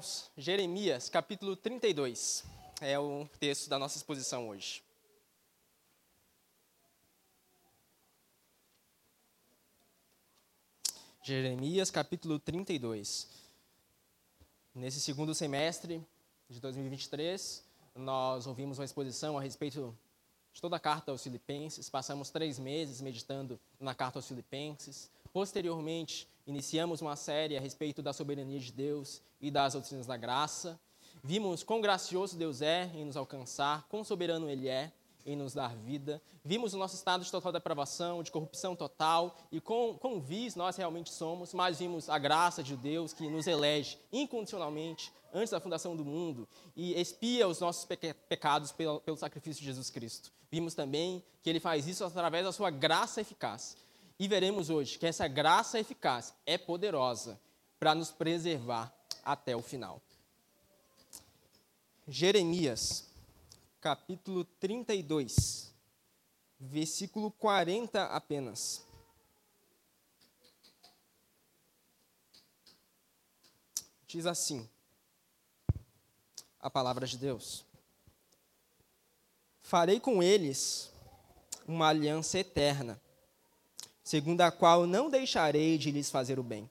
irmãos, 0.00 0.30
Jeremias, 0.36 1.10
capítulo 1.10 1.54
32, 1.54 2.44
é 2.80 2.98
o 2.98 3.28
texto 3.38 3.68
da 3.68 3.78
nossa 3.78 3.98
exposição 3.98 4.48
hoje. 4.48 4.82
Jeremias, 11.22 11.90
capítulo 11.90 12.38
32. 12.38 13.28
Nesse 14.74 15.00
segundo 15.02 15.34
semestre 15.34 16.02
de 16.48 16.60
2023, 16.60 17.62
nós 17.94 18.46
ouvimos 18.46 18.78
uma 18.78 18.86
exposição 18.86 19.36
a 19.36 19.42
respeito 19.42 19.94
de 20.50 20.62
toda 20.62 20.76
a 20.76 20.80
carta 20.80 21.10
aos 21.10 21.22
Filipenses. 21.22 21.90
Passamos 21.90 22.30
três 22.30 22.58
meses 22.58 23.02
meditando 23.02 23.60
na 23.78 23.94
carta 23.94 24.18
aos 24.18 24.26
Filipenses. 24.26 25.10
Posteriormente, 25.30 26.26
iniciamos 26.46 27.00
uma 27.00 27.16
série 27.16 27.56
a 27.56 27.60
respeito 27.60 28.02
da 28.02 28.12
soberania 28.12 28.58
de 28.58 28.72
Deus 28.72 29.22
e 29.40 29.50
das 29.50 29.72
doutrinas 29.72 30.06
da 30.06 30.16
graça. 30.16 30.78
Vimos 31.22 31.62
quão 31.62 31.80
gracioso 31.80 32.36
Deus 32.36 32.62
é 32.62 32.90
em 32.94 33.04
nos 33.04 33.16
alcançar, 33.16 33.86
quão 33.88 34.02
soberano 34.02 34.48
Ele 34.48 34.68
é 34.68 34.92
em 35.24 35.36
nos 35.36 35.52
dar 35.52 35.76
vida. 35.76 36.20
Vimos 36.44 36.74
o 36.74 36.78
nosso 36.78 36.94
estado 36.94 37.24
de 37.24 37.30
total 37.30 37.52
depravação, 37.52 38.22
de 38.22 38.30
corrupção 38.30 38.74
total 38.74 39.36
e 39.52 39.60
quão, 39.60 39.94
quão 39.94 40.20
vis 40.20 40.56
nós 40.56 40.76
realmente 40.76 41.12
somos, 41.12 41.52
mas 41.52 41.78
vimos 41.78 42.08
a 42.08 42.18
graça 42.18 42.62
de 42.62 42.76
Deus 42.76 43.12
que 43.12 43.28
nos 43.28 43.46
elege 43.46 43.98
incondicionalmente 44.12 45.12
antes 45.32 45.50
da 45.50 45.60
fundação 45.60 45.94
do 45.96 46.04
mundo 46.04 46.48
e 46.74 46.98
expia 46.98 47.46
os 47.46 47.60
nossos 47.60 47.86
pecados 48.28 48.72
pelo, 48.72 49.00
pelo 49.00 49.16
sacrifício 49.16 49.60
de 49.60 49.66
Jesus 49.66 49.90
Cristo. 49.90 50.32
Vimos 50.50 50.74
também 50.74 51.22
que 51.42 51.48
Ele 51.48 51.60
faz 51.60 51.86
isso 51.86 52.04
através 52.04 52.44
da 52.44 52.52
sua 52.52 52.70
graça 52.70 53.20
eficaz. 53.20 53.76
E 54.20 54.28
veremos 54.28 54.68
hoje 54.68 54.98
que 54.98 55.06
essa 55.06 55.26
graça 55.26 55.80
eficaz 55.80 56.34
é 56.44 56.58
poderosa 56.58 57.40
para 57.78 57.94
nos 57.94 58.10
preservar 58.10 58.94
até 59.24 59.56
o 59.56 59.62
final. 59.62 59.98
Jeremias, 62.06 63.08
capítulo 63.80 64.44
32, 64.44 65.72
versículo 66.58 67.30
40 67.30 68.04
apenas. 68.08 68.84
Diz 74.06 74.26
assim 74.26 74.68
a 76.60 76.68
palavra 76.68 77.06
de 77.06 77.16
Deus: 77.16 77.64
Farei 79.62 79.98
com 79.98 80.22
eles 80.22 80.92
uma 81.66 81.88
aliança 81.88 82.38
eterna 82.38 83.00
segundo 84.02 84.40
a 84.40 84.50
qual 84.50 84.86
não 84.86 85.10
deixarei 85.10 85.78
de 85.78 85.90
lhes 85.90 86.10
fazer 86.10 86.38
o 86.38 86.42
bem. 86.42 86.68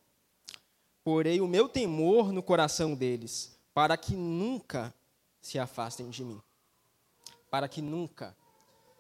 Porei 1.04 1.42
o 1.42 1.48
meu 1.48 1.70
temor 1.70 2.32
no 2.32 2.44
coração 2.44 2.94
deles, 2.94 3.58
para 3.74 3.98
que 3.98 4.16
nunca 4.16 4.94
se 5.42 5.58
afastem 5.58 6.10
de 6.10 6.24
mim. 6.24 6.42
Para 7.50 7.68
que 7.68 7.82
nunca 7.82 8.36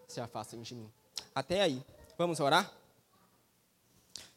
se 0.07 0.19
afastem 0.19 0.61
de 0.61 0.73
mim. 0.73 0.91
Até 1.35 1.61
aí. 1.61 1.83
Vamos 2.17 2.39
orar? 2.39 2.73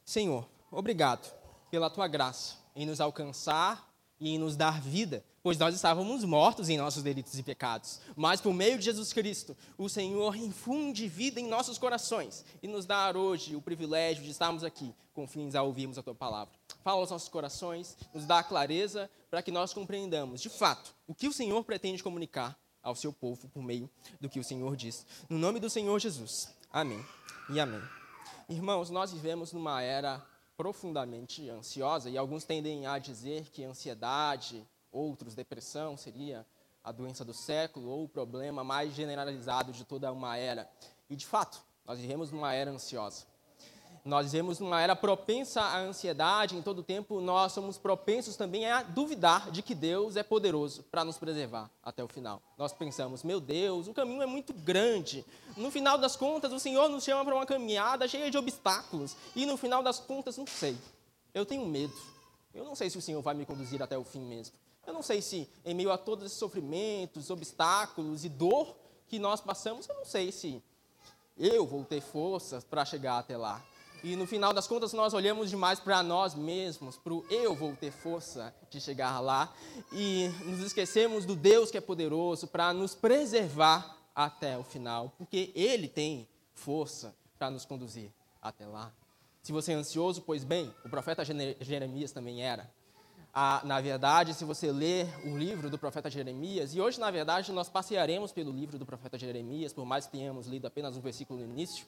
Senhor, 0.04 0.46
obrigado 0.70 1.32
pela 1.70 1.88
tua 1.88 2.06
graça 2.06 2.56
em 2.76 2.84
nos 2.84 3.00
alcançar 3.00 3.90
e 4.20 4.30
em 4.34 4.38
nos 4.38 4.56
dar 4.56 4.80
vida 4.80 5.24
pois 5.42 5.58
nós 5.58 5.74
estávamos 5.74 6.24
mortos 6.24 6.68
em 6.68 6.78
nossos 6.78 7.02
delitos 7.02 7.38
e 7.38 7.42
pecados. 7.42 8.00
Mas 8.14 8.40
por 8.40 8.54
meio 8.54 8.78
de 8.78 8.84
Jesus 8.84 9.12
Cristo, 9.12 9.56
o 9.76 9.88
Senhor 9.88 10.36
infunde 10.36 11.08
vida 11.08 11.40
em 11.40 11.48
nossos 11.48 11.78
corações 11.78 12.44
e 12.62 12.68
nos 12.68 12.86
dá 12.86 13.10
hoje 13.16 13.56
o 13.56 13.62
privilégio 13.62 14.22
de 14.22 14.30
estarmos 14.30 14.62
aqui, 14.62 14.94
com 15.12 15.26
fins 15.26 15.54
a 15.54 15.62
ouvirmos 15.62 15.98
a 15.98 16.02
tua 16.02 16.14
palavra. 16.14 16.54
Fala 16.84 17.00
aos 17.00 17.10
nossos 17.10 17.28
corações, 17.28 17.96
nos 18.14 18.24
dá 18.24 18.42
clareza 18.42 19.10
para 19.30 19.42
que 19.42 19.50
nós 19.50 19.72
compreendamos, 19.72 20.40
de 20.40 20.48
fato, 20.48 20.94
o 21.06 21.14
que 21.14 21.28
o 21.28 21.32
Senhor 21.32 21.62
pretende 21.64 22.02
comunicar 22.02 22.56
ao 22.82 22.94
seu 22.94 23.12
povo 23.12 23.48
por 23.48 23.62
meio 23.62 23.88
do 24.20 24.28
que 24.28 24.40
o 24.40 24.44
Senhor 24.44 24.76
diz. 24.76 25.06
No 25.28 25.38
nome 25.38 25.60
do 25.60 25.70
Senhor 25.70 25.98
Jesus. 25.98 26.48
Amém 26.72 27.04
e 27.50 27.60
amém. 27.60 27.82
Irmãos, 28.48 28.90
nós 28.90 29.12
vivemos 29.12 29.52
numa 29.52 29.82
era 29.82 30.24
profundamente 30.56 31.48
ansiosa 31.48 32.10
e 32.10 32.18
alguns 32.18 32.44
tendem 32.44 32.86
a 32.86 32.98
dizer 32.98 33.50
que 33.50 33.64
ansiedade 33.64 34.66
outros, 34.92 35.34
depressão 35.34 35.96
seria 35.96 36.46
a 36.84 36.92
doença 36.92 37.24
do 37.24 37.32
século 37.32 37.88
ou 37.88 38.04
o 38.04 38.08
problema 38.08 38.62
mais 38.62 38.94
generalizado 38.94 39.72
de 39.72 39.84
toda 39.84 40.12
uma 40.12 40.36
era. 40.36 40.68
E, 41.08 41.16
de 41.16 41.26
fato, 41.26 41.62
nós 41.84 41.98
vivemos 41.98 42.30
numa 42.30 42.52
era 42.52 42.70
ansiosa. 42.70 43.32
Nós 44.04 44.32
vivemos 44.32 44.58
numa 44.58 44.80
era 44.80 44.96
propensa 44.96 45.60
à 45.60 45.78
ansiedade, 45.78 46.56
em 46.56 46.62
todo 46.62 46.82
tempo 46.82 47.20
nós 47.20 47.52
somos 47.52 47.78
propensos 47.78 48.34
também 48.34 48.66
a 48.66 48.82
duvidar 48.82 49.52
de 49.52 49.62
que 49.62 49.76
Deus 49.76 50.16
é 50.16 50.24
poderoso 50.24 50.82
para 50.84 51.04
nos 51.04 51.18
preservar 51.18 51.70
até 51.84 52.02
o 52.02 52.08
final. 52.08 52.42
Nós 52.58 52.72
pensamos, 52.72 53.22
meu 53.22 53.40
Deus, 53.40 53.86
o 53.86 53.94
caminho 53.94 54.20
é 54.20 54.26
muito 54.26 54.52
grande. 54.52 55.24
No 55.56 55.70
final 55.70 55.96
das 55.98 56.16
contas, 56.16 56.52
o 56.52 56.58
Senhor 56.58 56.88
nos 56.88 57.04
chama 57.04 57.24
para 57.24 57.36
uma 57.36 57.46
caminhada 57.46 58.08
cheia 58.08 58.28
de 58.28 58.36
obstáculos. 58.36 59.14
E 59.36 59.46
no 59.46 59.56
final 59.56 59.84
das 59.84 60.00
contas, 60.00 60.36
não 60.36 60.48
sei. 60.48 60.76
Eu 61.32 61.46
tenho 61.46 61.64
medo. 61.64 61.94
Eu 62.52 62.64
não 62.64 62.74
sei 62.74 62.90
se 62.90 62.98
o 62.98 63.02
Senhor 63.02 63.22
vai 63.22 63.34
me 63.34 63.46
conduzir 63.46 63.80
até 63.80 63.96
o 63.96 64.02
fim 64.02 64.20
mesmo. 64.20 64.56
Eu 64.86 64.92
não 64.92 65.02
sei 65.02 65.22
se, 65.22 65.48
em 65.64 65.74
meio 65.74 65.92
a 65.92 65.98
todos 65.98 66.26
esses 66.26 66.38
sofrimentos, 66.38 67.30
obstáculos 67.30 68.24
e 68.24 68.28
dor 68.28 68.76
que 69.08 69.18
nós 69.18 69.40
passamos, 69.40 69.88
eu 69.88 69.94
não 69.94 70.04
sei 70.04 70.32
se 70.32 70.62
eu 71.38 71.66
vou 71.66 71.84
ter 71.84 72.00
forças 72.00 72.64
para 72.64 72.84
chegar 72.84 73.18
até 73.18 73.36
lá. 73.36 73.62
E 74.02 74.16
no 74.16 74.26
final 74.26 74.52
das 74.52 74.66
contas, 74.66 74.92
nós 74.92 75.14
olhamos 75.14 75.48
demais 75.48 75.78
para 75.78 76.02
nós 76.02 76.34
mesmos, 76.34 76.96
para 76.96 77.14
o 77.14 77.24
eu 77.30 77.54
vou 77.54 77.76
ter 77.76 77.92
força 77.92 78.52
de 78.68 78.80
chegar 78.80 79.20
lá, 79.20 79.54
e 79.92 80.28
nos 80.44 80.58
esquecemos 80.60 81.24
do 81.24 81.36
Deus 81.36 81.70
que 81.70 81.78
é 81.78 81.80
poderoso 81.80 82.48
para 82.48 82.72
nos 82.72 82.96
preservar 82.96 83.96
até 84.12 84.58
o 84.58 84.64
final, 84.64 85.12
porque 85.16 85.52
Ele 85.54 85.86
tem 85.86 86.28
força 86.52 87.14
para 87.38 87.50
nos 87.50 87.64
conduzir 87.64 88.10
até 88.40 88.66
lá. 88.66 88.92
Se 89.40 89.52
você 89.52 89.72
é 89.72 89.76
ansioso, 89.76 90.22
pois 90.22 90.42
bem, 90.42 90.74
o 90.84 90.88
profeta 90.88 91.24
Jeremias 91.24 92.10
também 92.10 92.42
era 92.42 92.68
a, 93.32 93.62
na 93.64 93.80
verdade, 93.80 94.34
se 94.34 94.44
você 94.44 94.70
ler 94.70 95.08
o 95.24 95.36
livro 95.36 95.70
do 95.70 95.78
profeta 95.78 96.10
Jeremias, 96.10 96.74
e 96.74 96.80
hoje, 96.80 97.00
na 97.00 97.10
verdade, 97.10 97.50
nós 97.50 97.68
passearemos 97.68 98.30
pelo 98.30 98.52
livro 98.52 98.78
do 98.78 98.84
profeta 98.84 99.18
Jeremias, 99.18 99.72
por 99.72 99.86
mais 99.86 100.04
que 100.04 100.12
tenhamos 100.12 100.46
lido 100.46 100.66
apenas 100.66 100.96
um 100.96 101.00
versículo 101.00 101.40
no 101.40 101.46
início. 101.46 101.86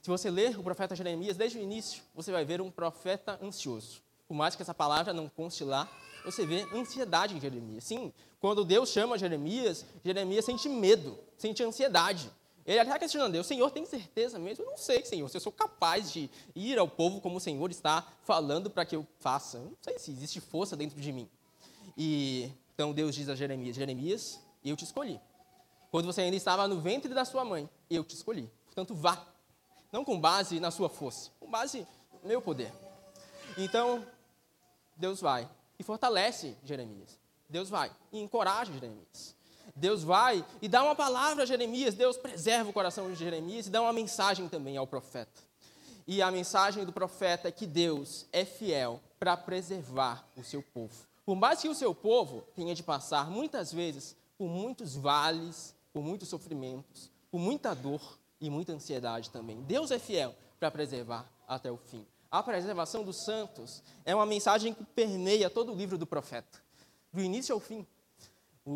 Se 0.00 0.08
você 0.08 0.30
ler 0.30 0.58
o 0.58 0.62
profeta 0.62 0.94
Jeremias 0.94 1.36
desde 1.36 1.58
o 1.58 1.62
início, 1.62 2.02
você 2.14 2.30
vai 2.30 2.44
ver 2.44 2.60
um 2.60 2.70
profeta 2.70 3.38
ansioso. 3.42 4.00
Por 4.28 4.34
mais 4.34 4.54
que 4.54 4.62
essa 4.62 4.74
palavra 4.74 5.12
não 5.12 5.28
conste 5.28 5.64
lá, 5.64 5.88
você 6.24 6.46
vê 6.46 6.66
ansiedade 6.72 7.34
em 7.34 7.40
Jeremias. 7.40 7.84
Sim, 7.84 8.12
quando 8.40 8.64
Deus 8.64 8.90
chama 8.90 9.18
Jeremias, 9.18 9.84
Jeremias 10.04 10.44
sente 10.44 10.68
medo, 10.68 11.18
sente 11.36 11.62
ansiedade. 11.62 12.30
Ele 12.68 12.80
até 12.80 12.98
questionando 12.98 13.32
Deus, 13.32 13.46
Senhor, 13.46 13.70
tem 13.70 13.86
certeza 13.86 14.38
mesmo? 14.38 14.62
Eu 14.62 14.72
não 14.72 14.76
sei, 14.76 15.02
Senhor, 15.02 15.26
se 15.30 15.38
eu 15.38 15.40
sou 15.40 15.50
capaz 15.50 16.12
de 16.12 16.28
ir 16.54 16.78
ao 16.78 16.86
povo 16.86 17.18
como 17.18 17.38
o 17.38 17.40
Senhor 17.40 17.70
está 17.70 18.06
falando 18.24 18.68
para 18.68 18.84
que 18.84 18.94
eu 18.94 19.06
faça. 19.20 19.56
Eu 19.56 19.70
não 19.70 19.76
sei 19.80 19.98
se 19.98 20.10
existe 20.10 20.38
força 20.38 20.76
dentro 20.76 21.00
de 21.00 21.10
mim. 21.10 21.26
E 21.96 22.52
então 22.74 22.92
Deus 22.92 23.14
diz 23.14 23.30
a 23.30 23.34
Jeremias, 23.34 23.74
Jeremias, 23.74 24.38
eu 24.62 24.76
te 24.76 24.84
escolhi. 24.84 25.18
Quando 25.90 26.04
você 26.04 26.20
ainda 26.20 26.36
estava 26.36 26.68
no 26.68 26.78
ventre 26.78 27.14
da 27.14 27.24
sua 27.24 27.42
mãe, 27.42 27.66
eu 27.88 28.04
te 28.04 28.14
escolhi. 28.14 28.50
Portanto, 28.66 28.94
vá. 28.94 29.26
Não 29.90 30.04
com 30.04 30.20
base 30.20 30.60
na 30.60 30.70
sua 30.70 30.90
força, 30.90 31.30
com 31.40 31.50
base 31.50 31.86
no 32.22 32.28
meu 32.28 32.42
poder. 32.42 32.70
Então, 33.56 34.06
Deus 34.94 35.22
vai 35.22 35.48
e 35.78 35.82
fortalece 35.82 36.54
Jeremias. 36.62 37.18
Deus 37.48 37.70
vai 37.70 37.90
e 38.12 38.20
encoraja 38.20 38.70
Jeremias. 38.74 39.37
Deus 39.78 40.02
vai 40.02 40.44
e 40.60 40.68
dá 40.68 40.82
uma 40.82 40.94
palavra 40.94 41.44
a 41.44 41.46
Jeremias, 41.46 41.94
Deus 41.94 42.16
preserva 42.16 42.68
o 42.68 42.72
coração 42.72 43.08
de 43.08 43.16
Jeremias 43.16 43.66
e 43.66 43.70
dá 43.70 43.80
uma 43.80 43.92
mensagem 43.92 44.48
também 44.48 44.76
ao 44.76 44.86
profeta. 44.86 45.42
E 46.06 46.20
a 46.20 46.30
mensagem 46.30 46.84
do 46.84 46.92
profeta 46.92 47.48
é 47.48 47.52
que 47.52 47.66
Deus 47.66 48.26
é 48.32 48.44
fiel 48.44 49.00
para 49.18 49.36
preservar 49.36 50.26
o 50.36 50.42
seu 50.42 50.62
povo. 50.62 51.06
Por 51.24 51.36
mais 51.36 51.60
que 51.60 51.68
o 51.68 51.74
seu 51.74 51.94
povo 51.94 52.42
tenha 52.56 52.74
de 52.74 52.82
passar 52.82 53.30
muitas 53.30 53.72
vezes 53.72 54.16
por 54.36 54.48
muitos 54.48 54.96
vales, 54.96 55.74
por 55.92 56.02
muitos 56.02 56.28
sofrimentos, 56.28 57.10
por 57.30 57.38
muita 57.38 57.74
dor 57.74 58.18
e 58.40 58.50
muita 58.50 58.72
ansiedade 58.72 59.30
também, 59.30 59.60
Deus 59.62 59.90
é 59.90 59.98
fiel 59.98 60.34
para 60.58 60.70
preservar 60.70 61.30
até 61.46 61.70
o 61.70 61.76
fim. 61.76 62.04
A 62.30 62.42
preservação 62.42 63.04
dos 63.04 63.24
santos 63.24 63.82
é 64.04 64.14
uma 64.14 64.26
mensagem 64.26 64.74
que 64.74 64.84
permeia 64.84 65.48
todo 65.48 65.72
o 65.72 65.74
livro 65.74 65.96
do 65.96 66.06
profeta, 66.06 66.58
do 67.12 67.20
início 67.20 67.54
ao 67.54 67.60
fim 67.60 67.86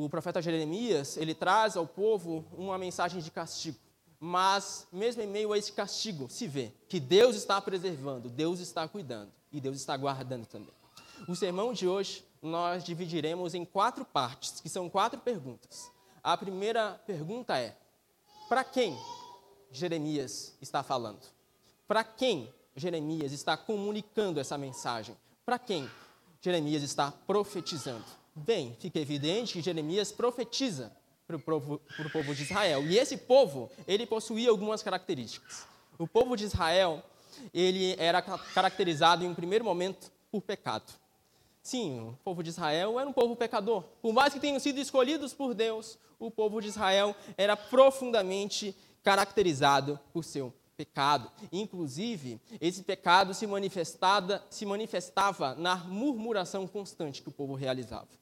o 0.01 0.09
profeta 0.09 0.41
Jeremias, 0.41 1.17
ele 1.17 1.35
traz 1.35 1.77
ao 1.77 1.87
povo 1.87 2.47
uma 2.57 2.79
mensagem 2.79 3.21
de 3.21 3.31
castigo. 3.31 3.79
Mas, 4.19 4.87
mesmo 4.93 5.21
em 5.21 5.27
meio 5.27 5.53
a 5.53 5.59
esse 5.59 5.73
castigo, 5.73 6.31
se 6.31 6.47
vê 6.47 6.73
que 6.89 7.01
Deus 7.01 7.37
está 7.37 7.61
preservando, 7.61 8.31
Deus 8.31 8.61
está 8.61 8.87
cuidando 8.87 9.33
e 9.53 9.61
Deus 9.61 9.77
está 9.77 9.97
guardando 9.97 10.47
também. 10.47 10.73
O 11.29 11.37
sermão 11.37 11.73
de 11.73 11.87
hoje 11.87 12.25
nós 12.41 12.85
dividiremos 12.85 13.55
em 13.55 13.65
quatro 13.65 14.05
partes, 14.05 14.61
que 14.61 14.69
são 14.69 14.89
quatro 14.89 15.21
perguntas. 15.21 15.91
A 16.23 16.37
primeira 16.37 17.01
pergunta 17.07 17.59
é: 17.59 17.77
para 18.49 18.65
quem 18.65 18.97
Jeremias 19.71 20.57
está 20.61 20.83
falando? 20.83 21.21
Para 21.87 22.05
quem 22.05 22.53
Jeremias 22.75 23.33
está 23.33 23.57
comunicando 23.57 24.41
essa 24.41 24.57
mensagem? 24.57 25.17
Para 25.45 25.59
quem 25.59 25.91
Jeremias 26.41 26.83
está 26.83 27.13
profetizando? 27.27 28.22
Bem, 28.35 28.77
fica 28.81 28.99
evidente 28.99 29.53
que 29.53 29.63
Jeremias 29.63 30.11
profetiza 30.11 30.93
para 31.27 31.37
o 31.37 31.41
povo, 31.41 31.81
povo 32.13 32.35
de 32.35 32.43
Israel. 32.43 32.83
E 32.87 32.99
esse 32.99 33.17
povo, 33.17 33.71
ele 33.87 34.07
possuía 34.07 34.49
algumas 34.49 34.83
características. 34.83 35.67
O 35.99 36.07
povo 36.07 36.37
de 36.37 36.45
Israel, 36.45 37.03
ele 37.53 37.95
era 37.99 38.23
caracterizado 38.23 39.25
em 39.25 39.29
um 39.29 39.35
primeiro 39.35 39.65
momento 39.65 40.11
por 40.31 40.41
pecado. 40.41 40.93
Sim, 41.63 42.01
o 42.01 42.19
povo 42.25 42.43
de 42.43 42.49
Israel 42.51 42.99
era 42.99 43.09
um 43.09 43.13
povo 43.13 43.37
pecador. 43.37 43.85
Por 44.01 44.13
mais 44.13 44.33
que 44.33 44.41
tenham 44.41 44.59
sido 44.59 44.81
escolhidos 44.81 45.33
por 45.33 45.55
Deus, 45.55 45.99
o 46.19 46.31
povo 46.31 46.61
de 46.61 46.69
Israel 46.69 47.15
era 47.37 47.57
profundamente 47.57 48.75
caracterizado 49.03 50.01
por 50.13 50.25
seu 50.25 50.53
pecado. 50.77 51.31
Inclusive, 51.53 52.41
esse 52.61 52.83
pecado 52.83 53.35
se, 53.35 53.47
se 54.51 54.67
manifestava 54.67 55.55
na 55.55 55.77
murmuração 55.77 56.67
constante 56.67 57.23
que 57.23 57.29
o 57.29 57.33
povo 57.33 57.55
realizava. 57.55 58.22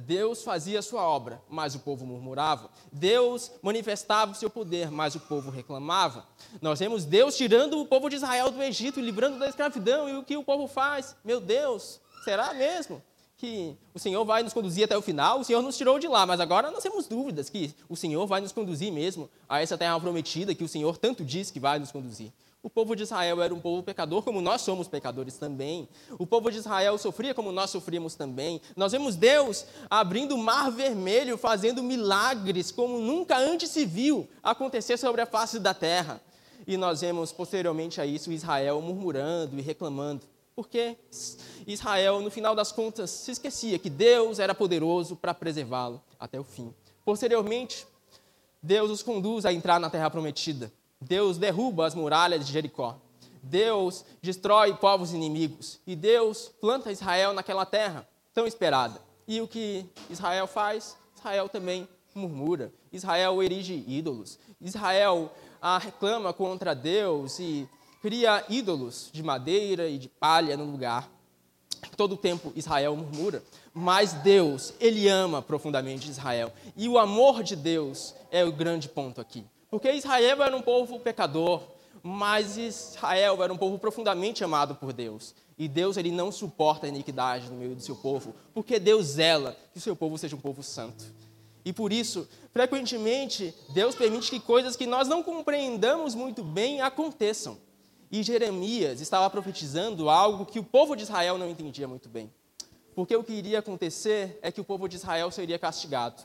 Deus 0.00 0.42
fazia 0.42 0.78
a 0.78 0.82
sua 0.82 1.02
obra, 1.02 1.42
mas 1.48 1.74
o 1.74 1.80
povo 1.80 2.06
murmurava. 2.06 2.70
Deus 2.92 3.50
manifestava 3.62 4.32
o 4.32 4.34
seu 4.34 4.50
poder, 4.50 4.90
mas 4.90 5.14
o 5.14 5.20
povo 5.20 5.50
reclamava. 5.50 6.26
Nós 6.60 6.78
vemos 6.78 7.04
Deus 7.04 7.36
tirando 7.36 7.80
o 7.80 7.86
povo 7.86 8.08
de 8.08 8.16
Israel 8.16 8.50
do 8.50 8.62
Egito, 8.62 9.00
livrando 9.00 9.38
da 9.38 9.48
escravidão, 9.48 10.08
e 10.08 10.16
o 10.16 10.22
que 10.22 10.36
o 10.36 10.44
povo 10.44 10.66
faz? 10.66 11.16
Meu 11.24 11.40
Deus, 11.40 12.00
será 12.24 12.52
mesmo 12.54 13.02
que 13.36 13.76
o 13.94 13.98
Senhor 13.98 14.24
vai 14.24 14.42
nos 14.42 14.52
conduzir 14.52 14.84
até 14.84 14.96
o 14.96 15.02
final? 15.02 15.40
O 15.40 15.44
Senhor 15.44 15.62
nos 15.62 15.76
tirou 15.76 15.98
de 15.98 16.08
lá, 16.08 16.26
mas 16.26 16.40
agora 16.40 16.70
nós 16.70 16.82
temos 16.82 17.06
dúvidas 17.06 17.48
que 17.48 17.74
o 17.88 17.96
Senhor 17.96 18.26
vai 18.26 18.40
nos 18.40 18.52
conduzir 18.52 18.92
mesmo 18.92 19.30
a 19.48 19.62
essa 19.62 19.78
terra 19.78 19.98
prometida 20.00 20.54
que 20.54 20.64
o 20.64 20.68
Senhor 20.68 20.98
tanto 20.98 21.24
diz 21.24 21.50
que 21.50 21.60
vai 21.60 21.78
nos 21.78 21.92
conduzir. 21.92 22.32
O 22.60 22.68
povo 22.68 22.96
de 22.96 23.04
Israel 23.04 23.40
era 23.40 23.54
um 23.54 23.60
povo 23.60 23.84
pecador, 23.84 24.22
como 24.22 24.40
nós 24.40 24.62
somos 24.62 24.88
pecadores 24.88 25.36
também. 25.36 25.88
O 26.18 26.26
povo 26.26 26.50
de 26.50 26.58
Israel 26.58 26.98
sofria 26.98 27.32
como 27.32 27.52
nós 27.52 27.70
sofríamos 27.70 28.16
também. 28.16 28.60
Nós 28.76 28.90
vemos 28.90 29.14
Deus 29.14 29.64
abrindo 29.88 30.34
o 30.34 30.38
mar 30.38 30.68
vermelho, 30.70 31.38
fazendo 31.38 31.84
milagres 31.84 32.72
como 32.72 32.98
nunca 32.98 33.38
antes 33.38 33.70
se 33.70 33.86
viu 33.86 34.28
acontecer 34.42 34.96
sobre 34.96 35.20
a 35.20 35.26
face 35.26 35.60
da 35.60 35.72
terra. 35.72 36.20
E 36.66 36.76
nós 36.76 37.00
vemos 37.00 37.30
posteriormente 37.30 38.00
a 38.00 38.06
isso 38.06 38.32
Israel 38.32 38.82
murmurando 38.82 39.56
e 39.56 39.62
reclamando. 39.62 40.26
Porque 40.56 40.96
Israel, 41.64 42.20
no 42.20 42.30
final 42.30 42.56
das 42.56 42.72
contas, 42.72 43.10
se 43.10 43.30
esquecia 43.30 43.78
que 43.78 43.88
Deus 43.88 44.40
era 44.40 44.52
poderoso 44.52 45.14
para 45.14 45.32
preservá-lo 45.32 46.02
até 46.18 46.40
o 46.40 46.42
fim. 46.42 46.74
Posteriormente, 47.04 47.86
Deus 48.60 48.90
os 48.90 49.00
conduz 49.00 49.46
a 49.46 49.52
entrar 49.52 49.78
na 49.78 49.88
terra 49.88 50.10
prometida. 50.10 50.72
Deus 51.00 51.38
derruba 51.38 51.86
as 51.86 51.94
muralhas 51.94 52.46
de 52.46 52.52
Jericó. 52.52 52.96
Deus 53.42 54.04
destrói 54.20 54.74
povos 54.74 55.12
inimigos. 55.12 55.80
E 55.86 55.94
Deus 55.94 56.50
planta 56.60 56.92
Israel 56.92 57.32
naquela 57.32 57.64
terra 57.64 58.06
tão 58.34 58.46
esperada. 58.46 59.00
E 59.26 59.40
o 59.40 59.48
que 59.48 59.86
Israel 60.10 60.46
faz? 60.46 60.96
Israel 61.16 61.48
também 61.48 61.88
murmura. 62.14 62.72
Israel 62.92 63.42
erige 63.42 63.84
ídolos. 63.86 64.38
Israel 64.60 65.30
ah, 65.60 65.78
reclama 65.78 66.32
contra 66.32 66.74
Deus 66.74 67.38
e 67.38 67.68
cria 68.00 68.44
ídolos 68.48 69.10
de 69.12 69.22
madeira 69.22 69.88
e 69.88 69.98
de 69.98 70.08
palha 70.08 70.56
no 70.56 70.64
lugar. 70.64 71.08
Todo 71.96 72.12
o 72.12 72.16
tempo 72.16 72.52
Israel 72.56 72.96
murmura, 72.96 73.42
mas 73.72 74.12
Deus, 74.12 74.72
ele 74.80 75.08
ama 75.08 75.40
profundamente 75.40 76.10
Israel. 76.10 76.52
E 76.76 76.88
o 76.88 76.98
amor 76.98 77.42
de 77.42 77.54
Deus 77.54 78.14
é 78.30 78.44
o 78.44 78.52
grande 78.52 78.88
ponto 78.88 79.20
aqui. 79.20 79.44
Porque 79.70 79.92
Israel 79.92 80.42
era 80.42 80.56
um 80.56 80.62
povo 80.62 80.98
pecador, 80.98 81.62
mas 82.02 82.56
Israel 82.56 83.42
era 83.42 83.52
um 83.52 83.56
povo 83.56 83.78
profundamente 83.78 84.42
amado 84.42 84.74
por 84.74 84.92
Deus. 84.92 85.34
E 85.58 85.68
Deus 85.68 85.96
ele 85.96 86.10
não 86.10 86.30
suporta 86.30 86.86
a 86.86 86.88
iniquidade 86.88 87.50
no 87.50 87.56
meio 87.56 87.74
do 87.74 87.82
seu 87.82 87.96
povo, 87.96 88.34
porque 88.54 88.78
Deus 88.78 89.06
zela 89.06 89.56
que 89.72 89.78
o 89.78 89.80
seu 89.80 89.96
povo 89.96 90.16
seja 90.16 90.36
um 90.36 90.40
povo 90.40 90.62
santo. 90.62 91.04
E 91.64 91.72
por 91.72 91.92
isso, 91.92 92.26
frequentemente, 92.52 93.54
Deus 93.70 93.94
permite 93.94 94.30
que 94.30 94.40
coisas 94.40 94.76
que 94.76 94.86
nós 94.86 95.08
não 95.08 95.22
compreendamos 95.22 96.14
muito 96.14 96.42
bem 96.42 96.80
aconteçam. 96.80 97.58
E 98.10 98.22
Jeremias 98.22 99.02
estava 99.02 99.28
profetizando 99.28 100.08
algo 100.08 100.46
que 100.46 100.58
o 100.58 100.64
povo 100.64 100.96
de 100.96 101.02
Israel 101.02 101.36
não 101.36 101.50
entendia 101.50 101.86
muito 101.86 102.08
bem. 102.08 102.32
Porque 102.94 103.14
o 103.14 103.22
que 103.22 103.34
iria 103.34 103.58
acontecer 103.58 104.38
é 104.40 104.50
que 104.50 104.60
o 104.60 104.64
povo 104.64 104.88
de 104.88 104.96
Israel 104.96 105.30
seria 105.30 105.58
castigado. 105.58 106.22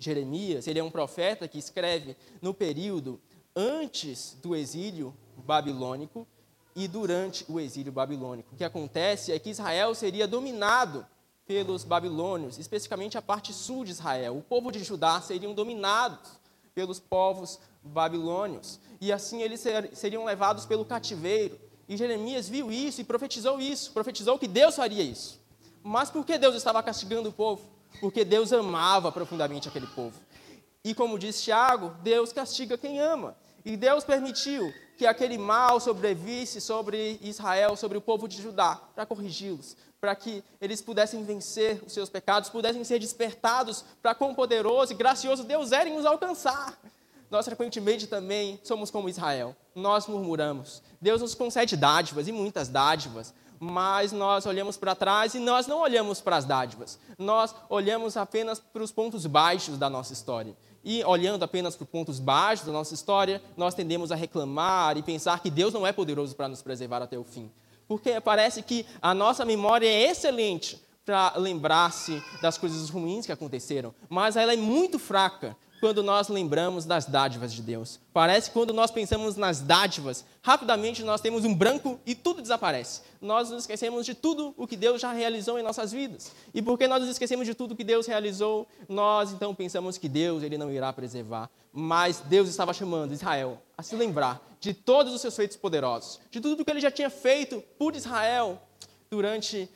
Jeremias, 0.00 0.66
ele 0.66 0.78
é 0.78 0.82
um 0.82 0.90
profeta 0.90 1.46
que 1.46 1.58
escreve 1.58 2.16
no 2.40 2.54
período 2.54 3.20
antes 3.54 4.36
do 4.42 4.56
exílio 4.56 5.14
babilônico 5.36 6.26
e 6.74 6.88
durante 6.88 7.44
o 7.48 7.60
exílio 7.60 7.92
babilônico. 7.92 8.54
O 8.54 8.56
que 8.56 8.64
acontece 8.64 9.30
é 9.30 9.38
que 9.38 9.50
Israel 9.50 9.94
seria 9.94 10.26
dominado 10.26 11.06
pelos 11.46 11.84
babilônios, 11.84 12.58
especificamente 12.58 13.18
a 13.18 13.22
parte 13.22 13.52
sul 13.52 13.84
de 13.84 13.90
Israel. 13.90 14.38
O 14.38 14.42
povo 14.42 14.72
de 14.72 14.82
Judá 14.82 15.20
seriam 15.20 15.52
dominados 15.52 16.40
pelos 16.74 16.98
povos 16.98 17.58
babilônios. 17.82 18.80
E 19.00 19.12
assim 19.12 19.42
eles 19.42 19.62
seriam 19.92 20.24
levados 20.24 20.64
pelo 20.64 20.84
cativeiro. 20.84 21.60
E 21.88 21.96
Jeremias 21.96 22.48
viu 22.48 22.70
isso 22.70 23.00
e 23.00 23.04
profetizou 23.04 23.60
isso, 23.60 23.92
profetizou 23.92 24.38
que 24.38 24.46
Deus 24.48 24.76
faria 24.76 25.02
isso. 25.02 25.40
Mas 25.82 26.08
por 26.08 26.24
que 26.24 26.38
Deus 26.38 26.54
estava 26.54 26.82
castigando 26.82 27.28
o 27.28 27.32
povo? 27.32 27.79
Porque 28.00 28.24
Deus 28.24 28.52
amava 28.52 29.10
profundamente 29.10 29.68
aquele 29.68 29.86
povo. 29.88 30.18
E 30.84 30.94
como 30.94 31.18
diz 31.18 31.42
Tiago, 31.42 31.94
Deus 32.02 32.32
castiga 32.32 32.78
quem 32.78 33.00
ama. 33.00 33.36
E 33.64 33.76
Deus 33.76 34.04
permitiu 34.04 34.72
que 34.96 35.06
aquele 35.06 35.36
mal 35.36 35.80
sobrevisse 35.80 36.60
sobre 36.60 37.18
Israel, 37.22 37.76
sobre 37.76 37.98
o 37.98 38.00
povo 38.00 38.26
de 38.28 38.40
Judá, 38.40 38.80
para 38.94 39.06
corrigi-los, 39.06 39.76
para 40.00 40.14
que 40.14 40.42
eles 40.60 40.80
pudessem 40.80 41.22
vencer 41.24 41.82
os 41.86 41.92
seus 41.92 42.08
pecados, 42.08 42.48
pudessem 42.48 42.82
ser 42.84 42.98
despertados 42.98 43.84
para 44.02 44.14
quão 44.14 44.34
poderoso 44.34 44.92
e 44.92 44.96
gracioso 44.96 45.44
Deus 45.44 45.72
era 45.72 45.88
em 45.88 45.94
nos 45.94 46.06
alcançar. 46.06 46.78
Nós 47.30 47.44
frequentemente 47.44 48.06
também 48.06 48.58
somos 48.64 48.90
como 48.90 49.08
Israel. 49.08 49.54
Nós 49.74 50.06
murmuramos. 50.06 50.82
Deus 51.00 51.20
nos 51.20 51.34
concede 51.34 51.76
dádivas 51.76 52.26
e 52.26 52.32
muitas 52.32 52.68
dádivas, 52.68 53.32
mas 53.60 54.10
nós 54.10 54.46
olhamos 54.46 54.78
para 54.78 54.94
trás 54.94 55.34
e 55.34 55.38
nós 55.38 55.66
não 55.66 55.80
olhamos 55.80 56.18
para 56.18 56.36
as 56.36 56.46
dádivas. 56.46 56.98
Nós 57.18 57.54
olhamos 57.68 58.16
apenas 58.16 58.58
para 58.58 58.82
os 58.82 58.90
pontos 58.90 59.26
baixos 59.26 59.76
da 59.76 59.90
nossa 59.90 60.14
história. 60.14 60.56
E 60.82 61.04
olhando 61.04 61.42
apenas 61.42 61.76
para 61.76 61.84
os 61.84 61.90
pontos 61.90 62.18
baixos 62.18 62.64
da 62.64 62.72
nossa 62.72 62.94
história, 62.94 63.42
nós 63.58 63.74
tendemos 63.74 64.10
a 64.10 64.16
reclamar 64.16 64.96
e 64.96 65.02
pensar 65.02 65.40
que 65.40 65.50
Deus 65.50 65.74
não 65.74 65.86
é 65.86 65.92
poderoso 65.92 66.34
para 66.34 66.48
nos 66.48 66.62
preservar 66.62 67.02
até 67.02 67.18
o 67.18 67.24
fim. 67.24 67.50
Porque 67.86 68.18
parece 68.18 68.62
que 68.62 68.86
a 69.02 69.12
nossa 69.12 69.44
memória 69.44 69.86
é 69.86 70.10
excelente 70.10 70.82
para 71.04 71.34
lembrar-se 71.36 72.22
das 72.40 72.56
coisas 72.56 72.88
ruins 72.88 73.26
que 73.26 73.32
aconteceram, 73.32 73.94
mas 74.08 74.36
ela 74.36 74.54
é 74.54 74.56
muito 74.56 74.98
fraca 74.98 75.54
quando 75.80 76.02
nós 76.02 76.28
lembramos 76.28 76.84
das 76.84 77.06
dádivas 77.06 77.52
de 77.52 77.62
Deus. 77.62 77.98
Parece 78.12 78.50
que 78.50 78.54
quando 78.54 78.74
nós 78.74 78.90
pensamos 78.90 79.36
nas 79.36 79.60
dádivas, 79.60 80.24
rapidamente 80.42 81.02
nós 81.02 81.20
temos 81.22 81.44
um 81.44 81.54
branco 81.54 81.98
e 82.04 82.14
tudo 82.14 82.42
desaparece. 82.42 83.00
Nós 83.20 83.48
nos 83.48 83.62
esquecemos 83.62 84.04
de 84.04 84.14
tudo 84.14 84.54
o 84.58 84.66
que 84.66 84.76
Deus 84.76 85.00
já 85.00 85.12
realizou 85.12 85.58
em 85.58 85.62
nossas 85.62 85.90
vidas. 85.90 86.32
E 86.52 86.60
porque 86.60 86.86
nós 86.86 87.00
nos 87.00 87.10
esquecemos 87.10 87.46
de 87.46 87.54
tudo 87.54 87.74
que 87.74 87.82
Deus 87.82 88.06
realizou, 88.06 88.68
nós 88.88 89.32
então 89.32 89.54
pensamos 89.54 89.96
que 89.96 90.08
Deus 90.08 90.42
ele 90.42 90.58
não 90.58 90.70
irá 90.70 90.92
preservar. 90.92 91.48
Mas 91.72 92.20
Deus 92.20 92.48
estava 92.48 92.74
chamando 92.74 93.14
Israel 93.14 93.58
a 93.78 93.82
se 93.82 93.96
lembrar 93.96 94.46
de 94.60 94.74
todos 94.74 95.14
os 95.14 95.20
seus 95.20 95.34
feitos 95.34 95.56
poderosos, 95.56 96.20
de 96.30 96.40
tudo 96.40 96.60
o 96.60 96.64
que 96.64 96.70
ele 96.70 96.80
já 96.80 96.90
tinha 96.90 97.08
feito 97.08 97.62
por 97.78 97.96
Israel 97.96 98.60
durante 99.10 99.68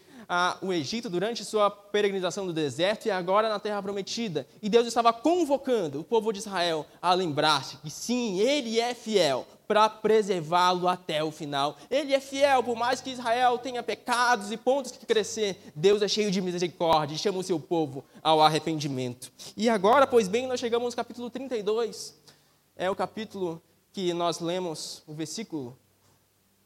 o 0.60 0.72
Egito 0.72 1.08
durante 1.08 1.44
sua 1.44 1.70
peregrinação 1.70 2.44
no 2.44 2.52
deserto 2.52 3.06
e 3.06 3.10
agora 3.10 3.48
na 3.48 3.58
terra 3.58 3.82
prometida. 3.82 4.46
E 4.62 4.68
Deus 4.68 4.86
estava 4.86 5.12
convocando 5.12 6.00
o 6.00 6.04
povo 6.04 6.32
de 6.32 6.38
Israel 6.38 6.86
a 7.00 7.12
lembrar-se 7.14 7.76
que 7.78 7.90
sim, 7.90 8.38
ele 8.40 8.80
é 8.80 8.94
fiel 8.94 9.46
para 9.66 9.88
preservá-lo 9.88 10.86
até 10.88 11.24
o 11.24 11.30
final. 11.30 11.76
Ele 11.90 12.14
é 12.14 12.20
fiel, 12.20 12.62
por 12.62 12.76
mais 12.76 13.00
que 13.00 13.10
Israel 13.10 13.58
tenha 13.58 13.82
pecados 13.82 14.52
e 14.52 14.56
pontos 14.56 14.92
que 14.92 15.06
crescer, 15.06 15.72
Deus 15.74 16.02
é 16.02 16.08
cheio 16.08 16.30
de 16.30 16.40
misericórdia 16.40 17.14
e 17.14 17.18
chama 17.18 17.38
o 17.38 17.42
seu 17.42 17.58
povo 17.58 18.04
ao 18.22 18.42
arrependimento. 18.42 19.32
E 19.56 19.68
agora, 19.68 20.06
pois 20.06 20.28
bem, 20.28 20.46
nós 20.46 20.60
chegamos 20.60 20.92
no 20.92 20.96
capítulo 20.96 21.30
32. 21.30 22.14
É 22.76 22.90
o 22.90 22.94
capítulo 22.94 23.62
que 23.92 24.12
nós 24.12 24.40
lemos 24.40 25.02
o 25.06 25.14
versículo 25.14 25.78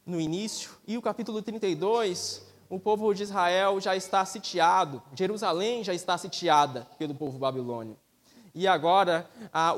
no 0.05 0.19
início, 0.19 0.71
e 0.87 0.97
o 0.97 1.03
capítulo 1.03 1.43
32 1.43 2.48
o 2.69 2.79
povo 2.79 3.15
de 3.15 3.23
Israel 3.23 3.81
já 3.81 3.97
está 3.97 4.25
sitiado, 4.25 5.03
Jerusalém 5.15 5.83
já 5.83 5.95
está 5.95 6.19
sitiada 6.19 6.87
pelo 6.99 7.15
povo 7.15 7.39
babilônio. 7.39 7.97
E 8.55 8.67
agora 8.67 9.29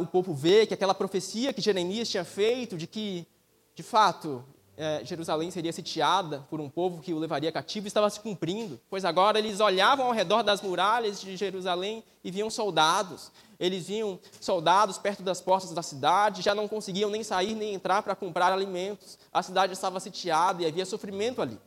o 0.00 0.06
povo 0.06 0.34
vê 0.34 0.66
que 0.66 0.74
aquela 0.74 0.94
profecia 0.94 1.52
que 1.52 1.60
Jeremias 1.60 2.08
tinha 2.08 2.24
feito 2.24 2.76
de 2.76 2.86
que, 2.86 3.26
de 3.74 3.82
fato, 3.82 4.44
é, 4.76 5.04
Jerusalém 5.04 5.50
seria 5.50 5.72
sitiada 5.72 6.46
por 6.48 6.58
um 6.58 6.70
povo 6.70 7.02
que 7.02 7.12
o 7.12 7.18
levaria 7.18 7.52
cativo 7.52 7.86
estava 7.86 8.08
se 8.08 8.18
cumprindo, 8.18 8.80
pois 8.88 9.04
agora 9.04 9.38
eles 9.38 9.60
olhavam 9.60 10.06
ao 10.06 10.12
redor 10.12 10.42
das 10.42 10.62
muralhas 10.62 11.20
de 11.20 11.36
Jerusalém 11.36 12.02
e 12.24 12.30
viam 12.30 12.48
soldados. 12.48 13.30
Eles 13.58 13.88
viam 13.88 14.18
soldados 14.40 14.96
perto 14.96 15.22
das 15.22 15.42
portas 15.42 15.72
da 15.72 15.82
cidade, 15.82 16.40
já 16.40 16.54
não 16.54 16.66
conseguiam 16.66 17.10
nem 17.10 17.22
sair 17.22 17.54
nem 17.54 17.74
entrar 17.74 18.02
para 18.02 18.16
comprar 18.16 18.50
alimentos. 18.50 19.18
A 19.30 19.42
cidade 19.42 19.74
estava 19.74 20.00
sitiada 20.00 20.62
e 20.62 20.66
havia 20.66 20.86
sofrimento 20.86 21.42
ali. 21.42 21.58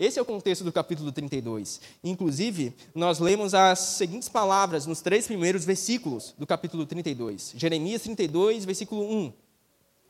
Esse 0.00 0.18
é 0.18 0.22
o 0.22 0.24
contexto 0.24 0.64
do 0.64 0.72
capítulo 0.72 1.12
32. 1.12 1.78
Inclusive, 2.02 2.74
nós 2.94 3.18
lemos 3.18 3.52
as 3.52 3.78
seguintes 3.78 4.30
palavras 4.30 4.86
nos 4.86 5.02
três 5.02 5.26
primeiros 5.26 5.66
versículos 5.66 6.34
do 6.38 6.46
capítulo 6.46 6.86
32. 6.86 7.52
Jeremias 7.54 8.00
32, 8.00 8.64
versículo 8.64 9.04
1. 9.04 9.32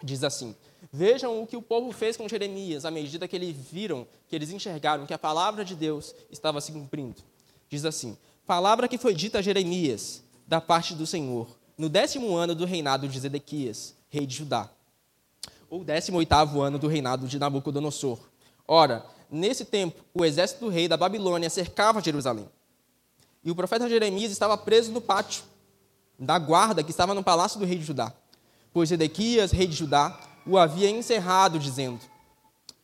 Diz 0.05 0.23
assim: 0.23 0.55
Vejam 0.93 1.43
o 1.43 1.47
que 1.47 1.57
o 1.57 1.63
povo 1.63 1.91
fez 1.91 2.17
com 2.17 2.29
Jeremias 2.29 2.85
à 2.85 2.91
medida 2.93 3.27
que 3.27 3.35
eles 3.35 3.57
viram, 3.73 4.07
que 4.29 4.37
eles 4.37 4.53
enxergaram 4.53 5.07
que 5.07 5.13
a 5.13 5.19
palavra 5.19 5.65
de 5.65 5.75
Deus 5.75 6.15
estava 6.31 6.61
se 6.61 6.71
cumprindo. 6.71 7.17
Diz 7.69 7.85
assim: 7.85 8.17
Palavra 8.47 8.87
que 8.87 8.97
foi 8.97 9.13
dita 9.13 9.41
a 9.41 9.43
Jeremias 9.43 10.23
da 10.47 10.61
parte 10.61 10.95
do 10.95 11.05
Senhor, 11.05 11.49
no 11.77 11.89
décimo 11.89 12.37
ano 12.37 12.55
do 12.55 12.65
reinado 12.65 13.09
de 13.09 13.19
Zedequias, 13.19 13.97
rei 14.09 14.25
de 14.25 14.37
Judá, 14.37 14.71
ou 15.69 15.83
décimo 15.83 16.19
oitavo 16.19 16.61
ano 16.61 16.79
do 16.79 16.87
reinado 16.87 17.27
de 17.27 17.41
Nabucodonosor. 17.41 18.21
Ora, 18.69 19.05
nesse 19.31 19.65
tempo, 19.65 20.05
o 20.13 20.25
exército 20.25 20.65
do 20.65 20.71
rei 20.71 20.89
da 20.89 20.97
Babilônia 20.97 21.49
cercava 21.49 22.03
Jerusalém. 22.03 22.49
E 23.43 23.51
o 23.51 23.55
profeta 23.55 23.89
Jeremias 23.89 24.31
estava 24.31 24.57
preso 24.57 24.93
no 24.93 25.01
pátio 25.01 25.43
da 26.19 26.39
guarda 26.39 26.83
que 26.83 26.91
estava 26.91 27.15
no 27.15 27.25
palácio 27.25 27.59
do 27.59 27.65
rei 27.65 27.79
de 27.79 27.85
Judá, 27.85 28.13
pois 28.73 28.91
Zedequias, 28.91 29.51
rei 29.51 29.67
de 29.67 29.75
Judá, 29.75 30.21
o 30.47 30.59
havia 30.59 30.91
encerrado, 30.91 31.59
dizendo: 31.59 32.01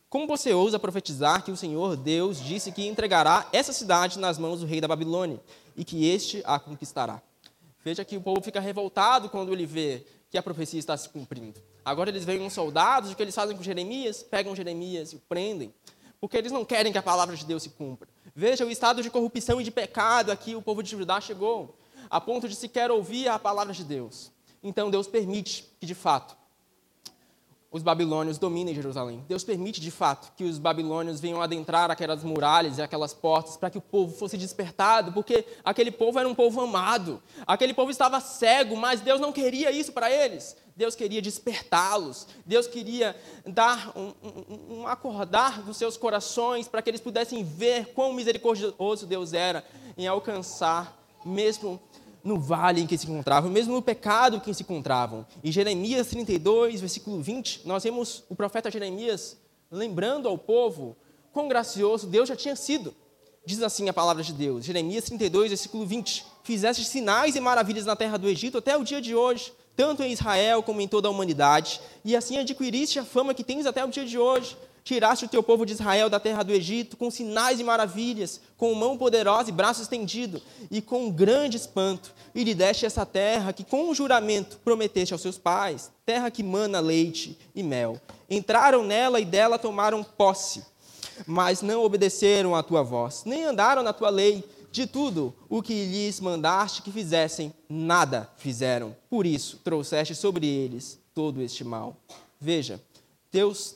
Como 0.09 0.25
você 0.25 0.53
ousa 0.53 0.79
profetizar 0.79 1.43
que 1.43 1.51
o 1.51 1.57
Senhor 1.57 1.95
Deus 1.95 2.39
disse 2.39 2.71
que 2.71 2.87
entregará 2.87 3.47
essa 3.53 3.71
cidade 3.71 4.17
nas 4.17 4.39
mãos 4.39 4.61
do 4.61 4.65
rei 4.65 4.81
da 4.81 4.87
Babilônia 4.87 5.39
e 5.75 5.85
que 5.85 6.07
este 6.09 6.41
a 6.45 6.57
conquistará? 6.57 7.21
Veja 7.83 8.03
que 8.03 8.17
o 8.17 8.21
povo 8.21 8.41
fica 8.41 8.59
revoltado 8.59 9.29
quando 9.29 9.53
ele 9.53 9.65
vê 9.65 10.03
que 10.29 10.37
a 10.37 10.43
profecia 10.43 10.79
está 10.79 10.97
se 10.97 11.07
cumprindo. 11.09 11.61
Agora 11.85 12.09
eles 12.09 12.25
veem 12.25 12.41
uns 12.41 12.53
soldados, 12.53 13.11
o 13.11 13.15
que 13.15 13.21
eles 13.21 13.35
fazem 13.35 13.55
com 13.55 13.63
Jeremias? 13.63 14.21
Pegam 14.21 14.55
Jeremias 14.55 15.13
e 15.13 15.15
o 15.15 15.19
prendem, 15.19 15.73
porque 16.21 16.37
eles 16.37 16.51
não 16.51 16.63
querem 16.63 16.91
que 16.91 16.97
a 16.97 17.03
palavra 17.03 17.35
de 17.35 17.45
Deus 17.45 17.63
se 17.63 17.69
cumpra. 17.69 18.07
Veja 18.35 18.65
o 18.65 18.69
estado 18.69 19.01
de 19.01 19.09
corrupção 19.09 19.59
e 19.59 19.63
de 19.63 19.71
pecado 19.71 20.31
a 20.31 20.35
que 20.35 20.55
o 20.55 20.61
povo 20.61 20.83
de 20.83 20.91
Judá 20.91 21.19
chegou, 21.19 21.75
a 22.09 22.21
ponto 22.21 22.47
de 22.47 22.55
sequer 22.55 22.91
ouvir 22.91 23.27
a 23.27 23.39
palavra 23.39 23.73
de 23.73 23.83
Deus. 23.83 24.31
Então 24.61 24.91
Deus 24.91 25.07
permite 25.07 25.65
que, 25.79 25.85
de 25.85 25.95
fato, 25.95 26.36
os 27.71 27.83
babilônios 27.83 28.37
dominem 28.37 28.73
Jerusalém. 28.73 29.23
Deus 29.27 29.43
permite, 29.43 29.81
de 29.81 29.91
fato, 29.91 30.31
que 30.35 30.43
os 30.43 30.57
babilônios 30.57 31.19
venham 31.19 31.41
adentrar 31.41 31.91
aquelas 31.91 32.23
muralhas 32.23 32.77
e 32.77 32.81
aquelas 32.81 33.13
portas 33.13 33.57
para 33.57 33.69
que 33.69 33.77
o 33.77 33.81
povo 33.81 34.15
fosse 34.15 34.37
despertado, 34.37 35.11
porque 35.11 35.45
aquele 35.63 35.91
povo 35.91 36.17
era 36.17 36.27
um 36.27 36.35
povo 36.35 36.61
amado. 36.61 37.21
Aquele 37.45 37.73
povo 37.73 37.91
estava 37.91 38.19
cego, 38.21 38.75
mas 38.77 39.01
Deus 39.01 39.19
não 39.19 39.33
queria 39.33 39.71
isso 39.71 39.91
para 39.91 40.09
eles. 40.09 40.55
Deus 40.77 40.95
queria 40.95 41.21
despertá-los. 41.21 42.27
Deus 42.45 42.67
queria 42.67 43.15
dar 43.45 43.91
um, 43.97 44.13
um, 44.23 44.79
um 44.79 44.87
acordar 44.87 45.61
dos 45.61 45.75
seus 45.75 45.97
corações 45.97 46.67
para 46.67 46.81
que 46.81 46.89
eles 46.89 47.01
pudessem 47.01 47.43
ver 47.43 47.87
quão 47.93 48.13
misericordioso 48.13 49.05
Deus 49.05 49.33
era 49.33 49.65
em 49.97 50.07
alcançar 50.07 50.95
mesmo 51.25 51.81
no 52.23 52.39
vale 52.39 52.81
em 52.81 52.87
que 52.87 52.97
se 52.97 53.05
encontravam, 53.05 53.49
mesmo 53.49 53.73
no 53.73 53.81
pecado 53.81 54.37
em 54.37 54.39
que 54.39 54.53
se 54.53 54.63
encontravam. 54.63 55.25
Em 55.43 55.51
Jeremias 55.51 56.07
32, 56.07 56.81
versículo 56.81 57.21
20, 57.21 57.61
nós 57.65 57.83
vemos 57.83 58.23
o 58.29 58.35
profeta 58.35 58.71
Jeremias 58.71 59.37
lembrando 59.71 60.27
ao 60.27 60.37
povo 60.37 60.95
quão 61.31 61.47
gracioso 61.47 62.07
Deus 62.07 62.27
já 62.29 62.35
tinha 62.35 62.55
sido. 62.55 62.93
Diz 63.45 63.61
assim 63.61 63.87
a 63.87 63.93
palavra 63.93 64.23
de 64.23 64.33
Deus, 64.33 64.65
Jeremias 64.65 65.05
32, 65.05 65.49
versículo 65.49 65.85
20: 65.85 66.25
Fizeste 66.43 66.83
sinais 66.83 67.35
e 67.35 67.39
maravilhas 67.39 67.85
na 67.85 67.95
terra 67.95 68.17
do 68.17 68.27
Egito 68.27 68.57
até 68.57 68.75
o 68.75 68.83
dia 68.83 68.99
de 68.99 69.15
hoje, 69.15 69.53
tanto 69.75 70.03
em 70.03 70.11
Israel 70.11 70.61
como 70.61 70.81
em 70.81 70.87
toda 70.87 71.07
a 71.07 71.11
humanidade, 71.11 71.79
e 72.03 72.15
assim 72.15 72.37
adquiriste 72.37 72.99
a 72.99 73.05
fama 73.05 73.33
que 73.33 73.43
tens 73.43 73.65
até 73.65 73.85
o 73.85 73.87
dia 73.87 74.05
de 74.05 74.17
hoje. 74.17 74.57
Tiraste 74.87 75.25
o 75.25 75.27
teu 75.27 75.43
povo 75.43 75.65
de 75.65 75.73
Israel 75.73 76.09
da 76.09 76.17
terra 76.17 76.43
do 76.43 76.53
Egito 76.53 76.95
com 76.95 77.11
sinais 77.11 77.59
e 77.59 77.63
maravilhas, 77.63 78.39
com 78.55 78.73
mão 78.73 78.97
poderosa 78.97 79.49
e 79.49 79.51
braço 79.51 79.81
estendido, 79.81 80.41
e 80.71 80.81
com 80.81 81.11
grande 81.11 81.57
espanto, 81.57 82.13
e 82.33 82.41
lhe 82.41 82.55
deste 82.55 82.85
essa 82.85 83.05
terra 83.05 83.51
que 83.51 83.65
com 83.65 83.89
um 83.89 83.93
juramento 83.93 84.57
prometeste 84.63 85.13
aos 85.13 85.21
seus 85.21 85.37
pais, 85.37 85.91
terra 86.05 86.31
que 86.31 86.41
mana 86.41 86.79
leite 86.79 87.37
e 87.53 87.61
mel. 87.61 87.99
Entraram 88.29 88.81
nela 88.81 89.19
e 89.19 89.25
dela 89.25 89.59
tomaram 89.59 90.05
posse, 90.05 90.63
mas 91.25 91.61
não 91.61 91.83
obedeceram 91.83 92.55
à 92.55 92.63
tua 92.63 92.81
voz, 92.81 93.23
nem 93.25 93.43
andaram 93.43 93.83
na 93.83 93.91
tua 93.91 94.09
lei. 94.09 94.41
De 94.71 94.87
tudo 94.87 95.35
o 95.49 95.61
que 95.61 95.73
lhes 95.73 96.21
mandaste 96.21 96.81
que 96.81 96.93
fizessem, 96.93 97.53
nada 97.67 98.31
fizeram. 98.37 98.95
Por 99.09 99.25
isso 99.25 99.59
trouxeste 99.65 100.15
sobre 100.15 100.47
eles 100.47 100.97
todo 101.13 101.41
este 101.41 101.65
mal. 101.65 101.97
Veja, 102.39 102.81
Deus 103.29 103.75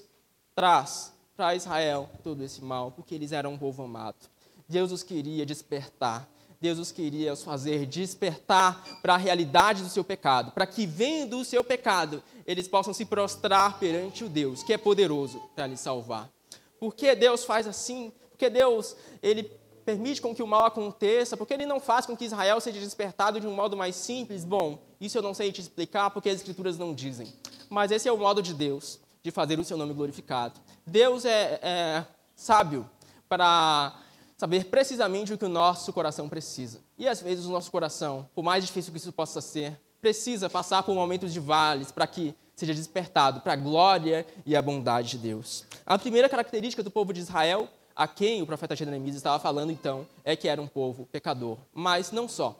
traz 0.55 1.13
para 1.35 1.55
Israel 1.55 2.09
todo 2.23 2.43
esse 2.43 2.63
mal, 2.63 2.91
porque 2.91 3.15
eles 3.15 3.31
eram 3.31 3.53
um 3.53 3.57
povo 3.57 3.83
amado. 3.83 4.29
Deus 4.67 4.91
os 4.91 5.03
queria 5.03 5.45
despertar. 5.45 6.29
Deus 6.61 6.77
os 6.77 6.91
queria 6.91 7.33
os 7.33 7.41
fazer 7.41 7.87
despertar 7.87 8.83
para 9.01 9.15
a 9.15 9.17
realidade 9.17 9.81
do 9.81 9.89
seu 9.89 10.03
pecado, 10.03 10.51
para 10.51 10.67
que, 10.67 10.85
vendo 10.85 11.39
o 11.39 11.43
seu 11.43 11.63
pecado, 11.63 12.21
eles 12.45 12.67
possam 12.67 12.93
se 12.93 13.03
prostrar 13.03 13.79
perante 13.79 14.23
o 14.23 14.29
Deus, 14.29 14.61
que 14.61 14.71
é 14.71 14.77
poderoso 14.77 15.41
para 15.55 15.65
lhes 15.65 15.79
salvar. 15.79 16.29
Por 16.79 16.93
que 16.93 17.15
Deus 17.15 17.43
faz 17.43 17.67
assim? 17.67 18.11
Porque 18.29 18.47
Deus, 18.47 18.95
ele 19.23 19.43
permite 19.83 20.21
com 20.21 20.35
que 20.35 20.43
o 20.43 20.47
mal 20.47 20.63
aconteça, 20.63 21.35
porque 21.35 21.55
ele 21.55 21.65
não 21.65 21.79
faz 21.79 22.05
com 22.05 22.15
que 22.15 22.25
Israel 22.25 22.61
seja 22.61 22.79
despertado 22.79 23.39
de 23.39 23.47
um 23.47 23.55
modo 23.55 23.75
mais 23.75 23.95
simples. 23.95 24.45
Bom, 24.45 24.77
isso 24.99 25.17
eu 25.17 25.23
não 25.23 25.33
sei 25.33 25.51
te 25.51 25.61
explicar 25.61 26.11
porque 26.11 26.29
as 26.29 26.35
escrituras 26.35 26.77
não 26.77 26.93
dizem. 26.93 27.33
Mas 27.71 27.89
esse 27.89 28.07
é 28.07 28.11
o 28.11 28.17
modo 28.17 28.39
de 28.39 28.53
Deus 28.53 28.99
de 29.23 29.31
fazer 29.31 29.59
o 29.59 29.63
seu 29.63 29.77
nome 29.77 29.93
glorificado. 29.93 30.59
Deus 30.85 31.25
é, 31.25 31.59
é 31.61 32.05
sábio 32.35 32.89
para 33.29 33.95
saber 34.37 34.65
precisamente 34.65 35.33
o 35.33 35.37
que 35.37 35.45
o 35.45 35.49
nosso 35.49 35.93
coração 35.93 36.27
precisa. 36.27 36.79
E 36.97 37.07
às 37.07 37.21
vezes 37.21 37.45
o 37.45 37.51
nosso 37.51 37.71
coração, 37.71 38.27
por 38.33 38.43
mais 38.43 38.65
difícil 38.65 38.91
que 38.91 38.97
isso 38.97 39.13
possa 39.13 39.39
ser, 39.39 39.79
precisa 40.01 40.49
passar 40.49 40.81
por 40.81 40.95
momentos 40.95 41.31
de 41.31 41.39
vales 41.39 41.91
para 41.91 42.07
que 42.07 42.33
seja 42.55 42.73
despertado 42.73 43.41
para 43.41 43.53
a 43.53 43.55
glória 43.55 44.25
e 44.45 44.55
a 44.55 44.61
bondade 44.61 45.11
de 45.11 45.17
Deus. 45.19 45.65
A 45.85 45.97
primeira 45.97 46.27
característica 46.27 46.83
do 46.83 46.91
povo 46.91 47.13
de 47.13 47.19
Israel, 47.19 47.67
a 47.95 48.07
quem 48.07 48.41
o 48.41 48.45
profeta 48.45 48.75
Jeremias 48.75 49.15
estava 49.15 49.39
falando 49.39 49.71
então, 49.71 50.07
é 50.23 50.35
que 50.35 50.47
era 50.47 50.61
um 50.61 50.67
povo 50.67 51.05
pecador. 51.11 51.57
Mas 51.73 52.11
não 52.11 52.27
só. 52.27 52.59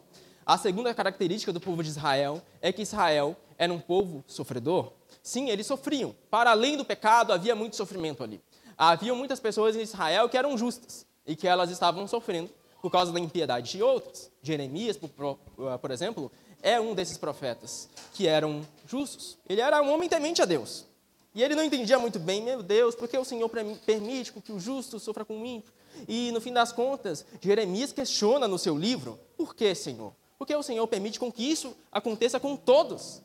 A 0.51 0.57
segunda 0.57 0.93
característica 0.93 1.53
do 1.53 1.61
povo 1.61 1.81
de 1.81 1.87
Israel 1.87 2.41
é 2.61 2.73
que 2.73 2.81
Israel 2.81 3.37
era 3.57 3.71
um 3.71 3.79
povo 3.79 4.21
sofredor. 4.27 4.91
Sim, 5.23 5.49
eles 5.49 5.65
sofriam. 5.65 6.13
Para 6.29 6.51
além 6.51 6.75
do 6.75 6.83
pecado, 6.83 7.31
havia 7.31 7.55
muito 7.55 7.77
sofrimento 7.77 8.21
ali. 8.21 8.41
Havia 8.77 9.15
muitas 9.15 9.39
pessoas 9.39 9.77
em 9.77 9.81
Israel 9.81 10.27
que 10.27 10.37
eram 10.37 10.57
justas 10.57 11.05
e 11.25 11.37
que 11.37 11.47
elas 11.47 11.71
estavam 11.71 12.05
sofrendo 12.05 12.49
por 12.81 12.91
causa 12.91 13.13
da 13.13 13.19
impiedade 13.21 13.71
de 13.71 13.81
outras. 13.81 14.29
Jeremias, 14.43 14.97
por, 14.97 15.37
por 15.79 15.89
exemplo, 15.89 16.29
é 16.61 16.77
um 16.81 16.93
desses 16.93 17.17
profetas 17.17 17.87
que 18.11 18.27
eram 18.27 18.67
justos. 18.85 19.37
Ele 19.47 19.61
era 19.61 19.81
um 19.81 19.89
homem 19.89 20.09
temente 20.09 20.41
a 20.41 20.45
Deus. 20.45 20.85
E 21.33 21.41
ele 21.41 21.55
não 21.55 21.63
entendia 21.63 21.97
muito 21.97 22.19
bem, 22.19 22.43
meu 22.43 22.61
Deus, 22.61 22.93
por 22.93 23.07
que 23.07 23.17
o 23.17 23.23
Senhor 23.23 23.49
permite 23.85 24.33
que 24.33 24.51
o 24.51 24.59
justo 24.59 24.99
sofra 24.99 25.23
com 25.23 25.43
o 25.43 25.45
ímpio? 25.45 25.71
E 26.09 26.29
no 26.33 26.41
fim 26.41 26.51
das 26.51 26.73
contas, 26.73 27.25
Jeremias 27.39 27.93
questiona 27.93 28.49
no 28.49 28.59
seu 28.59 28.77
livro: 28.77 29.17
por 29.37 29.55
que, 29.55 29.73
Senhor? 29.73 30.13
Porque 30.41 30.55
o 30.55 30.63
Senhor 30.63 30.87
permite 30.87 31.19
com 31.19 31.31
que 31.31 31.43
isso 31.43 31.77
aconteça 31.91 32.39
com 32.39 32.55
todos 32.55 33.21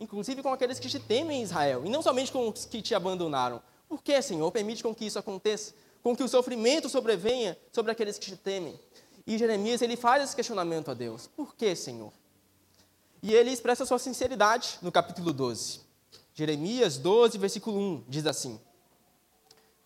inclusive 0.00 0.42
com 0.42 0.50
aqueles 0.50 0.78
que 0.78 0.88
te 0.88 0.98
temem 0.98 1.40
em 1.40 1.42
Israel, 1.42 1.82
e 1.84 1.90
não 1.90 2.00
somente 2.00 2.32
com 2.32 2.48
os 2.48 2.64
que 2.64 2.80
te 2.80 2.94
abandonaram. 2.94 3.60
Por 3.86 4.02
que, 4.02 4.20
Senhor, 4.22 4.50
permite 4.50 4.82
com 4.82 4.94
que 4.94 5.04
isso 5.04 5.18
aconteça? 5.18 5.74
Com 6.02 6.16
que 6.16 6.22
o 6.22 6.28
sofrimento 6.28 6.88
sobrevenha 6.88 7.58
sobre 7.70 7.92
aqueles 7.92 8.18
que 8.18 8.30
te 8.30 8.36
temem? 8.36 8.80
E 9.26 9.36
Jeremias, 9.36 9.82
ele 9.82 9.96
faz 9.96 10.24
esse 10.24 10.34
questionamento 10.34 10.90
a 10.90 10.94
Deus. 10.94 11.26
Por 11.26 11.54
que, 11.54 11.76
Senhor? 11.76 12.12
E 13.22 13.34
ele 13.34 13.50
expressa 13.50 13.84
sua 13.84 13.98
sinceridade 13.98 14.78
no 14.80 14.90
capítulo 14.90 15.34
12. 15.34 15.80
Jeremias 16.32 16.96
12, 16.96 17.36
versículo 17.36 17.78
1, 17.78 18.04
diz 18.08 18.24
assim: 18.24 18.58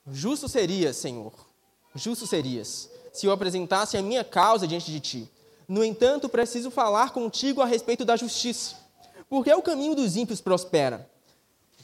Justo 0.06 0.48
serias, 0.48 0.96
Senhor, 0.96 1.32
justo 1.92 2.24
serias, 2.24 2.88
se 3.12 3.26
eu 3.26 3.32
apresentasse 3.32 3.96
a 3.96 4.02
minha 4.02 4.22
causa 4.22 4.68
diante 4.68 4.92
de 4.92 5.00
ti. 5.00 5.33
No 5.66 5.84
entanto, 5.84 6.28
preciso 6.28 6.70
falar 6.70 7.12
contigo 7.12 7.60
a 7.60 7.66
respeito 7.66 8.04
da 8.04 8.16
justiça 8.16 8.84
porque 9.28 9.50
é 9.50 9.56
o 9.56 9.62
caminho 9.62 9.96
dos 9.96 10.16
ímpios 10.16 10.40
prospera. 10.40 11.10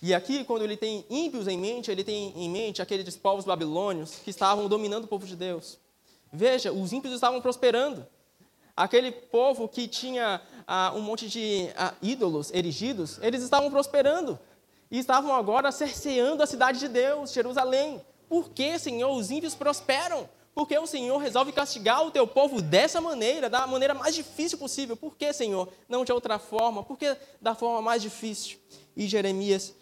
E 0.03 0.15
aqui, 0.15 0.45
quando 0.45 0.63
ele 0.63 0.77
tem 0.77 1.05
ímpios 1.11 1.47
em 1.47 1.59
mente, 1.59 1.91
ele 1.91 2.05
tem 2.05 2.33
em 2.37 2.49
mente 2.49 2.81
aqueles 2.81 3.17
povos 3.17 3.45
babilônios 3.45 4.17
que 4.25 4.31
estavam 4.31 4.69
dominando 4.69 5.05
o 5.05 5.09
povo 5.09 5.27
de 5.27 5.35
Deus. 5.35 5.77
Veja, 6.33 6.73
os 6.73 6.93
ímpios 6.93 7.13
estavam 7.13 7.41
prosperando. 7.41 8.07
Aquele 8.77 9.11
povo 9.11 9.69
que 9.69 9.89
tinha 9.89 10.41
ah, 10.67 10.93
um 10.95 11.01
monte 11.01 11.29
de 11.29 11.69
ah, 11.77 11.93
ídolos 12.01 12.53
erigidos, 12.53 13.19
eles 13.21 13.43
estavam 13.43 13.71
prosperando. 13.71 14.39
E 14.91 14.99
estavam 14.99 15.35
agora 15.35 15.71
cerceando 15.71 16.43
a 16.43 16.47
cidade 16.47 16.79
de 16.79 16.89
Deus, 16.89 17.33
Jerusalém. 17.33 18.01
Por 18.29 18.51
que, 18.51 18.79
Senhor, 18.79 19.11
os 19.11 19.31
ímpios 19.31 19.57
prosperam? 19.57 20.29
Porque 20.61 20.79
o 20.79 20.87
Senhor 20.87 21.17
resolve 21.17 21.53
castigar 21.53 22.07
o 22.07 22.11
teu 22.11 22.27
povo 22.27 22.61
dessa 22.61 23.01
maneira, 23.01 23.49
da 23.49 23.67
maneira 23.67 23.95
mais 23.95 24.15
difícil 24.15 24.59
possível. 24.59 24.95
Por 24.95 25.17
que, 25.17 25.33
Senhor? 25.33 25.67
Não 25.89 26.05
de 26.05 26.13
outra 26.13 26.39
forma. 26.39 26.83
Por 26.83 26.99
que 26.99 27.17
da 27.41 27.55
forma 27.55 27.81
mais 27.81 28.03
difícil? 28.03 28.59
E 28.95 29.09
Jeremias 29.09 29.73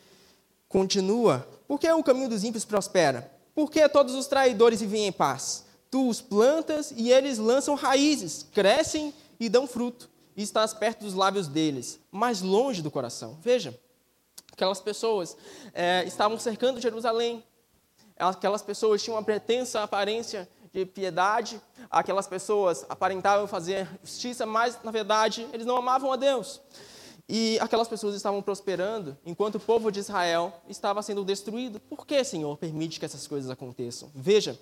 continua. 0.69 1.45
Por 1.67 1.81
que 1.81 1.91
o 1.91 2.05
caminho 2.05 2.29
dos 2.29 2.45
ímpios 2.45 2.65
prospera? 2.65 3.29
Por 3.57 3.73
que 3.73 3.89
todos 3.89 4.15
os 4.15 4.29
traidores 4.29 4.79
vivem 4.81 5.09
em 5.09 5.11
paz? 5.11 5.65
Tu 5.91 6.09
os 6.09 6.21
plantas 6.21 6.93
e 6.97 7.11
eles 7.11 7.39
lançam 7.39 7.75
raízes, 7.75 8.47
crescem 8.53 9.13
e 9.41 9.49
dão 9.49 9.67
fruto. 9.67 10.09
E 10.37 10.45
estás 10.45 10.73
perto 10.73 11.01
dos 11.01 11.13
lábios 11.13 11.49
deles, 11.49 11.99
mas 12.09 12.41
longe 12.41 12.83
do 12.83 12.91
coração. 12.91 13.37
Veja, 13.43 13.77
aquelas 14.53 14.81
pessoas 14.81 15.37
é, 15.75 16.05
estavam 16.07 16.39
cercando 16.39 16.81
Jerusalém. 16.81 17.43
Aquelas 18.17 18.63
pessoas 18.63 19.03
tinham 19.03 19.17
uma 19.17 19.25
pretensa 19.25 19.83
aparência 19.83 20.49
de 20.73 20.85
piedade. 20.87 21.61
Aquelas 21.91 22.27
pessoas 22.27 22.85
aparentavam 22.89 23.47
fazer 23.47 23.89
justiça, 24.03 24.47
mas, 24.47 24.79
na 24.83 24.91
verdade, 24.91 25.49
eles 25.53 25.67
não 25.67 25.77
amavam 25.77 26.13
a 26.13 26.17
Deus. 26.17 26.61
E 27.29 27.59
aquelas 27.61 27.89
pessoas 27.89 28.15
estavam 28.15 28.41
prosperando, 28.41 29.17
enquanto 29.25 29.57
o 29.57 29.61
povo 29.61 29.93
de 29.93 30.01
Israel 30.01 30.53
estava 30.69 31.03
sendo 31.03 31.25
destruído. 31.25 31.79
Por 31.79 32.07
que, 32.07 32.25
Senhor, 32.25 32.57
permite 32.57 32.99
que 32.99 33.05
essas 33.05 33.27
coisas 33.27 33.51
aconteçam? 33.51 34.11
Veja 34.15 34.59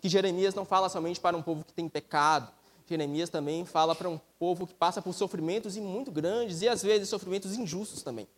que 0.00 0.08
Jeremias 0.08 0.54
não 0.54 0.64
fala 0.64 0.88
somente 0.88 1.18
para 1.18 1.36
um 1.36 1.42
povo 1.42 1.64
que 1.64 1.72
tem 1.72 1.88
pecado. 1.88 2.52
Jeremias 2.86 3.30
também 3.30 3.64
fala 3.64 3.94
para 3.94 4.10
um 4.10 4.20
povo 4.38 4.66
que 4.66 4.74
passa 4.74 5.00
por 5.00 5.14
sofrimentos 5.14 5.76
muito 5.76 6.10
grandes 6.10 6.60
e 6.60 6.68
às 6.68 6.82
vezes 6.82 7.08
sofrimentos 7.08 7.56
injustos 7.56 8.02
também. 8.02 8.28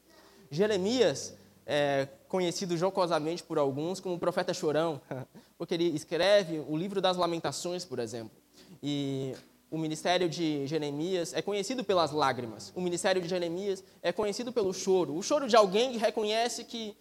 Jeremias 0.50 1.35
é 1.66 2.09
conhecido 2.28 2.76
jocosamente 2.76 3.42
por 3.42 3.59
alguns 3.59 4.00
como 4.00 4.16
o 4.16 4.18
profeta 4.18 4.52
chorão, 4.52 5.00
porque 5.56 5.75
ele 5.75 5.88
escreve 5.94 6.62
o 6.68 6.76
livro 6.76 7.00
das 7.00 7.16
Lamentações, 7.16 7.85
por 7.85 7.99
exemplo. 7.99 8.37
E 8.83 9.35
o 9.71 9.78
ministério 9.78 10.28
de 10.28 10.66
Jeremias 10.66 11.33
é 11.35 11.42
conhecido 11.42 11.83
pelas 11.83 12.12
lágrimas. 12.12 12.73
O 12.76 12.80
ministério 12.80 13.21
de 13.21 13.28
Jeremias 13.28 13.83
é 14.02 14.12
conhecido 14.12 14.52
pelo 14.52 14.73
choro. 14.73 15.16
O 15.16 15.23
choro 15.23 15.49
de 15.49 15.56
alguém 15.56 15.92
que 15.92 15.99
reconhece 15.99 16.64
que 16.64 16.97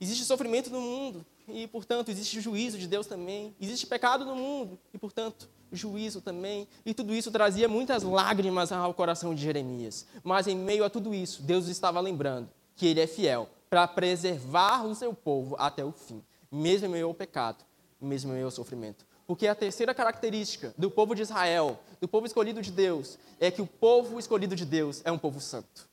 existe 0.00 0.24
sofrimento 0.24 0.70
no 0.70 0.80
mundo 0.80 1.24
e, 1.48 1.66
portanto, 1.66 2.10
existe 2.10 2.40
juízo 2.40 2.78
de 2.78 2.86
Deus 2.86 3.06
também. 3.06 3.54
Existe 3.60 3.86
pecado 3.86 4.24
no 4.24 4.34
mundo 4.34 4.78
e, 4.92 4.98
portanto, 4.98 5.48
juízo 5.72 6.20
também. 6.20 6.66
E 6.84 6.92
tudo 6.92 7.14
isso 7.14 7.30
trazia 7.30 7.68
muitas 7.68 8.02
lágrimas 8.02 8.72
ao 8.72 8.92
coração 8.92 9.34
de 9.34 9.42
Jeremias. 9.42 10.06
Mas, 10.22 10.46
em 10.46 10.56
meio 10.56 10.84
a 10.84 10.90
tudo 10.90 11.14
isso, 11.14 11.42
Deus 11.42 11.68
estava 11.68 12.00
lembrando 12.00 12.50
que 12.76 12.86
ele 12.86 13.00
é 13.00 13.06
fiel 13.06 13.48
para 13.70 13.86
preservar 13.86 14.84
o 14.84 14.94
seu 14.96 15.14
povo 15.14 15.54
até 15.56 15.84
o 15.84 15.92
fim, 15.92 16.22
mesmo 16.50 16.88
em 16.88 16.90
meio 16.90 17.06
ao 17.06 17.14
pecado, 17.14 17.64
mesmo 18.00 18.32
em 18.32 18.34
meio 18.34 18.46
ao 18.46 18.50
sofrimento. 18.50 19.06
Porque 19.28 19.46
a 19.46 19.54
terceira 19.54 19.94
característica 19.94 20.74
do 20.76 20.90
povo 20.90 21.14
de 21.14 21.22
Israel, 21.22 21.78
do 22.00 22.08
povo 22.08 22.26
escolhido 22.26 22.60
de 22.60 22.72
Deus, 22.72 23.16
é 23.38 23.48
que 23.48 23.62
o 23.62 23.66
povo 23.66 24.18
escolhido 24.18 24.56
de 24.56 24.64
Deus 24.64 25.00
é 25.04 25.12
um 25.12 25.18
povo 25.18 25.40
santo. 25.40 25.88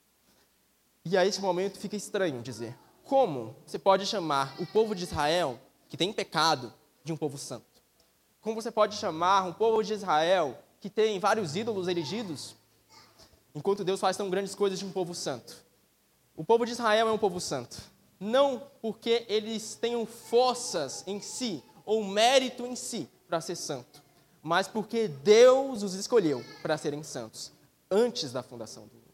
E 1.05 1.15
a 1.15 1.23
esse 1.23 1.39
momento 1.39 1.77
fica 1.77 1.95
estranho 1.95 2.41
dizer: 2.41 2.75
como 3.03 3.55
você 3.63 3.77
pode 3.77 4.07
chamar 4.07 4.55
o 4.59 4.65
povo 4.65 4.95
de 4.95 5.03
Israel, 5.03 5.59
que 5.87 5.95
tem 5.95 6.11
pecado, 6.11 6.73
de 7.03 7.13
um 7.13 7.17
povo 7.17 7.37
santo? 7.37 7.65
Como 8.41 8.59
você 8.59 8.71
pode 8.71 8.95
chamar 8.95 9.43
um 9.43 9.53
povo 9.53 9.83
de 9.83 9.93
Israel, 9.93 10.57
que 10.81 10.89
tem 10.89 11.19
vários 11.19 11.55
ídolos 11.55 11.87
erigidos, 11.87 12.55
enquanto 13.53 13.83
Deus 13.83 13.99
faz 13.99 14.17
tão 14.17 14.31
grandes 14.31 14.55
coisas 14.55 14.79
de 14.79 14.85
um 14.85 14.91
povo 14.91 15.13
santo? 15.13 15.66
O 16.37 16.43
povo 16.43 16.67
de 16.67 16.71
Israel 16.71 17.09
é 17.09 17.11
um 17.11 17.17
povo 17.17 17.41
santo. 17.41 17.81
Não 18.19 18.61
porque 18.79 19.25
eles 19.27 19.73
tenham 19.73 20.05
forças 20.05 21.03
em 21.07 21.19
si, 21.19 21.63
ou 21.83 22.03
mérito 22.03 22.63
em 22.63 22.75
si, 22.75 23.09
para 23.27 23.41
ser 23.41 23.55
santo, 23.55 24.03
mas 24.41 24.67
porque 24.67 25.07
Deus 25.07 25.81
os 25.81 25.95
escolheu 25.95 26.43
para 26.61 26.77
serem 26.77 27.01
santos 27.01 27.51
antes 27.89 28.31
da 28.31 28.43
fundação 28.43 28.83
do 28.83 28.93
mundo. 28.93 29.07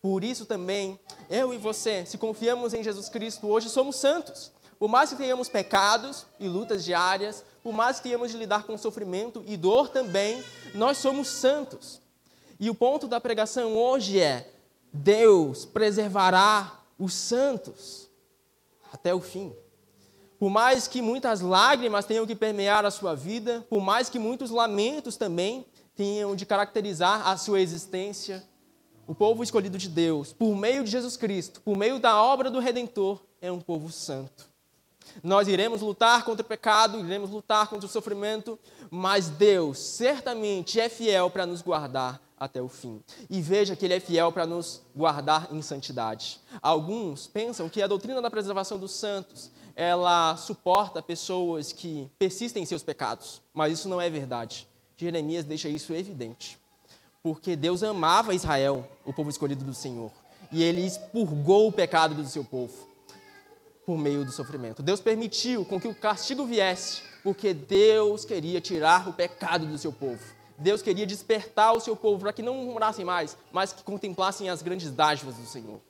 Por 0.00 0.22
isso 0.22 0.44
também, 0.44 1.00
eu 1.30 1.54
e 1.54 1.58
você, 1.58 2.04
se 2.04 2.18
confiamos 2.18 2.74
em 2.74 2.82
Jesus 2.82 3.08
Cristo, 3.08 3.48
hoje 3.48 3.70
somos 3.70 3.96
santos. 3.96 4.52
Por 4.78 4.88
mais 4.88 5.10
que 5.10 5.16
tenhamos 5.16 5.48
pecados 5.48 6.26
e 6.38 6.46
lutas 6.46 6.84
diárias, 6.84 7.42
por 7.62 7.72
mais 7.72 7.96
que 7.96 8.04
tenhamos 8.04 8.30
de 8.30 8.36
lidar 8.36 8.64
com 8.64 8.76
sofrimento 8.76 9.42
e 9.46 9.56
dor 9.56 9.88
também, 9.88 10.44
nós 10.74 10.98
somos 10.98 11.28
santos. 11.28 12.00
E 12.60 12.68
o 12.68 12.74
ponto 12.74 13.08
da 13.08 13.20
pregação 13.20 13.74
hoje 13.74 14.20
é: 14.20 14.55
Deus 14.96 15.64
preservará 15.64 16.80
os 16.98 17.12
santos 17.12 18.08
até 18.92 19.14
o 19.14 19.20
fim. 19.20 19.54
Por 20.38 20.50
mais 20.50 20.86
que 20.86 21.00
muitas 21.00 21.40
lágrimas 21.40 22.04
tenham 22.04 22.26
que 22.26 22.34
permear 22.34 22.84
a 22.84 22.90
sua 22.90 23.14
vida, 23.14 23.64
por 23.68 23.80
mais 23.80 24.08
que 24.08 24.18
muitos 24.18 24.50
lamentos 24.50 25.16
também 25.16 25.66
tenham 25.94 26.34
de 26.36 26.44
caracterizar 26.44 27.26
a 27.26 27.36
sua 27.36 27.60
existência, 27.60 28.44
o 29.06 29.14
povo 29.14 29.42
escolhido 29.42 29.78
de 29.78 29.88
Deus, 29.88 30.32
por 30.32 30.54
meio 30.54 30.84
de 30.84 30.90
Jesus 30.90 31.16
Cristo, 31.16 31.60
por 31.60 31.76
meio 31.76 31.98
da 31.98 32.20
obra 32.20 32.50
do 32.50 32.58
Redentor, 32.58 33.22
é 33.40 33.50
um 33.50 33.60
povo 33.60 33.90
santo. 33.90 34.50
Nós 35.22 35.48
iremos 35.48 35.80
lutar 35.80 36.24
contra 36.24 36.44
o 36.44 36.48
pecado, 36.48 36.98
iremos 36.98 37.30
lutar 37.30 37.68
contra 37.68 37.86
o 37.86 37.90
sofrimento, 37.90 38.58
mas 38.90 39.28
Deus 39.28 39.78
certamente 39.78 40.80
é 40.80 40.88
fiel 40.88 41.30
para 41.30 41.46
nos 41.46 41.62
guardar 41.62 42.25
até 42.38 42.60
o 42.60 42.68
fim. 42.68 43.02
E 43.30 43.40
veja 43.40 43.74
que 43.74 43.84
Ele 43.84 43.94
é 43.94 44.00
fiel 44.00 44.30
para 44.30 44.46
nos 44.46 44.82
guardar 44.94 45.48
em 45.52 45.62
santidade. 45.62 46.40
Alguns 46.60 47.26
pensam 47.26 47.68
que 47.68 47.82
a 47.82 47.86
doutrina 47.86 48.20
da 48.20 48.30
preservação 48.30 48.78
dos 48.78 48.92
santos 48.92 49.50
ela 49.76 50.34
suporta 50.38 51.02
pessoas 51.02 51.70
que 51.70 52.10
persistem 52.18 52.62
em 52.62 52.66
seus 52.66 52.82
pecados, 52.82 53.42
mas 53.52 53.74
isso 53.74 53.88
não 53.90 54.00
é 54.00 54.08
verdade. 54.08 54.66
Jeremias 54.96 55.44
deixa 55.44 55.68
isso 55.68 55.92
evidente. 55.92 56.58
Porque 57.22 57.54
Deus 57.54 57.82
amava 57.82 58.34
Israel, 58.34 58.88
o 59.04 59.12
povo 59.12 59.28
escolhido 59.28 59.64
do 59.64 59.74
Senhor, 59.74 60.10
e 60.50 60.62
ele 60.62 60.80
expurgou 60.80 61.68
o 61.68 61.72
pecado 61.72 62.14
do 62.14 62.26
seu 62.26 62.42
povo 62.42 62.72
por 63.84 63.98
meio 63.98 64.24
do 64.24 64.32
sofrimento. 64.32 64.82
Deus 64.82 65.00
permitiu 65.00 65.64
com 65.64 65.80
que 65.80 65.86
o 65.86 65.94
castigo 65.94 66.46
viesse, 66.46 67.02
porque 67.22 67.52
Deus 67.52 68.24
queria 68.24 68.60
tirar 68.60 69.08
o 69.08 69.12
pecado 69.12 69.66
do 69.66 69.76
seu 69.76 69.92
povo. 69.92 70.35
Deus 70.58 70.82
queria 70.82 71.06
despertar 71.06 71.72
o 71.72 71.80
seu 71.80 71.94
povo 71.94 72.20
para 72.20 72.32
que 72.32 72.42
não 72.42 72.54
morassem 72.66 73.04
mais, 73.04 73.36
mas 73.52 73.72
que 73.72 73.82
contemplassem 73.82 74.48
as 74.48 74.62
grandes 74.62 74.90
dádivas 74.90 75.36
do 75.36 75.46
Senhor. 75.46 75.80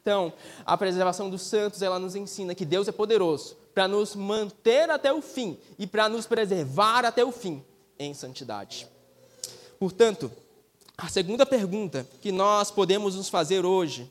Então, 0.00 0.32
a 0.64 0.76
preservação 0.76 1.28
dos 1.28 1.42
santos, 1.42 1.82
ela 1.82 1.98
nos 1.98 2.16
ensina 2.16 2.54
que 2.54 2.64
Deus 2.64 2.88
é 2.88 2.92
poderoso 2.92 3.56
para 3.74 3.86
nos 3.86 4.16
manter 4.16 4.90
até 4.90 5.12
o 5.12 5.20
fim 5.20 5.58
e 5.78 5.86
para 5.86 6.08
nos 6.08 6.26
preservar 6.26 7.04
até 7.04 7.24
o 7.24 7.30
fim 7.30 7.62
em 7.98 8.14
santidade. 8.14 8.88
Portanto, 9.78 10.32
a 10.96 11.08
segunda 11.08 11.46
pergunta 11.46 12.06
que 12.20 12.32
nós 12.32 12.70
podemos 12.70 13.14
nos 13.14 13.28
fazer 13.28 13.64
hoje 13.64 14.10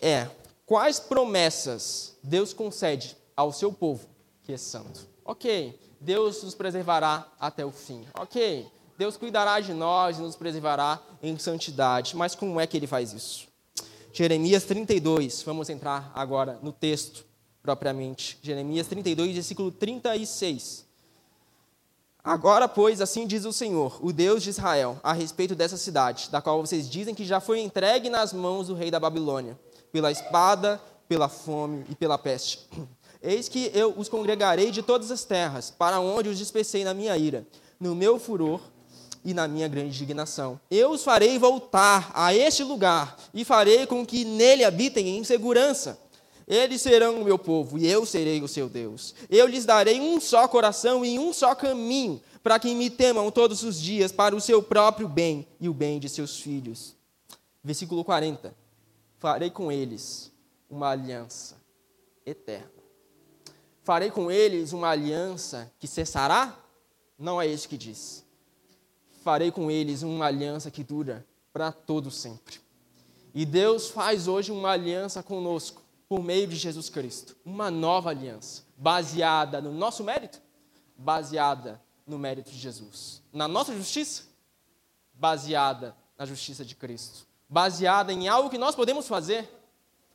é: 0.00 0.28
quais 0.66 0.98
promessas 0.98 2.16
Deus 2.22 2.52
concede 2.52 3.16
ao 3.36 3.52
seu 3.52 3.72
povo 3.72 4.08
que 4.42 4.52
é 4.52 4.56
santo? 4.56 5.06
Ok, 5.24 5.78
Deus 6.00 6.42
nos 6.42 6.54
preservará 6.54 7.30
até 7.38 7.64
o 7.64 7.70
fim. 7.70 8.06
Ok, 8.18 8.66
Deus 8.98 9.16
cuidará 9.16 9.60
de 9.60 9.72
nós 9.72 10.18
e 10.18 10.22
nos 10.22 10.34
preservará 10.34 11.00
em 11.22 11.38
santidade. 11.38 12.16
Mas 12.16 12.34
como 12.34 12.58
é 12.58 12.66
que 12.66 12.76
ele 12.76 12.88
faz 12.88 13.12
isso? 13.12 13.46
Jeremias 14.12 14.64
32, 14.64 15.44
vamos 15.44 15.70
entrar 15.70 16.10
agora 16.16 16.58
no 16.64 16.72
texto 16.72 17.24
propriamente. 17.62 18.36
Jeremias 18.42 18.88
32, 18.88 19.34
versículo 19.34 19.70
36. 19.70 20.84
Agora, 22.24 22.66
pois, 22.66 23.00
assim 23.00 23.24
diz 23.24 23.44
o 23.44 23.52
Senhor, 23.52 24.04
o 24.04 24.12
Deus 24.12 24.42
de 24.42 24.50
Israel, 24.50 24.98
a 25.00 25.12
respeito 25.12 25.54
dessa 25.54 25.76
cidade, 25.76 26.28
da 26.28 26.42
qual 26.42 26.60
vocês 26.60 26.90
dizem 26.90 27.14
que 27.14 27.24
já 27.24 27.38
foi 27.38 27.60
entregue 27.60 28.10
nas 28.10 28.32
mãos 28.32 28.66
do 28.66 28.74
rei 28.74 28.90
da 28.90 28.98
Babilônia, 28.98 29.56
pela 29.92 30.10
espada, 30.10 30.82
pela 31.08 31.28
fome 31.28 31.86
e 31.88 31.94
pela 31.94 32.18
peste. 32.18 32.68
Eis 33.22 33.48
que 33.48 33.70
eu 33.72 33.94
os 33.96 34.08
congregarei 34.08 34.72
de 34.72 34.82
todas 34.82 35.12
as 35.12 35.22
terras, 35.22 35.70
para 35.70 36.00
onde 36.00 36.28
os 36.28 36.36
dispersei 36.36 36.82
na 36.82 36.92
minha 36.92 37.16
ira, 37.16 37.46
no 37.78 37.94
meu 37.94 38.18
furor 38.18 38.60
e 39.24 39.34
na 39.34 39.48
minha 39.48 39.68
grande 39.68 39.88
indignação. 39.88 40.60
Eu 40.70 40.90
os 40.90 41.04
farei 41.04 41.38
voltar 41.38 42.10
a 42.14 42.34
este 42.34 42.62
lugar 42.62 43.16
e 43.32 43.44
farei 43.44 43.86
com 43.86 44.04
que 44.04 44.24
nele 44.24 44.64
habitem 44.64 45.18
em 45.18 45.24
segurança. 45.24 45.98
Eles 46.46 46.80
serão 46.80 47.20
o 47.20 47.24
meu 47.24 47.38
povo 47.38 47.78
e 47.78 47.86
eu 47.86 48.06
serei 48.06 48.42
o 48.42 48.48
seu 48.48 48.68
Deus. 48.68 49.14
Eu 49.28 49.46
lhes 49.46 49.66
darei 49.66 50.00
um 50.00 50.18
só 50.18 50.48
coração 50.48 51.04
e 51.04 51.18
um 51.18 51.32
só 51.32 51.54
caminho, 51.54 52.22
para 52.42 52.58
que 52.58 52.74
me 52.74 52.88
temam 52.88 53.30
todos 53.30 53.62
os 53.62 53.78
dias 53.78 54.10
para 54.10 54.34
o 54.34 54.40
seu 54.40 54.62
próprio 54.62 55.06
bem 55.06 55.46
e 55.60 55.68
o 55.68 55.74
bem 55.74 55.98
de 55.98 56.08
seus 56.08 56.40
filhos. 56.40 56.96
Versículo 57.62 58.02
40. 58.02 58.54
Farei 59.18 59.50
com 59.50 59.70
eles 59.70 60.32
uma 60.70 60.88
aliança 60.90 61.56
eterna. 62.24 62.70
Farei 63.82 64.10
com 64.10 64.30
eles 64.30 64.72
uma 64.72 64.88
aliança 64.88 65.70
que 65.78 65.86
cessará? 65.86 66.58
Não 67.18 67.40
é 67.42 67.46
isso 67.46 67.68
que 67.68 67.76
diz 67.76 68.24
farei 69.28 69.52
com 69.52 69.70
eles 69.70 70.02
uma 70.02 70.24
aliança 70.24 70.70
que 70.70 70.82
dura 70.82 71.22
para 71.52 71.70
todo 71.70 72.10
sempre. 72.10 72.58
E 73.34 73.44
Deus 73.44 73.90
faz 73.90 74.26
hoje 74.26 74.50
uma 74.50 74.70
aliança 74.70 75.22
conosco 75.22 75.82
por 76.08 76.22
meio 76.22 76.46
de 76.46 76.56
Jesus 76.56 76.88
Cristo, 76.88 77.36
uma 77.44 77.70
nova 77.70 78.08
aliança, 78.08 78.62
baseada 78.74 79.60
no 79.60 79.70
nosso 79.70 80.02
mérito, 80.02 80.40
baseada 80.96 81.78
no 82.06 82.18
mérito 82.18 82.50
de 82.50 82.56
Jesus, 82.56 83.20
na 83.30 83.46
nossa 83.46 83.76
justiça, 83.76 84.22
baseada 85.12 85.94
na 86.16 86.24
justiça 86.24 86.64
de 86.64 86.74
Cristo, 86.74 87.26
baseada 87.46 88.10
em 88.14 88.28
algo 88.28 88.48
que 88.48 88.56
nós 88.56 88.74
podemos 88.74 89.06
fazer, 89.06 89.46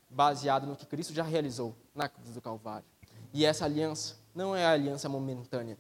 baseada 0.09 0.65
no 0.65 0.75
que 0.75 0.87
Cristo 0.87 1.13
já 1.13 1.21
realizou 1.21 1.75
na 1.93 2.09
cruz 2.09 2.33
do 2.33 2.41
Calvário. 2.41 2.87
E 3.31 3.45
essa 3.45 3.65
aliança 3.65 4.15
não 4.33 4.55
é 4.55 4.65
a 4.65 4.71
aliança 4.71 5.07
momentânea. 5.07 5.77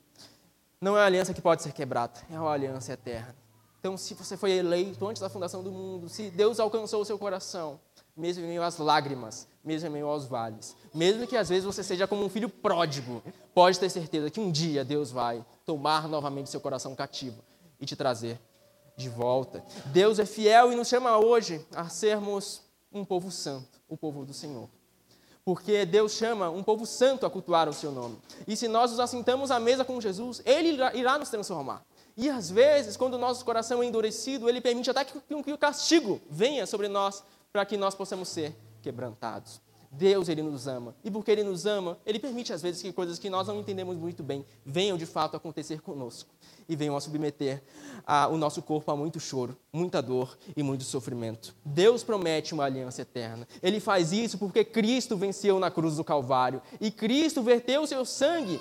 Não 0.83 0.97
é 0.97 1.01
a 1.01 1.05
aliança 1.05 1.33
que 1.33 1.41
pode 1.41 1.63
ser 1.63 1.71
quebrada, 1.71 2.19
é 2.29 2.35
a 2.35 2.41
aliança 2.41 2.91
eterna. 2.91 3.33
Então, 3.79 3.95
se 3.95 4.13
você 4.15 4.35
foi 4.35 4.51
eleito 4.51 5.07
antes 5.07 5.21
da 5.21 5.29
fundação 5.29 5.63
do 5.63 5.71
mundo, 5.71 6.09
se 6.09 6.29
Deus 6.29 6.59
alcançou 6.59 7.01
o 7.01 7.05
seu 7.05 7.17
coração, 7.17 7.79
mesmo 8.17 8.43
em 8.43 8.49
meio 8.49 8.61
às 8.61 8.77
lágrimas, 8.79 9.47
mesmo 9.63 9.87
em 9.87 9.91
meio 9.93 10.07
aos 10.07 10.25
vales, 10.25 10.75
mesmo 10.93 11.25
que 11.25 11.37
às 11.37 11.47
vezes 11.47 11.63
você 11.63 11.81
seja 11.81 12.05
como 12.05 12.25
um 12.25 12.27
filho 12.27 12.49
pródigo, 12.49 13.23
pode 13.53 13.79
ter 13.79 13.89
certeza 13.89 14.29
que 14.29 14.41
um 14.41 14.51
dia 14.51 14.83
Deus 14.83 15.09
vai 15.09 15.45
tomar 15.65 16.09
novamente 16.09 16.49
seu 16.49 16.59
coração 16.59 16.93
cativo 16.93 17.41
e 17.79 17.85
te 17.85 17.95
trazer 17.95 18.37
de 18.97 19.07
volta. 19.07 19.63
Deus 19.85 20.19
é 20.19 20.25
fiel 20.25 20.73
e 20.73 20.75
nos 20.75 20.89
chama 20.89 21.17
hoje 21.17 21.65
a 21.73 21.87
sermos 21.87 22.61
um 22.91 23.05
povo 23.05 23.31
santo, 23.31 23.79
o 23.87 23.95
povo 23.95 24.25
do 24.25 24.33
Senhor. 24.33 24.67
Porque 25.45 25.85
Deus 25.85 26.13
chama 26.13 26.49
um 26.49 26.63
povo 26.63 26.85
santo 26.85 27.25
a 27.25 27.29
cultuar 27.29 27.67
o 27.67 27.73
seu 27.73 27.91
nome. 27.91 28.17
E 28.47 28.55
se 28.55 28.67
nós 28.67 28.91
nos 28.91 28.99
assentamos 28.99 29.51
à 29.51 29.59
mesa 29.59 29.83
com 29.83 29.99
Jesus, 29.99 30.41
Ele 30.45 30.77
irá 30.93 31.17
nos 31.17 31.29
transformar. 31.29 31.83
E 32.15 32.29
às 32.29 32.49
vezes, 32.49 32.95
quando 32.95 33.15
o 33.15 33.17
nosso 33.17 33.43
coração 33.43 33.83
é 33.83 33.85
endurecido, 33.85 34.47
Ele 34.47 34.61
permite 34.61 34.89
até 34.89 35.03
que 35.03 35.51
o 35.51 35.57
castigo 35.57 36.21
venha 36.29 36.65
sobre 36.65 36.87
nós 36.87 37.23
para 37.51 37.65
que 37.65 37.75
nós 37.75 37.93
possamos 37.93 38.29
ser 38.29 38.55
quebrantados. 38.81 39.59
Deus, 39.93 40.27
Ele 40.27 40.41
nos 40.41 40.67
ama. 40.67 40.95
E 41.03 41.11
porque 41.11 41.31
Ele 41.31 41.43
nos 41.43 41.65
ama, 41.65 41.97
Ele 42.05 42.19
permite 42.19 42.51
às 42.51 42.61
vezes 42.61 42.81
que 42.81 42.91
coisas 42.91 43.19
que 43.19 43.29
nós 43.29 43.47
não 43.47 43.59
entendemos 43.59 43.95
muito 43.95 44.23
bem 44.23 44.45
venham 44.65 44.97
de 44.97 45.05
fato 45.05 45.37
acontecer 45.37 45.81
conosco 45.81 46.29
e 46.67 46.75
venham 46.75 46.95
a 46.95 47.01
submeter 47.01 47.61
a, 48.05 48.27
o 48.27 48.37
nosso 48.37 48.61
corpo 48.61 48.91
a 48.91 48.95
muito 48.95 49.19
choro, 49.19 49.55
muita 49.71 50.01
dor 50.01 50.37
e 50.55 50.63
muito 50.63 50.83
sofrimento. 50.83 51.55
Deus 51.63 52.03
promete 52.03 52.53
uma 52.53 52.65
aliança 52.65 53.01
eterna. 53.01 53.47
Ele 53.61 53.79
faz 53.79 54.11
isso 54.11 54.37
porque 54.37 54.63
Cristo 54.63 55.15
venceu 55.15 55.59
na 55.59 55.69
cruz 55.69 55.97
do 55.97 56.03
Calvário 56.03 56.61
e 56.81 56.89
Cristo 56.89 57.43
verteu 57.43 57.83
o 57.83 57.87
seu 57.87 58.03
sangue 58.05 58.59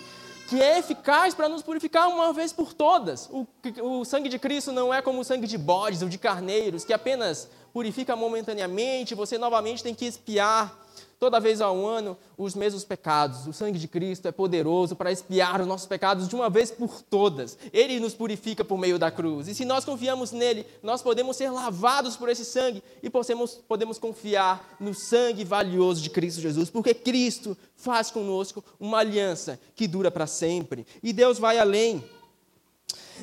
que 0.49 0.61
é 0.61 0.79
eficaz 0.79 1.35
para 1.35 1.49
nos 1.49 1.63
purificar 1.63 2.09
uma 2.09 2.31
vez 2.33 2.53
por 2.53 2.75
todas. 2.75 3.27
O, 3.31 3.47
o, 3.81 4.05
sangue 4.05 4.29
de 4.29 4.39
Cristo 4.39 4.71
não 4.71 4.93
é 4.93 5.01
como 5.01 5.21
o 5.21 5.25
sangue 5.25 5.47
de 5.47 5.57
bodes 5.57 6.03
ou 6.03 6.11
de 6.11 6.19
carneiros, 6.19 6.85
que 6.85 6.93
apenas 6.93 7.49
purifica 7.73 8.15
momentaneamente, 8.15 9.15
você 9.15 9.39
novamente 9.39 9.83
tem 9.83 9.95
que 9.95 10.05
espiar 10.05 10.82
toda 11.23 11.39
vez 11.39 11.61
ao 11.61 11.87
ano 11.87 12.19
os 12.37 12.53
mesmos 12.53 12.83
pecados. 12.83 13.47
O 13.47 13.53
sangue 13.53 13.79
de 13.79 13.87
Cristo 13.87 14.27
é 14.27 14.33
poderoso 14.33 14.97
para 14.97 15.13
expiar 15.13 15.61
os 15.61 15.69
nossos 15.69 15.87
pecados 15.87 16.27
de 16.27 16.35
uma 16.35 16.51
vez 16.51 16.73
por 16.73 17.01
todas. 17.01 17.57
Ele 17.73 18.01
nos 18.01 18.13
purifica 18.13 18.65
por 18.65 18.77
meio 18.77 18.99
da 18.99 19.09
cruz. 19.09 19.47
E 19.47 19.55
se 19.55 19.65
nós 19.65 19.85
confiamos 19.85 20.33
nele, 20.33 20.67
nós 20.83 21.01
podemos 21.01 21.37
ser 21.37 21.49
lavados 21.51 22.17
por 22.17 22.29
esse 22.29 22.45
sangue 22.45 22.83
e 23.01 23.09
podemos, 23.09 23.55
podemos 23.69 24.01
confiar 24.01 24.77
no 24.81 24.93
sangue 24.93 25.45
valioso 25.45 26.03
de 26.03 26.11
Cristo 26.11 26.41
Jesus, 26.41 26.69
porque 26.69 26.93
Cristo 26.93 27.57
faz 27.77 28.11
conosco 28.11 28.65
uma 28.81 28.99
aliança 28.99 29.61
que 29.77 29.87
dura 29.87 30.11
para 30.11 30.27
sempre. 30.27 30.85
E 31.05 31.13
Deus 31.13 31.39
vai 31.39 31.57
além. 31.57 32.05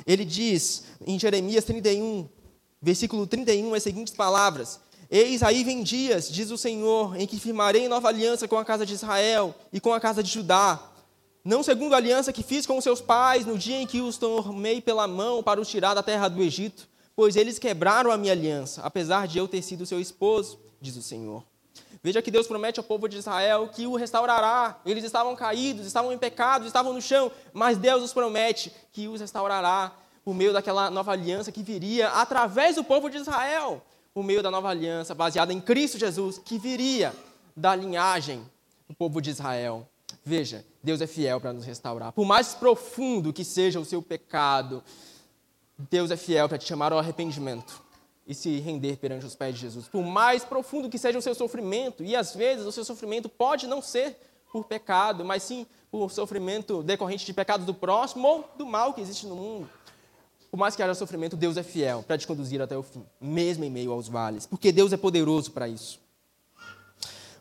Ele 0.08 0.24
diz 0.24 0.86
em 1.06 1.20
Jeremias 1.20 1.66
31, 1.66 2.30
versículo 2.82 3.28
31, 3.28 3.74
as 3.74 3.84
seguintes 3.84 4.14
palavras: 4.14 4.80
Eis 5.12 5.42
aí 5.42 5.64
vem 5.64 5.82
dias, 5.82 6.30
diz 6.30 6.52
o 6.52 6.58
Senhor, 6.58 7.20
em 7.20 7.26
que 7.26 7.40
firmarei 7.40 7.88
nova 7.88 8.10
aliança 8.10 8.48
com 8.48 8.60
a 8.60 8.64
casa 8.64 8.86
de 8.86 8.94
Israel 8.94 9.56
e 9.74 9.80
com 9.80 9.92
a 9.92 10.00
casa 10.00 10.22
de 10.22 10.30
Judá. 10.30 10.80
Não 11.44 11.64
segundo 11.64 11.94
a 11.94 11.98
aliança 11.98 12.32
que 12.32 12.44
fiz 12.44 12.68
com 12.68 12.78
os 12.78 12.84
seus 12.84 13.02
pais 13.02 13.44
no 13.44 13.58
dia 13.58 13.78
em 13.78 13.88
que 13.88 14.02
os 14.02 14.20
tomei 14.20 14.80
pela 14.80 15.08
mão 15.08 15.42
para 15.42 15.60
os 15.60 15.68
tirar 15.68 15.96
da 15.96 16.04
terra 16.04 16.28
do 16.28 16.44
Egito, 16.44 16.88
pois 17.16 17.36
eles 17.36 17.58
quebraram 17.58 18.12
a 18.12 18.18
minha 18.18 18.34
aliança, 18.34 18.84
apesar 18.84 19.28
de 19.28 19.40
eu 19.40 19.48
ter 19.48 19.64
sido 19.64 19.84
seu 19.84 20.00
esposo, 20.00 20.60
diz 20.80 20.96
o 20.96 21.02
Senhor. 21.02 21.44
Veja 22.04 22.22
que 22.22 22.30
Deus 22.30 22.46
promete 22.46 22.80
ao 22.80 22.84
povo 22.84 23.10
de 23.10 23.18
Israel 23.18 23.68
que 23.74 23.88
o 23.88 23.96
restaurará. 23.96 24.80
Eles 24.86 25.04
estavam 25.04 25.36
caídos, 25.36 25.88
estavam 25.88 26.14
em 26.14 26.20
pecado, 26.20 26.68
estavam 26.68 26.94
no 26.94 27.02
chão, 27.02 27.32
mas 27.52 27.80
Deus 27.80 28.04
os 28.04 28.14
promete 28.14 28.72
que 28.92 29.08
os 29.08 29.20
restaurará 29.20 29.92
por 30.24 30.36
meio 30.36 30.54
daquela 30.54 30.92
nova 30.92 31.14
aliança 31.14 31.52
que 31.52 31.64
viria 31.64 32.10
através 32.10 32.76
do 32.76 32.84
povo 32.84 33.10
de 33.10 33.18
Israel 33.18 33.82
por 34.20 34.26
meio 34.26 34.44
da 34.44 34.52
nova 34.52 34.68
aliança, 34.68 35.16
baseada 35.16 35.54
em 35.54 35.62
Cristo 35.62 35.98
Jesus, 35.98 36.38
que 36.38 36.60
viria 36.60 37.16
da 37.56 37.74
linhagem 37.74 38.44
do 38.86 38.94
povo 38.94 39.22
de 39.22 39.30
Israel. 39.30 39.88
Veja, 40.26 40.66
Deus 40.84 41.00
é 41.00 41.08
fiel 41.08 41.40
para 41.40 41.54
nos 41.54 41.64
restaurar. 41.64 42.12
Por 42.12 42.26
mais 42.26 42.54
profundo 42.54 43.32
que 43.32 43.46
seja 43.46 43.80
o 43.80 43.86
seu 43.86 44.02
pecado, 44.02 44.84
Deus 45.90 46.12
é 46.12 46.18
fiel 46.18 46.50
para 46.50 46.58
te 46.58 46.66
chamar 46.66 46.92
ao 46.92 47.00
arrependimento 47.00 47.82
e 48.28 48.36
se 48.36 48.60
render 48.60 48.98
perante 48.98 49.26
os 49.26 49.38
pés 49.38 49.56
de 49.56 49.62
Jesus. 49.62 49.88
Por 49.88 50.04
mais 50.04 50.44
profundo 50.44 50.90
que 50.90 50.98
seja 50.98 51.18
o 51.18 51.22
seu 51.22 51.34
sofrimento, 51.34 52.04
e 52.04 52.14
às 52.14 52.36
vezes 52.36 52.66
o 52.66 52.74
seu 52.74 52.84
sofrimento 52.84 53.30
pode 53.30 53.68
não 53.68 53.82
ser 53.82 54.18
por 54.52 54.66
pecado, 54.66 55.24
mas 55.24 55.44
sim 55.44 55.66
por 55.90 56.12
sofrimento 56.12 56.84
decorrente 56.84 57.26
de 57.26 57.34
pecados 57.34 57.66
do 57.66 57.74
próximo 57.74 58.28
ou 58.28 58.50
do 58.58 58.66
mal 58.66 58.94
que 58.94 59.00
existe 59.00 59.26
no 59.26 59.38
mundo. 59.38 59.70
Por 60.50 60.58
mais 60.58 60.76
que 60.76 60.82
haja 60.82 60.96
sofrimento, 60.96 61.38
Deus 61.38 61.58
é 61.58 61.64
fiel 61.64 62.04
para 62.04 62.18
te 62.18 62.26
conduzir 62.26 62.62
até 62.62 62.78
o 62.78 62.84
fim, 62.84 63.06
mesmo 63.22 63.64
em 63.64 63.70
meio 63.70 63.92
aos 63.92 64.08
vales, 64.08 64.46
porque 64.46 64.72
Deus 64.72 64.92
é 64.92 64.98
poderoso 64.98 65.52
para 65.52 65.68
isso. 65.68 66.00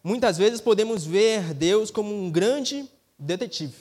Muitas 0.05 0.39
vezes 0.39 0.61
podemos 0.61 1.05
ver 1.05 1.55
Deus 1.55 1.91
como 1.91 2.15
um 2.15 2.31
grande 2.31 2.89
detetive. 3.19 3.75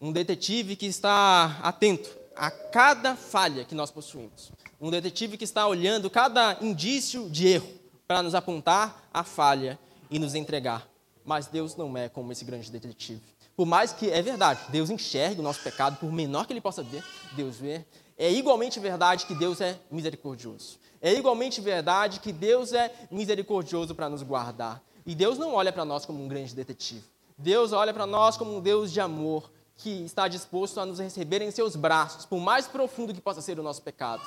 Um 0.00 0.12
detetive 0.12 0.76
que 0.76 0.86
está 0.86 1.58
atento 1.62 2.08
a 2.36 2.50
cada 2.50 3.16
falha 3.16 3.64
que 3.64 3.74
nós 3.74 3.90
possuímos. 3.90 4.52
Um 4.80 4.90
detetive 4.90 5.36
que 5.36 5.44
está 5.44 5.66
olhando 5.66 6.08
cada 6.08 6.56
indício 6.60 7.28
de 7.28 7.48
erro 7.48 7.68
para 8.06 8.22
nos 8.22 8.34
apontar 8.34 9.08
a 9.12 9.24
falha 9.24 9.78
e 10.10 10.18
nos 10.18 10.34
entregar. 10.34 10.88
Mas 11.24 11.46
Deus 11.46 11.76
não 11.76 11.96
é 11.96 12.08
como 12.08 12.30
esse 12.30 12.44
grande 12.44 12.70
detetive. 12.70 13.20
Por 13.56 13.66
mais 13.66 13.92
que 13.92 14.08
é 14.08 14.22
verdade, 14.22 14.60
Deus 14.68 14.88
enxergue 14.88 15.40
o 15.40 15.42
nosso 15.42 15.60
pecado, 15.62 15.96
por 15.98 16.12
menor 16.12 16.46
que 16.46 16.52
ele 16.52 16.60
possa 16.60 16.82
ver, 16.82 17.04
Deus 17.32 17.56
vê. 17.56 17.84
É 18.18 18.32
igualmente 18.32 18.80
verdade 18.80 19.26
que 19.26 19.34
Deus 19.34 19.60
é 19.60 19.78
misericordioso. 19.88 20.80
É 21.00 21.14
igualmente 21.14 21.60
verdade 21.60 22.18
que 22.18 22.32
Deus 22.32 22.72
é 22.72 22.92
misericordioso 23.12 23.94
para 23.94 24.08
nos 24.08 24.24
guardar. 24.24 24.82
E 25.06 25.14
Deus 25.14 25.38
não 25.38 25.54
olha 25.54 25.72
para 25.72 25.84
nós 25.84 26.04
como 26.04 26.24
um 26.24 26.26
grande 26.26 26.52
detetive. 26.52 27.04
Deus 27.38 27.72
olha 27.72 27.94
para 27.94 28.04
nós 28.04 28.36
como 28.36 28.56
um 28.56 28.60
Deus 28.60 28.90
de 28.90 29.00
amor 29.00 29.48
que 29.76 30.04
está 30.04 30.26
disposto 30.26 30.80
a 30.80 30.84
nos 30.84 30.98
receber 30.98 31.40
em 31.40 31.52
seus 31.52 31.76
braços, 31.76 32.26
por 32.26 32.40
mais 32.40 32.66
profundo 32.66 33.14
que 33.14 33.20
possa 33.20 33.40
ser 33.40 33.60
o 33.60 33.62
nosso 33.62 33.80
pecado. 33.80 34.20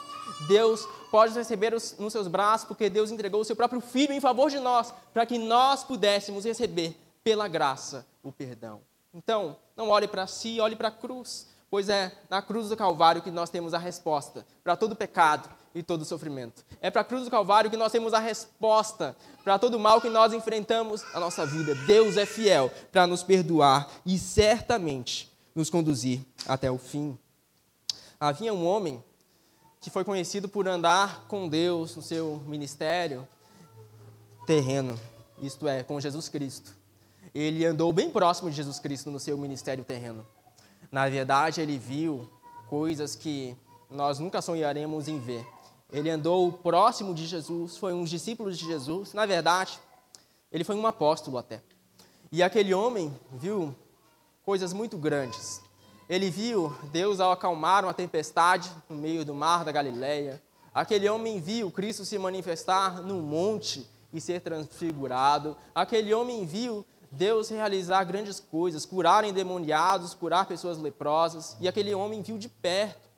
Deus 0.47 0.87
pode 1.11 1.31
nos 1.31 1.39
receber 1.39 1.73
nos 1.73 2.13
seus 2.13 2.29
braços 2.29 2.65
porque 2.65 2.89
Deus 2.89 3.11
entregou 3.11 3.41
o 3.41 3.45
seu 3.45 3.57
próprio 3.57 3.81
Filho 3.81 4.13
em 4.13 4.21
favor 4.21 4.49
de 4.49 4.59
nós, 4.59 4.93
para 5.13 5.25
que 5.25 5.37
nós 5.37 5.83
pudéssemos 5.83 6.45
receber 6.45 6.97
pela 7.21 7.49
graça 7.49 8.07
o 8.23 8.31
perdão. 8.31 8.79
Então, 9.13 9.57
não 9.75 9.89
olhe 9.89 10.07
para 10.07 10.25
si, 10.25 10.61
olhe 10.61 10.77
para 10.77 10.87
a 10.87 10.91
cruz 10.91 11.50
pois 11.71 11.87
é 11.87 12.11
na 12.29 12.41
cruz 12.41 12.67
do 12.67 12.75
Calvário 12.75 13.21
que 13.21 13.31
nós 13.31 13.49
temos 13.49 13.73
a 13.73 13.77
resposta 13.77 14.45
para 14.61 14.75
todo 14.75 14.93
pecado 14.93 15.49
e 15.73 15.81
todo 15.81 16.03
sofrimento. 16.03 16.65
É 16.81 16.91
para 16.91 16.99
a 16.99 17.05
cruz 17.05 17.23
do 17.23 17.31
Calvário 17.31 17.71
que 17.71 17.77
nós 17.77 17.93
temos 17.93 18.13
a 18.13 18.19
resposta 18.19 19.15
para 19.41 19.57
todo 19.57 19.79
mal 19.79 20.01
que 20.01 20.09
nós 20.09 20.33
enfrentamos 20.33 21.01
na 21.13 21.21
nossa 21.21 21.45
vida. 21.45 21.73
Deus 21.87 22.17
é 22.17 22.25
fiel 22.25 22.69
para 22.91 23.07
nos 23.07 23.23
perdoar 23.23 23.89
e 24.05 24.19
certamente 24.19 25.31
nos 25.55 25.69
conduzir 25.69 26.19
até 26.45 26.69
o 26.69 26.77
fim. 26.77 27.17
Havia 28.19 28.53
um 28.53 28.67
homem 28.67 29.01
que 29.79 29.89
foi 29.89 30.03
conhecido 30.03 30.49
por 30.49 30.67
andar 30.67 31.23
com 31.29 31.47
Deus 31.47 31.95
no 31.95 32.01
seu 32.01 32.43
ministério 32.45 33.25
terreno, 34.45 34.99
isto 35.41 35.69
é, 35.69 35.83
com 35.83 36.01
Jesus 36.01 36.27
Cristo. 36.27 36.75
Ele 37.33 37.65
andou 37.65 37.93
bem 37.93 38.11
próximo 38.11 38.49
de 38.49 38.57
Jesus 38.57 38.77
Cristo 38.77 39.09
no 39.09 39.21
seu 39.21 39.37
ministério 39.37 39.85
terreno. 39.85 40.27
Na 40.91 41.07
verdade, 41.07 41.61
ele 41.61 41.77
viu 41.77 42.29
coisas 42.67 43.15
que 43.15 43.55
nós 43.89 44.19
nunca 44.19 44.41
sonharemos 44.41 45.07
em 45.07 45.19
ver. 45.19 45.45
Ele 45.91 46.09
andou 46.09 46.51
próximo 46.51 47.13
de 47.13 47.25
Jesus, 47.25 47.77
foi 47.77 47.93
um 47.93 48.03
discípulo 48.03 48.51
de 48.51 48.65
Jesus. 48.65 49.13
Na 49.13 49.25
verdade, 49.25 49.79
ele 50.51 50.63
foi 50.63 50.75
um 50.75 50.85
apóstolo 50.85 51.37
até. 51.37 51.61
E 52.31 52.43
aquele 52.43 52.73
homem 52.73 53.13
viu 53.31 53.75
coisas 54.43 54.73
muito 54.73 54.97
grandes. 54.97 55.61
Ele 56.09 56.29
viu 56.29 56.75
Deus 56.91 57.21
ao 57.21 57.31
acalmar 57.31 57.85
uma 57.85 57.93
tempestade 57.93 58.69
no 58.89 58.97
meio 58.97 59.23
do 59.23 59.33
mar 59.33 59.63
da 59.63 59.71
Galileia. 59.71 60.41
Aquele 60.73 61.07
homem 61.07 61.39
viu 61.39 61.71
Cristo 61.71 62.03
se 62.03 62.17
manifestar 62.17 63.01
num 63.01 63.21
monte 63.21 63.89
e 64.13 64.19
ser 64.19 64.41
transfigurado. 64.41 65.55
Aquele 65.73 66.13
homem 66.13 66.45
viu 66.45 66.85
Deus 67.11 67.49
realizar 67.49 68.03
grandes 68.05 68.39
coisas, 68.39 68.85
curar 68.85 69.25
endemoniados, 69.25 70.13
curar 70.13 70.45
pessoas 70.45 70.77
leprosas. 70.77 71.57
E 71.59 71.67
aquele 71.67 71.93
homem 71.93 72.21
viu 72.21 72.37
de 72.37 72.47
perto, 72.47 73.09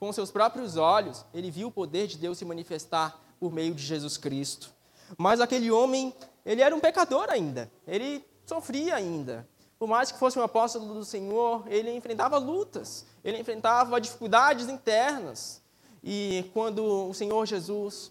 com 0.00 0.12
seus 0.12 0.32
próprios 0.32 0.76
olhos, 0.76 1.24
ele 1.32 1.48
viu 1.48 1.68
o 1.68 1.70
poder 1.70 2.08
de 2.08 2.18
Deus 2.18 2.36
se 2.36 2.44
manifestar 2.44 3.22
por 3.38 3.52
meio 3.52 3.72
de 3.72 3.84
Jesus 3.84 4.16
Cristo. 4.16 4.72
Mas 5.16 5.40
aquele 5.40 5.70
homem, 5.70 6.12
ele 6.44 6.60
era 6.60 6.74
um 6.74 6.80
pecador 6.80 7.26
ainda, 7.28 7.70
ele 7.86 8.24
sofria 8.44 8.96
ainda. 8.96 9.46
Por 9.78 9.86
mais 9.86 10.10
que 10.10 10.18
fosse 10.18 10.38
um 10.38 10.42
apóstolo 10.42 10.94
do 10.94 11.04
Senhor, 11.04 11.64
ele 11.68 11.92
enfrentava 11.92 12.36
lutas, 12.38 13.06
ele 13.22 13.38
enfrentava 13.38 14.00
dificuldades 14.00 14.68
internas. 14.68 15.62
E 16.02 16.50
quando 16.52 17.08
o 17.08 17.14
Senhor 17.14 17.46
Jesus 17.46 18.10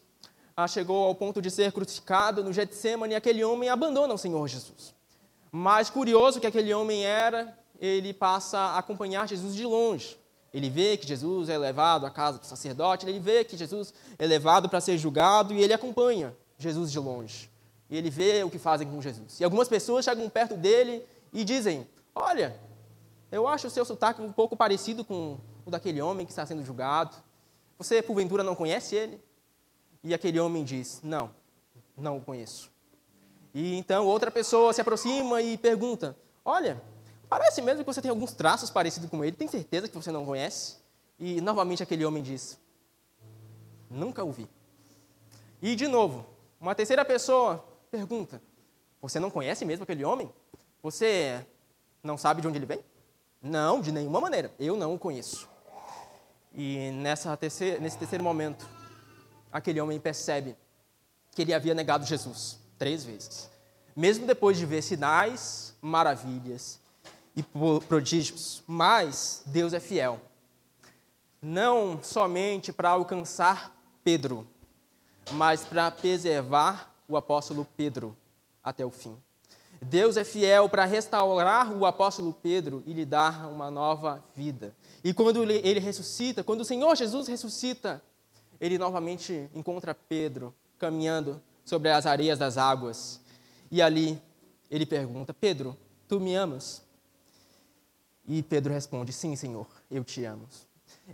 ah, 0.55 0.67
chegou 0.67 1.05
ao 1.05 1.15
ponto 1.15 1.41
de 1.41 1.51
ser 1.51 1.73
crucificado 1.73 2.41
no 2.43 2.53
Getsemane, 2.53 3.15
aquele 3.15 3.43
homem 3.43 3.67
abandona 3.67 4.13
o 4.13 4.17
Senhor 4.17 4.47
Jesus. 4.47 4.93
Mas 5.51 5.89
curioso 5.89 6.39
que 6.39 6.47
aquele 6.47 6.73
homem 6.73 7.05
era, 7.05 7.57
ele 7.79 8.13
passa 8.13 8.57
a 8.57 8.77
acompanhar 8.77 9.27
Jesus 9.27 9.53
de 9.53 9.65
longe. 9.65 10.17
Ele 10.53 10.69
vê 10.69 10.97
que 10.97 11.07
Jesus 11.07 11.49
é 11.49 11.57
levado 11.57 12.05
à 12.05 12.11
casa 12.11 12.37
do 12.37 12.45
sacerdote, 12.45 13.05
ele 13.05 13.19
vê 13.19 13.43
que 13.43 13.57
Jesus 13.57 13.93
é 14.17 14.25
levado 14.25 14.69
para 14.69 14.81
ser 14.81 14.97
julgado 14.97 15.53
e 15.53 15.61
ele 15.61 15.73
acompanha 15.73 16.35
Jesus 16.57 16.91
de 16.91 16.99
longe. 16.99 17.49
E 17.89 17.97
ele 17.97 18.09
vê 18.09 18.43
o 18.43 18.49
que 18.49 18.59
fazem 18.59 18.89
com 18.89 19.01
Jesus. 19.01 19.39
E 19.39 19.43
algumas 19.43 19.67
pessoas 19.67 20.05
chegam 20.05 20.29
perto 20.29 20.55
dele 20.55 21.05
e 21.33 21.43
dizem: 21.43 21.87
Olha, 22.15 22.57
eu 23.31 23.47
acho 23.47 23.67
o 23.67 23.69
seu 23.69 23.83
sotaque 23.83 24.21
um 24.21 24.31
pouco 24.31 24.55
parecido 24.55 25.03
com 25.03 25.37
o 25.65 25.71
daquele 25.71 26.01
homem 26.01 26.25
que 26.25 26.31
está 26.31 26.45
sendo 26.45 26.63
julgado. 26.63 27.15
Você, 27.77 28.01
porventura, 28.01 28.43
não 28.43 28.55
conhece 28.55 28.95
ele? 28.95 29.21
E 30.03 30.13
aquele 30.13 30.39
homem 30.39 30.63
diz: 30.63 31.01
Não, 31.03 31.31
não 31.97 32.17
o 32.17 32.21
conheço. 32.21 32.69
E 33.53 33.75
então 33.75 34.05
outra 34.05 34.31
pessoa 34.31 34.73
se 34.73 34.81
aproxima 34.81 35.41
e 35.41 35.57
pergunta: 35.57 36.15
Olha, 36.43 36.81
Parece 37.31 37.61
mesmo 37.61 37.81
que 37.81 37.89
você 37.89 38.01
tem 38.01 38.11
alguns 38.11 38.33
traços 38.33 38.69
parecidos 38.69 39.09
com 39.09 39.23
ele, 39.23 39.37
tem 39.37 39.47
certeza 39.47 39.87
que 39.87 39.95
você 39.95 40.11
não 40.11 40.25
conhece? 40.25 40.75
E 41.17 41.39
novamente 41.39 41.81
aquele 41.81 42.03
homem 42.03 42.21
diz: 42.21 42.59
Nunca 43.89 44.21
ouvi. 44.21 44.49
E 45.61 45.73
de 45.73 45.87
novo, 45.87 46.25
uma 46.59 46.75
terceira 46.75 47.05
pessoa 47.05 47.63
pergunta: 47.89 48.41
Você 49.01 49.17
não 49.17 49.31
conhece 49.31 49.63
mesmo 49.63 49.83
aquele 49.83 50.03
homem? 50.03 50.29
Você 50.83 51.39
não 52.03 52.17
sabe 52.17 52.41
de 52.41 52.49
onde 52.49 52.57
ele 52.57 52.65
vem? 52.65 52.83
Não, 53.41 53.79
de 53.79 53.93
nenhuma 53.93 54.19
maneira. 54.19 54.51
Eu 54.59 54.75
não 54.75 54.93
o 54.93 54.99
conheço. 54.99 55.47
E 56.53 56.91
nessa 56.91 57.37
terceira, 57.37 57.79
nesse 57.79 57.97
terceiro 57.97 58.25
momento, 58.25 58.67
aquele 59.53 59.79
homem 59.79 60.01
percebe 60.01 60.53
que 61.31 61.43
ele 61.43 61.53
havia 61.53 61.73
negado 61.73 62.05
Jesus 62.05 62.60
três 62.81 63.03
vezes. 63.03 63.47
Mesmo 63.95 64.25
depois 64.25 64.57
de 64.57 64.65
ver 64.65 64.81
sinais, 64.81 65.75
maravilhas 65.79 66.79
e 67.35 67.43
prodígios, 67.87 68.63
mas 68.65 69.43
Deus 69.45 69.71
é 69.71 69.79
fiel. 69.79 70.19
Não 71.39 72.01
somente 72.01 72.73
para 72.73 72.89
alcançar 72.89 73.71
Pedro, 74.03 74.47
mas 75.33 75.63
para 75.63 75.91
preservar 75.91 76.91
o 77.07 77.15
apóstolo 77.15 77.67
Pedro 77.77 78.17
até 78.63 78.83
o 78.83 78.89
fim. 78.89 79.15
Deus 79.79 80.17
é 80.17 80.23
fiel 80.23 80.67
para 80.67 80.83
restaurar 80.83 81.71
o 81.71 81.85
apóstolo 81.85 82.33
Pedro 82.33 82.81
e 82.87 82.93
lhe 82.93 83.05
dar 83.05 83.47
uma 83.47 83.69
nova 83.69 84.23
vida. 84.35 84.75
E 85.03 85.13
quando 85.13 85.43
ele 85.43 85.79
ressuscita, 85.79 86.43
quando 86.43 86.61
o 86.61 86.65
Senhor 86.65 86.95
Jesus 86.95 87.27
ressuscita, 87.27 88.01
ele 88.59 88.79
novamente 88.79 89.47
encontra 89.53 89.93
Pedro 89.93 90.51
caminhando 90.79 91.39
sobre 91.65 91.89
as 91.89 92.05
areias 92.05 92.39
das 92.39 92.57
águas. 92.57 93.19
E 93.69 93.81
ali 93.81 94.21
ele 94.69 94.85
pergunta: 94.85 95.33
Pedro, 95.33 95.77
tu 96.07 96.19
me 96.19 96.35
amas? 96.35 96.81
E 98.27 98.41
Pedro 98.43 98.73
responde: 98.73 99.11
Sim, 99.11 99.35
Senhor, 99.35 99.67
eu 99.89 100.03
te 100.03 100.23
amo. 100.25 100.47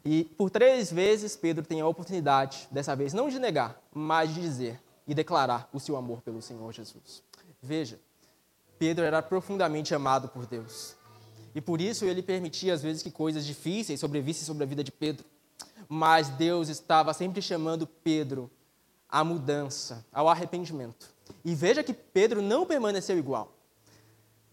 E 0.04 0.26
por 0.38 0.50
três 0.50 0.92
vezes 0.92 1.36
Pedro 1.36 1.66
tem 1.66 1.82
a 1.82 1.88
oportunidade, 1.88 2.68
dessa 2.72 2.96
vez 2.96 3.14
não 3.14 3.30
de 3.30 3.40
negar, 3.40 3.82
mas 3.94 4.34
de 4.34 4.42
dizer 4.42 4.82
e 5.08 5.14
declarar 5.14 5.70
o 5.72 5.80
seu 5.80 5.96
amor 5.96 6.22
pelo 6.22 6.42
Senhor 6.42 6.72
Jesus. 6.74 7.24
Veja, 7.62 8.00
Pedro 8.78 9.06
era 9.06 9.22
profundamente 9.22 9.96
amado 9.96 10.28
por 10.28 10.46
Deus. 10.46 10.96
E 11.56 11.62
por 11.62 11.82
isso 11.82 12.06
ele 12.06 12.22
permitia 12.22 12.74
às 12.74 12.84
vezes 12.84 13.02
que 13.02 13.10
coisas 13.10 13.46
difíceis 13.46 14.00
sobrevissem 14.00 14.46
sobre 14.46 14.64
a 14.64 14.68
vida 14.68 14.84
de 14.84 14.92
Pedro. 14.92 15.26
Mas 15.90 16.30
Deus 16.30 16.70
estava 16.70 17.14
sempre 17.14 17.42
chamando 17.42 17.88
Pedro 17.88 18.52
à 19.10 19.24
mudança, 19.24 20.06
ao 20.12 20.28
arrependimento. 20.28 21.10
E 21.44 21.56
veja 21.56 21.84
que 21.84 21.94
Pedro 21.94 22.42
não 22.42 22.66
permaneceu 22.66 23.18
igual. 23.18 23.54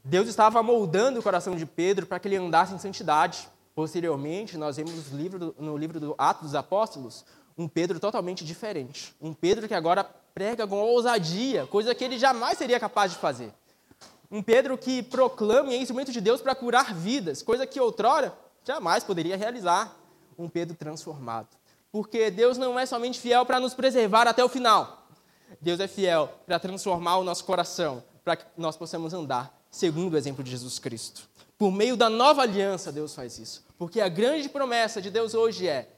Deus 0.04 0.28
estava 0.28 0.62
moldando 0.62 1.20
o 1.20 1.22
coração 1.22 1.56
de 1.56 1.64
Pedro 1.64 2.06
para 2.06 2.18
que 2.18 2.28
ele 2.28 2.36
andasse 2.36 2.74
em 2.74 2.78
santidade. 2.78 3.48
Posteriormente, 3.74 4.58
nós 4.58 4.76
vemos 4.76 5.10
no 5.10 5.18
livro, 5.18 5.38
do, 5.38 5.54
no 5.58 5.76
livro 5.76 5.98
do 5.98 6.14
Atos 6.18 6.42
dos 6.42 6.54
Apóstolos 6.54 7.24
um 7.56 7.68
Pedro 7.68 8.00
totalmente 8.00 8.44
diferente. 8.44 9.14
Um 9.20 9.32
Pedro 9.32 9.68
que 9.68 9.74
agora 9.74 10.04
prega 10.34 10.66
com 10.66 10.80
ousadia, 10.80 11.66
coisa 11.66 11.94
que 11.94 12.04
ele 12.04 12.18
jamais 12.18 12.58
seria 12.58 12.80
capaz 12.80 13.12
de 13.12 13.18
fazer. 13.18 13.52
Um 14.30 14.42
Pedro 14.42 14.76
que 14.76 15.02
proclama 15.02 15.70
e 15.70 15.74
é 15.74 15.78
instrumento 15.78 16.10
de 16.10 16.20
Deus 16.20 16.40
para 16.40 16.54
curar 16.54 16.92
vidas, 16.92 17.42
coisa 17.42 17.66
que 17.66 17.80
outrora 17.80 18.36
jamais 18.64 19.04
poderia 19.04 19.36
realizar. 19.36 19.96
Um 20.36 20.48
Pedro 20.48 20.76
transformado. 20.76 21.48
Porque 21.94 22.28
Deus 22.28 22.58
não 22.58 22.76
é 22.76 22.84
somente 22.84 23.20
fiel 23.20 23.46
para 23.46 23.60
nos 23.60 23.72
preservar 23.72 24.26
até 24.26 24.42
o 24.42 24.48
final. 24.48 25.06
Deus 25.60 25.78
é 25.78 25.86
fiel 25.86 26.28
para 26.44 26.58
transformar 26.58 27.18
o 27.18 27.22
nosso 27.22 27.44
coração, 27.44 28.02
para 28.24 28.34
que 28.34 28.44
nós 28.56 28.76
possamos 28.76 29.14
andar 29.14 29.56
segundo 29.70 30.14
o 30.14 30.16
exemplo 30.16 30.42
de 30.42 30.50
Jesus 30.50 30.80
Cristo. 30.80 31.28
Por 31.56 31.70
meio 31.70 31.96
da 31.96 32.10
nova 32.10 32.42
aliança, 32.42 32.90
Deus 32.90 33.14
faz 33.14 33.38
isso. 33.38 33.64
Porque 33.78 34.00
a 34.00 34.08
grande 34.08 34.48
promessa 34.48 35.00
de 35.00 35.08
Deus 35.08 35.34
hoje 35.34 35.68
é: 35.68 35.88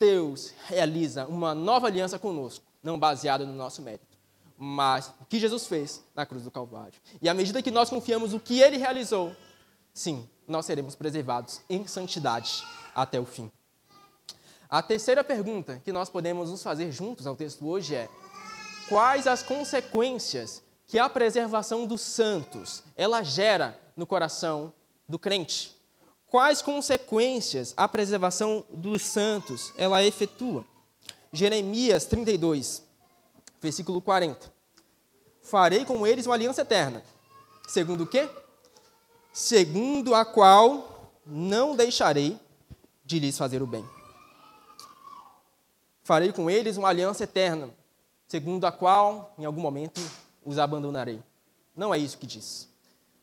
Deus 0.00 0.54
realiza 0.68 1.26
uma 1.26 1.54
nova 1.54 1.86
aliança 1.86 2.18
conosco, 2.18 2.64
não 2.82 2.98
baseada 2.98 3.44
no 3.44 3.52
nosso 3.52 3.82
mérito, 3.82 4.16
mas 4.56 5.12
o 5.20 5.26
que 5.26 5.38
Jesus 5.38 5.66
fez 5.66 6.02
na 6.14 6.24
cruz 6.24 6.44
do 6.44 6.50
Calvário. 6.50 6.98
E 7.20 7.28
à 7.28 7.34
medida 7.34 7.60
que 7.60 7.70
nós 7.70 7.90
confiamos 7.90 8.32
no 8.32 8.40
que 8.40 8.62
ele 8.62 8.78
realizou, 8.78 9.36
sim, 9.92 10.26
nós 10.48 10.64
seremos 10.64 10.94
preservados 10.94 11.60
em 11.68 11.86
santidade 11.86 12.64
até 12.94 13.20
o 13.20 13.26
fim. 13.26 13.52
A 14.68 14.82
terceira 14.82 15.22
pergunta 15.22 15.80
que 15.84 15.92
nós 15.92 16.08
podemos 16.08 16.50
nos 16.50 16.62
fazer 16.62 16.90
juntos 16.90 17.26
ao 17.26 17.36
texto 17.36 17.66
hoje 17.66 17.94
é: 17.94 18.08
quais 18.88 19.26
as 19.26 19.42
consequências 19.42 20.62
que 20.86 20.98
a 20.98 21.08
preservação 21.08 21.86
dos 21.86 22.00
santos 22.00 22.82
ela 22.96 23.22
gera 23.22 23.78
no 23.96 24.06
coração 24.06 24.72
do 25.08 25.18
crente. 25.18 25.74
Quais 26.28 26.60
consequências 26.60 27.72
a 27.76 27.88
preservação 27.88 28.64
dos 28.70 29.02
santos 29.02 29.72
ela 29.76 30.02
efetua? 30.02 30.64
Jeremias 31.32 32.04
32, 32.04 32.82
versículo 33.60 34.00
40. 34.00 34.52
Farei 35.42 35.84
com 35.84 36.06
eles 36.06 36.26
uma 36.26 36.34
aliança 36.34 36.62
eterna. 36.62 37.02
Segundo 37.68 38.04
o 38.04 38.06
quê? 38.06 38.28
Segundo 39.32 40.14
a 40.14 40.24
qual 40.24 41.12
não 41.24 41.76
deixarei 41.76 42.38
de 43.04 43.18
lhes 43.18 43.38
fazer 43.38 43.62
o 43.62 43.66
bem. 43.66 43.95
Farei 46.06 46.32
com 46.32 46.48
eles 46.48 46.76
uma 46.76 46.88
aliança 46.88 47.24
eterna, 47.24 47.68
segundo 48.28 48.64
a 48.64 48.70
qual, 48.70 49.34
em 49.36 49.44
algum 49.44 49.60
momento, 49.60 50.00
os 50.44 50.56
abandonarei. 50.56 51.20
Não 51.74 51.92
é 51.92 51.98
isso 51.98 52.16
que 52.16 52.28
diz. 52.28 52.68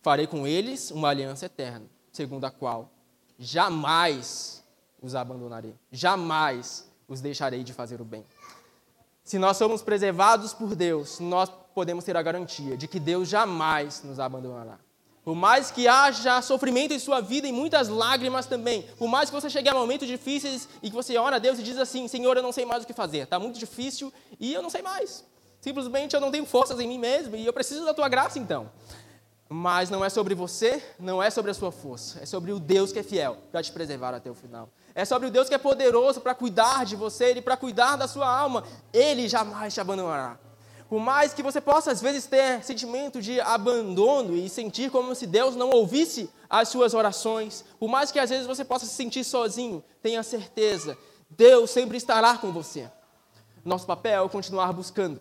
Farei 0.02 0.28
com 0.28 0.46
eles 0.46 0.92
uma 0.92 1.08
aliança 1.08 1.46
eterna, 1.46 1.86
segundo 2.12 2.44
a 2.44 2.52
qual 2.52 2.92
jamais 3.40 4.62
os 5.02 5.16
abandonarei. 5.16 5.74
Jamais 5.94 6.86
os 7.08 7.22
deixarei 7.22 7.64
de 7.64 7.72
fazer 7.72 8.02
o 8.02 8.04
bem. 8.04 8.26
Se 9.24 9.40
nós 9.40 9.56
somos 9.56 9.82
preservados 9.82 10.54
por 10.54 10.76
Deus, 10.76 11.22
nós 11.22 11.50
podemos 11.74 12.04
ter 12.04 12.18
a 12.18 12.22
garantia 12.22 12.76
de 12.76 12.90
que 12.90 13.00
Deus 13.00 13.30
jamais 13.30 14.04
nos 14.04 14.20
abandonará. 14.20 14.78
Por 15.24 15.36
mais 15.36 15.72
que 15.72 15.88
haja 15.88 16.42
sofrimento 16.42 16.94
em 16.94 17.00
sua 17.00 17.22
vida 17.22 17.48
e 17.48 17.52
muitas 17.52 17.88
lágrimas 17.88 18.46
também, 18.46 18.82
por 18.98 19.08
mais 19.08 19.30
que 19.30 19.36
você 19.36 19.50
chegue 19.50 19.70
a 19.70 19.74
momentos 19.74 20.06
difíceis 20.06 20.68
e 20.82 20.90
que 20.90 20.96
você 20.96 21.18
ora 21.18 21.38
a 21.38 21.40
Deus 21.40 21.58
e 21.60 21.64
diz 21.64 21.78
assim: 21.78 22.10
Senhor, 22.10 22.36
eu 22.36 22.44
não 22.44 22.52
sei 22.52 22.66
mais 22.66 22.84
o 22.84 22.88
que 22.88 22.94
fazer, 22.94 23.20
está 23.20 23.40
muito 23.40 23.58
difícil 23.58 24.12
e 24.38 24.54
eu 24.54 24.62
não 24.62 24.70
sei 24.70 24.82
mais. 24.82 25.24
Simplesmente 25.62 26.14
eu 26.14 26.20
não 26.20 26.30
tenho 26.30 26.46
forças 26.46 26.78
em 26.82 26.88
mim 26.88 27.00
mesmo 27.00 27.38
e 27.38 27.46
eu 27.46 27.54
preciso 27.54 27.86
da 27.86 27.94
tua 27.94 28.10
graça 28.10 28.38
então. 28.38 28.70
Mas 29.48 29.90
não 29.90 30.04
é 30.04 30.10
sobre 30.10 30.36
você, 30.36 30.84
não 31.00 31.24
é 31.24 31.30
sobre 31.30 31.52
a 31.52 31.54
sua 31.54 31.72
força, 31.72 32.20
é 32.22 32.26
sobre 32.26 32.52
o 32.52 32.60
Deus 32.60 32.92
que 32.92 33.00
é 33.00 33.04
fiel 33.04 33.38
para 33.50 33.64
te 33.64 33.72
preservar 33.72 34.14
até 34.14 34.30
o 34.30 34.34
final. 34.34 34.68
É 34.94 35.06
sobre 35.06 35.30
o 35.30 35.32
Deus 35.32 35.48
que 35.48 35.56
é 35.56 35.58
poderoso 35.58 36.20
para 36.20 36.36
cuidar 36.36 36.86
de 36.86 36.98
você 36.98 37.34
e 37.34 37.42
para 37.42 37.56
cuidar 37.56 37.96
da 37.96 38.10
sua 38.10 38.28
alma. 38.28 38.66
Ele 38.92 39.30
jamais 39.30 39.74
te 39.74 39.80
abandonará. 39.80 40.38
Por 40.90 41.00
mais 41.00 41.34
que 41.34 41.44
você 41.44 41.60
possa 41.60 41.92
às 41.92 42.02
vezes 42.02 42.26
ter 42.26 42.64
sentimento 42.64 43.22
de 43.22 43.40
abandono 43.42 44.36
e 44.36 44.50
sentir 44.50 44.92
como 44.92 45.16
se 45.16 45.26
Deus 45.26 45.56
não 45.56 45.70
ouvisse 45.70 46.30
as 46.50 46.70
suas 46.70 46.94
orações, 46.94 47.66
por 47.80 47.90
mais 47.90 48.12
que 48.12 48.20
às 48.20 48.30
vezes 48.30 48.46
você 48.46 48.64
possa 48.64 48.86
se 48.86 48.94
sentir 48.94 49.24
sozinho, 49.24 49.84
tenha 50.02 50.22
certeza, 50.24 50.98
Deus 51.30 51.72
sempre 51.72 51.98
estará 51.98 52.38
com 52.38 52.52
você. 52.52 52.90
Nosso 53.66 53.86
papel 53.86 54.26
é 54.26 54.30
continuar 54.30 54.72
buscando 54.74 55.20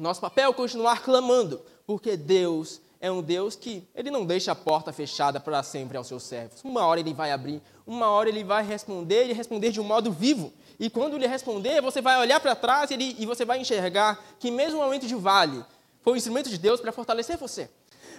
nosso 0.00 0.20
papel 0.20 0.50
é 0.50 0.54
continuar 0.54 1.02
clamando, 1.02 1.60
porque 1.86 2.16
Deus 2.16 2.80
é 3.00 3.10
um 3.10 3.22
Deus 3.22 3.54
que 3.54 3.86
ele 3.94 4.10
não 4.10 4.24
deixa 4.24 4.52
a 4.52 4.54
porta 4.54 4.92
fechada 4.92 5.38
para 5.38 5.62
sempre 5.62 5.96
aos 5.96 6.06
seus 6.06 6.22
servos. 6.22 6.62
Uma 6.64 6.86
hora 6.86 7.00
ele 7.00 7.12
vai 7.12 7.32
abrir, 7.32 7.60
uma 7.86 8.08
hora 8.08 8.28
ele 8.28 8.42
vai 8.42 8.64
responder 8.64 9.26
e 9.26 9.32
responder 9.34 9.70
de 9.70 9.80
um 9.80 9.84
modo 9.84 10.10
vivo. 10.10 10.52
E 10.80 10.88
quando 10.88 11.14
ele 11.14 11.26
responder, 11.26 11.82
você 11.82 12.00
vai 12.00 12.18
olhar 12.18 12.40
para 12.40 12.56
trás 12.56 12.90
e, 12.90 12.94
ele, 12.94 13.14
e 13.18 13.26
você 13.26 13.44
vai 13.44 13.60
enxergar 13.60 14.18
que 14.38 14.50
mesmo 14.50 14.80
o 14.80 14.82
momento 14.82 15.06
de 15.06 15.14
vale 15.14 15.62
foi 16.00 16.14
um 16.14 16.16
instrumento 16.16 16.48
de 16.48 16.56
Deus 16.56 16.80
para 16.80 16.90
fortalecer 16.90 17.36
você. 17.36 17.68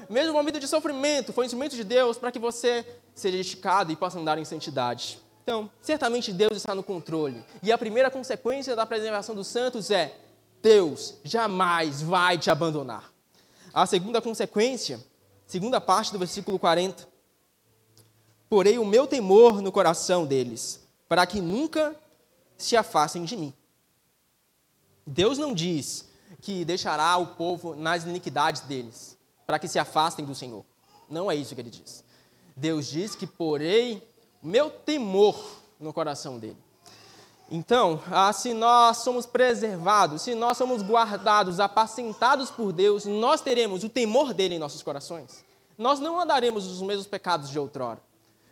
Mesmo 0.08 0.30
o 0.30 0.36
momento 0.36 0.60
de 0.60 0.68
sofrimento 0.68 1.34
foi 1.34 1.44
um 1.44 1.48
instrumento 1.48 1.76
de 1.76 1.84
Deus 1.84 2.20
para 2.20 2.32
que 2.32 2.38
você 2.38 2.86
seja 3.16 3.38
esticado 3.38 3.92
e 3.92 3.96
possa 3.96 4.20
andar 4.20 4.38
em 4.38 4.46
santidade. 4.46 5.20
Então, 5.42 5.72
certamente 5.82 6.32
Deus 6.32 6.56
está 6.56 6.76
no 6.76 6.84
controle. 6.84 7.44
E 7.64 7.72
a 7.72 7.78
primeira 7.80 8.12
consequência 8.12 8.76
da 8.76 8.86
preservação 8.86 9.34
dos 9.34 9.48
santos 9.48 9.90
é 9.90 10.16
Deus 10.62 11.16
jamais 11.24 12.04
vai 12.04 12.38
te 12.38 12.52
abandonar. 12.52 13.12
A 13.74 13.88
segunda 13.88 14.22
consequência, 14.22 15.00
segunda 15.48 15.82
parte 15.82 16.12
do 16.12 16.20
versículo 16.20 16.60
40, 16.60 17.08
porei 18.48 18.78
o 18.78 18.86
meu 18.86 19.08
temor 19.08 19.64
no 19.64 19.72
coração 19.72 20.28
deles, 20.28 20.80
para 21.10 21.26
que 21.26 21.42
nunca 21.42 21.96
se 22.64 22.78
afastem 22.78 23.24
de 23.24 23.36
mim. 23.36 23.54
Deus 25.06 25.38
não 25.38 25.54
diz 25.54 26.10
que 26.42 26.64
deixará 26.66 27.18
o 27.18 27.28
povo 27.28 27.76
nas 27.76 28.04
iniquidades 28.04 28.62
deles, 28.62 29.18
para 29.46 29.60
que 29.60 29.68
se 29.68 29.80
afastem 29.80 30.26
do 30.26 30.36
Senhor. 30.36 30.66
Não 31.10 31.30
é 31.30 31.36
isso 31.36 31.54
que 31.54 31.62
ele 31.62 31.70
diz. 31.70 32.04
Deus 32.56 32.88
diz 32.88 33.16
que 33.16 33.28
porei 33.28 34.08
meu 34.42 34.70
temor 34.70 35.38
no 35.80 35.94
coração 35.94 36.40
dele. 36.40 36.58
Então, 37.54 38.02
ah, 38.10 38.32
se 38.32 38.54
nós 38.54 39.00
somos 39.00 39.26
preservados, 39.26 40.22
se 40.22 40.34
nós 40.34 40.58
somos 40.58 40.82
guardados, 40.82 41.60
apacentados 41.60 42.50
por 42.50 42.72
Deus, 42.72 43.06
nós 43.06 43.42
teremos 43.42 43.84
o 43.84 43.90
temor 43.90 44.34
dele 44.34 44.56
em 44.56 44.60
nossos 44.60 44.82
corações. 44.82 45.44
Nós 45.78 46.00
não 46.00 46.20
andaremos 46.20 46.66
os 46.66 46.82
mesmos 46.82 47.08
pecados 47.08 47.50
de 47.50 47.60
outrora. 47.60 48.02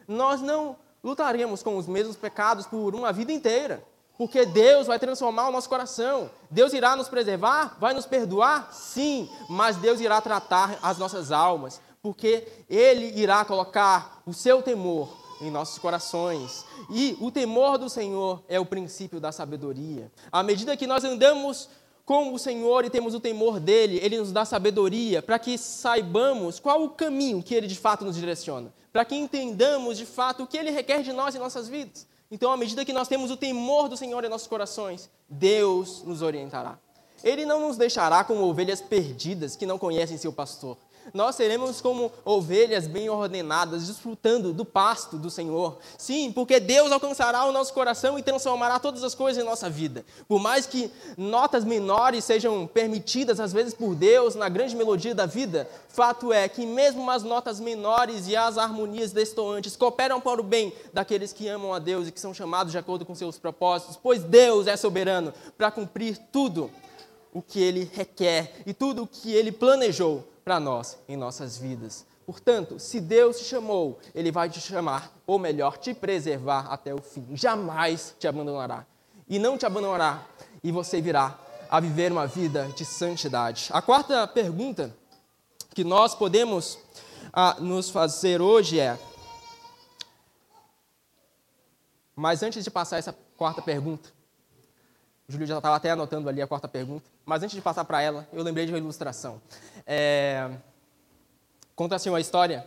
Nós 0.06 0.42
não 0.42 0.76
lutaremos 1.02 1.64
com 1.64 1.78
os 1.78 1.88
mesmos 1.88 2.18
pecados 2.18 2.68
por 2.68 2.94
uma 2.94 3.14
vida 3.14 3.32
inteira. 3.32 3.82
Porque 4.20 4.46
Deus 4.46 4.86
vai 4.86 5.00
transformar 5.00 5.48
o 5.48 5.52
nosso 5.54 5.70
coração. 5.70 6.30
Deus 6.52 6.74
irá 6.74 6.94
nos 6.94 7.08
preservar? 7.08 7.78
Vai 7.80 7.94
nos 7.94 8.06
perdoar? 8.06 8.68
Sim, 8.74 9.30
mas 9.48 9.78
Deus 9.78 10.02
irá 10.02 10.20
tratar 10.20 10.78
as 10.84 10.98
nossas 10.98 11.32
almas. 11.32 11.80
Porque 12.02 12.46
Ele 12.70 13.18
irá 13.18 13.46
colocar 13.46 14.22
o 14.26 14.34
seu 14.34 14.62
temor 14.62 15.08
em 15.40 15.50
nossos 15.50 15.80
corações. 15.80 16.66
E 16.90 17.16
o 17.22 17.32
temor 17.32 17.78
do 17.78 17.90
Senhor 17.90 18.44
é 18.50 18.60
o 18.60 18.66
princípio 18.66 19.22
da 19.22 19.32
sabedoria. 19.32 20.12
À 20.30 20.44
medida 20.44 20.76
que 20.76 20.86
nós 20.86 21.06
andamos 21.06 21.70
com 22.04 22.34
o 22.34 22.38
Senhor 22.38 22.84
e 22.84 22.90
temos 22.90 23.16
o 23.16 23.22
temor 23.22 23.58
dele, 23.58 24.02
ele 24.04 24.18
nos 24.18 24.34
dá 24.34 24.44
sabedoria 24.44 25.22
para 25.22 25.40
que 25.40 25.58
saibamos 25.58 26.60
qual 26.60 26.84
o 26.84 26.90
caminho 26.90 27.42
que 27.42 27.56
ele 27.56 27.68
de 27.68 27.78
fato 27.78 28.04
nos 28.04 28.18
direciona, 28.18 28.74
para 28.92 29.06
que 29.06 29.16
entendamos 29.16 29.98
de 29.98 30.06
fato 30.06 30.44
o 30.44 30.48
que 30.48 30.58
ele 30.58 30.72
requer 30.72 31.04
de 31.04 31.14
nós 31.14 31.36
em 31.36 31.40
nossas 31.40 31.70
vidas. 31.70 32.06
Então, 32.32 32.52
à 32.52 32.58
medida 32.58 32.86
que 32.86 32.94
nós 32.94 33.08
temos 33.08 33.32
o 33.32 33.38
temor 33.38 33.90
do 33.90 33.98
Senhor 33.98 34.24
em 34.24 34.30
nossos 34.30 34.48
corações, 34.48 35.10
Deus 35.28 36.04
nos 36.04 36.22
orientará. 36.22 36.78
Ele 37.24 37.46
não 37.46 37.68
nos 37.68 37.76
deixará 37.76 38.24
como 38.24 38.44
ovelhas 38.46 38.82
perdidas 38.82 39.56
que 39.56 39.66
não 39.66 39.78
conhecem 39.78 40.18
seu 40.18 40.32
pastor 40.32 40.78
nós 41.14 41.36
seremos 41.36 41.82
como 41.82 42.12
ovelhas 42.24 42.88
bem 42.88 43.10
ordenadas, 43.10 43.88
desfrutando 43.88 44.54
do 44.54 44.66
pasto 44.66 45.18
do 45.18 45.30
Senhor. 45.30 45.78
Sim, 45.98 46.32
porque 46.32 46.60
Deus 46.60 46.92
alcançará 46.92 47.46
o 47.46 47.52
nosso 47.52 47.74
coração 47.74 48.18
e 48.18 48.24
transformará 48.24 48.80
todas 48.80 49.04
as 49.04 49.16
coisas 49.16 49.42
em 49.42 49.46
nossa 49.46 49.70
vida. 49.70 50.06
Por 50.28 50.40
mais 50.40 50.66
que 50.66 50.92
notas 51.18 51.64
menores 51.64 52.24
sejam 52.24 52.68
permitidas, 52.68 53.40
às 53.40 53.54
vezes, 53.54 53.74
por 53.74 53.96
Deus, 53.96 54.36
na 54.36 54.50
grande 54.50 54.76
melodia 54.76 55.16
da 55.16 55.26
vida, 55.26 55.70
fato 55.88 56.32
é 56.32 56.48
que 56.48 56.66
mesmo 56.66 57.10
as 57.10 57.24
notas 57.24 57.60
menores 57.60 58.28
e 58.28 58.36
as 58.36 58.58
harmonias 58.58 59.12
destoantes 59.12 59.76
cooperam 59.76 60.22
para 60.22 60.40
o 60.40 60.44
bem 60.44 60.74
daqueles 60.94 61.34
que 61.34 61.48
amam 61.48 61.74
a 61.74 61.80
Deus 61.80 62.08
e 62.08 62.12
que 62.12 62.20
são 62.20 62.34
chamados 62.34 62.72
de 62.72 62.78
acordo 62.78 63.06
com 63.06 63.16
seus 63.16 63.38
propósitos, 63.38 63.98
pois 64.02 64.24
Deus 64.24 64.68
é 64.68 64.78
soberano 64.78 65.34
para 65.58 65.72
cumprir 65.72 66.18
tudo 66.32 66.72
o 67.34 67.42
que 67.42 67.62
ele 67.62 67.90
requer 67.94 68.62
e 68.66 68.74
tudo 68.74 69.04
o 69.04 69.08
que 69.08 69.34
ele 69.34 69.52
planejou 69.52 70.28
para 70.50 70.60
nós 70.60 70.98
em 71.08 71.16
nossas 71.16 71.60
vidas. 71.60 72.08
Portanto, 72.26 72.80
se 72.80 73.00
Deus 73.00 73.38
te 73.38 73.46
chamou, 73.46 74.00
Ele 74.16 74.32
vai 74.32 74.50
te 74.50 74.60
chamar, 74.60 75.14
ou 75.28 75.38
melhor, 75.38 75.78
te 75.78 75.94
preservar 75.94 76.74
até 76.74 76.92
o 76.92 77.00
fim. 77.00 77.24
Jamais 77.36 78.16
te 78.18 78.28
abandonará. 78.28 78.84
E 79.28 79.38
não 79.38 79.60
te 79.60 79.68
abandonará, 79.68 80.26
e 80.64 80.72
você 80.72 81.00
virá 81.00 81.38
a 81.70 81.80
viver 81.80 82.12
uma 82.12 82.26
vida 82.26 82.68
de 82.76 82.84
santidade. 82.84 83.70
A 83.72 83.80
quarta 83.80 84.28
pergunta 84.28 84.92
que 85.76 85.84
nós 85.84 86.16
podemos 86.16 86.80
ah, 87.32 87.58
nos 87.60 87.92
fazer 87.92 88.42
hoje 88.42 88.80
é. 88.80 88.98
Mas 92.16 92.42
antes 92.42 92.64
de 92.64 92.72
passar 92.72 92.98
essa 92.98 93.16
quarta 93.38 93.62
pergunta, 93.62 94.10
o 95.30 95.32
Júlio 95.32 95.46
já 95.46 95.58
estava 95.58 95.76
até 95.76 95.92
anotando 95.92 96.28
ali 96.28 96.42
a 96.42 96.48
quarta 96.48 96.68
pergunta. 96.68 97.08
Mas 97.24 97.44
antes 97.44 97.56
de 97.56 97.62
passar 97.62 97.86
para 97.86 98.02
ela, 98.02 98.28
eu 98.34 98.42
lembrei 98.42 98.66
de 98.66 98.72
uma 98.72 98.80
ilustração. 98.80 99.40
É, 99.86 100.50
conta 101.76 101.96
assim 101.96 102.10
uma 102.10 102.20
história 102.20 102.66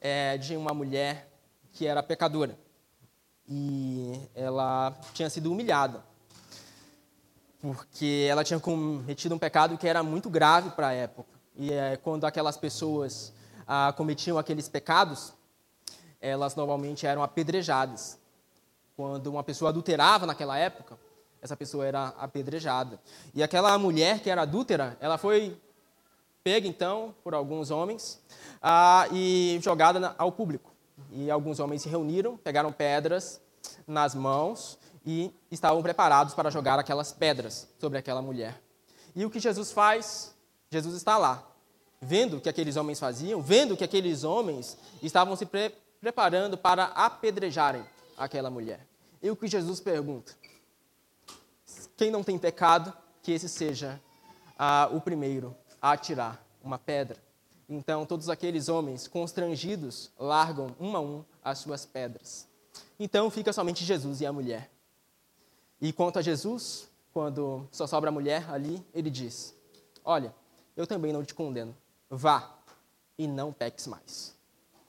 é, 0.00 0.38
de 0.38 0.56
uma 0.56 0.72
mulher 0.72 1.28
que 1.74 1.86
era 1.86 2.02
pecadora. 2.02 2.58
E 3.46 4.18
ela 4.34 4.98
tinha 5.12 5.28
sido 5.28 5.52
humilhada. 5.52 6.02
Porque 7.60 8.26
ela 8.30 8.42
tinha 8.42 8.58
cometido 8.58 9.34
um 9.34 9.38
pecado 9.38 9.76
que 9.76 9.86
era 9.86 10.02
muito 10.02 10.30
grave 10.30 10.70
para 10.70 10.88
a 10.88 10.92
época. 10.94 11.28
E 11.54 11.70
é, 11.70 11.98
quando 11.98 12.24
aquelas 12.24 12.56
pessoas 12.56 13.30
ah, 13.68 13.92
cometiam 13.94 14.38
aqueles 14.38 14.70
pecados, 14.70 15.34
elas 16.18 16.54
normalmente 16.54 17.06
eram 17.06 17.22
apedrejadas. 17.22 18.18
Quando 18.96 19.26
uma 19.26 19.44
pessoa 19.44 19.68
adulterava 19.68 20.24
naquela 20.24 20.56
época, 20.56 20.98
essa 21.42 21.56
pessoa 21.56 21.86
era 21.86 22.08
apedrejada. 22.18 23.00
E 23.34 23.42
aquela 23.42 23.76
mulher 23.78 24.20
que 24.20 24.30
era 24.30 24.42
adúltera, 24.42 24.96
ela 25.00 25.18
foi 25.18 25.56
pega 26.42 26.66
então 26.66 27.14
por 27.22 27.34
alguns 27.34 27.70
homens 27.70 28.20
ah, 28.62 29.06
e 29.12 29.58
jogada 29.62 30.14
ao 30.18 30.32
público. 30.32 30.72
E 31.12 31.30
alguns 31.30 31.60
homens 31.60 31.82
se 31.82 31.88
reuniram, 31.88 32.36
pegaram 32.36 32.72
pedras 32.72 33.40
nas 33.86 34.14
mãos 34.14 34.78
e 35.04 35.32
estavam 35.50 35.82
preparados 35.82 36.34
para 36.34 36.50
jogar 36.50 36.78
aquelas 36.78 37.12
pedras 37.12 37.68
sobre 37.78 37.98
aquela 37.98 38.22
mulher. 38.22 38.60
E 39.14 39.24
o 39.24 39.30
que 39.30 39.40
Jesus 39.40 39.72
faz? 39.72 40.34
Jesus 40.70 40.94
está 40.94 41.18
lá, 41.18 41.44
vendo 42.00 42.36
o 42.36 42.40
que 42.40 42.48
aqueles 42.48 42.76
homens 42.76 43.00
faziam, 43.00 43.42
vendo 43.42 43.76
que 43.76 43.82
aqueles 43.82 44.22
homens 44.24 44.76
estavam 45.02 45.34
se 45.36 45.46
pre 45.46 45.72
preparando 46.00 46.56
para 46.56 46.84
apedrejarem 46.84 47.84
aquela 48.16 48.48
mulher. 48.48 48.86
E 49.22 49.30
o 49.30 49.36
que 49.36 49.46
Jesus 49.46 49.80
pergunta? 49.80 50.32
Quem 52.00 52.10
não 52.10 52.24
tem 52.24 52.38
pecado, 52.38 52.96
que 53.22 53.30
esse 53.30 53.46
seja 53.46 54.00
ah, 54.58 54.88
o 54.90 55.02
primeiro 55.02 55.54
a 55.82 55.92
atirar 55.92 56.42
uma 56.64 56.78
pedra. 56.78 57.22
Então, 57.68 58.06
todos 58.06 58.30
aqueles 58.30 58.70
homens 58.70 59.06
constrangidos 59.06 60.10
largam 60.18 60.74
um 60.80 60.96
a 60.96 61.00
um 61.00 61.22
as 61.44 61.58
suas 61.58 61.84
pedras. 61.84 62.48
Então, 62.98 63.30
fica 63.30 63.52
somente 63.52 63.84
Jesus 63.84 64.22
e 64.22 64.26
a 64.26 64.32
mulher. 64.32 64.70
E 65.78 65.92
quanto 65.92 66.18
a 66.18 66.22
Jesus, 66.22 66.88
quando 67.12 67.68
só 67.70 67.86
sobra 67.86 68.08
a 68.08 68.12
mulher 68.12 68.50
ali, 68.50 68.82
ele 68.94 69.10
diz: 69.10 69.54
Olha, 70.02 70.34
eu 70.74 70.86
também 70.86 71.12
não 71.12 71.22
te 71.22 71.34
condeno. 71.34 71.76
Vá 72.08 72.50
e 73.18 73.26
não 73.28 73.52
peques 73.52 73.86
mais. 73.86 74.34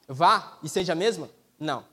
Vá 0.07 0.57
e 0.63 0.69
seja 0.69 0.93
a 0.93 0.95
mesma? 0.95 1.29
Não. 1.59 1.83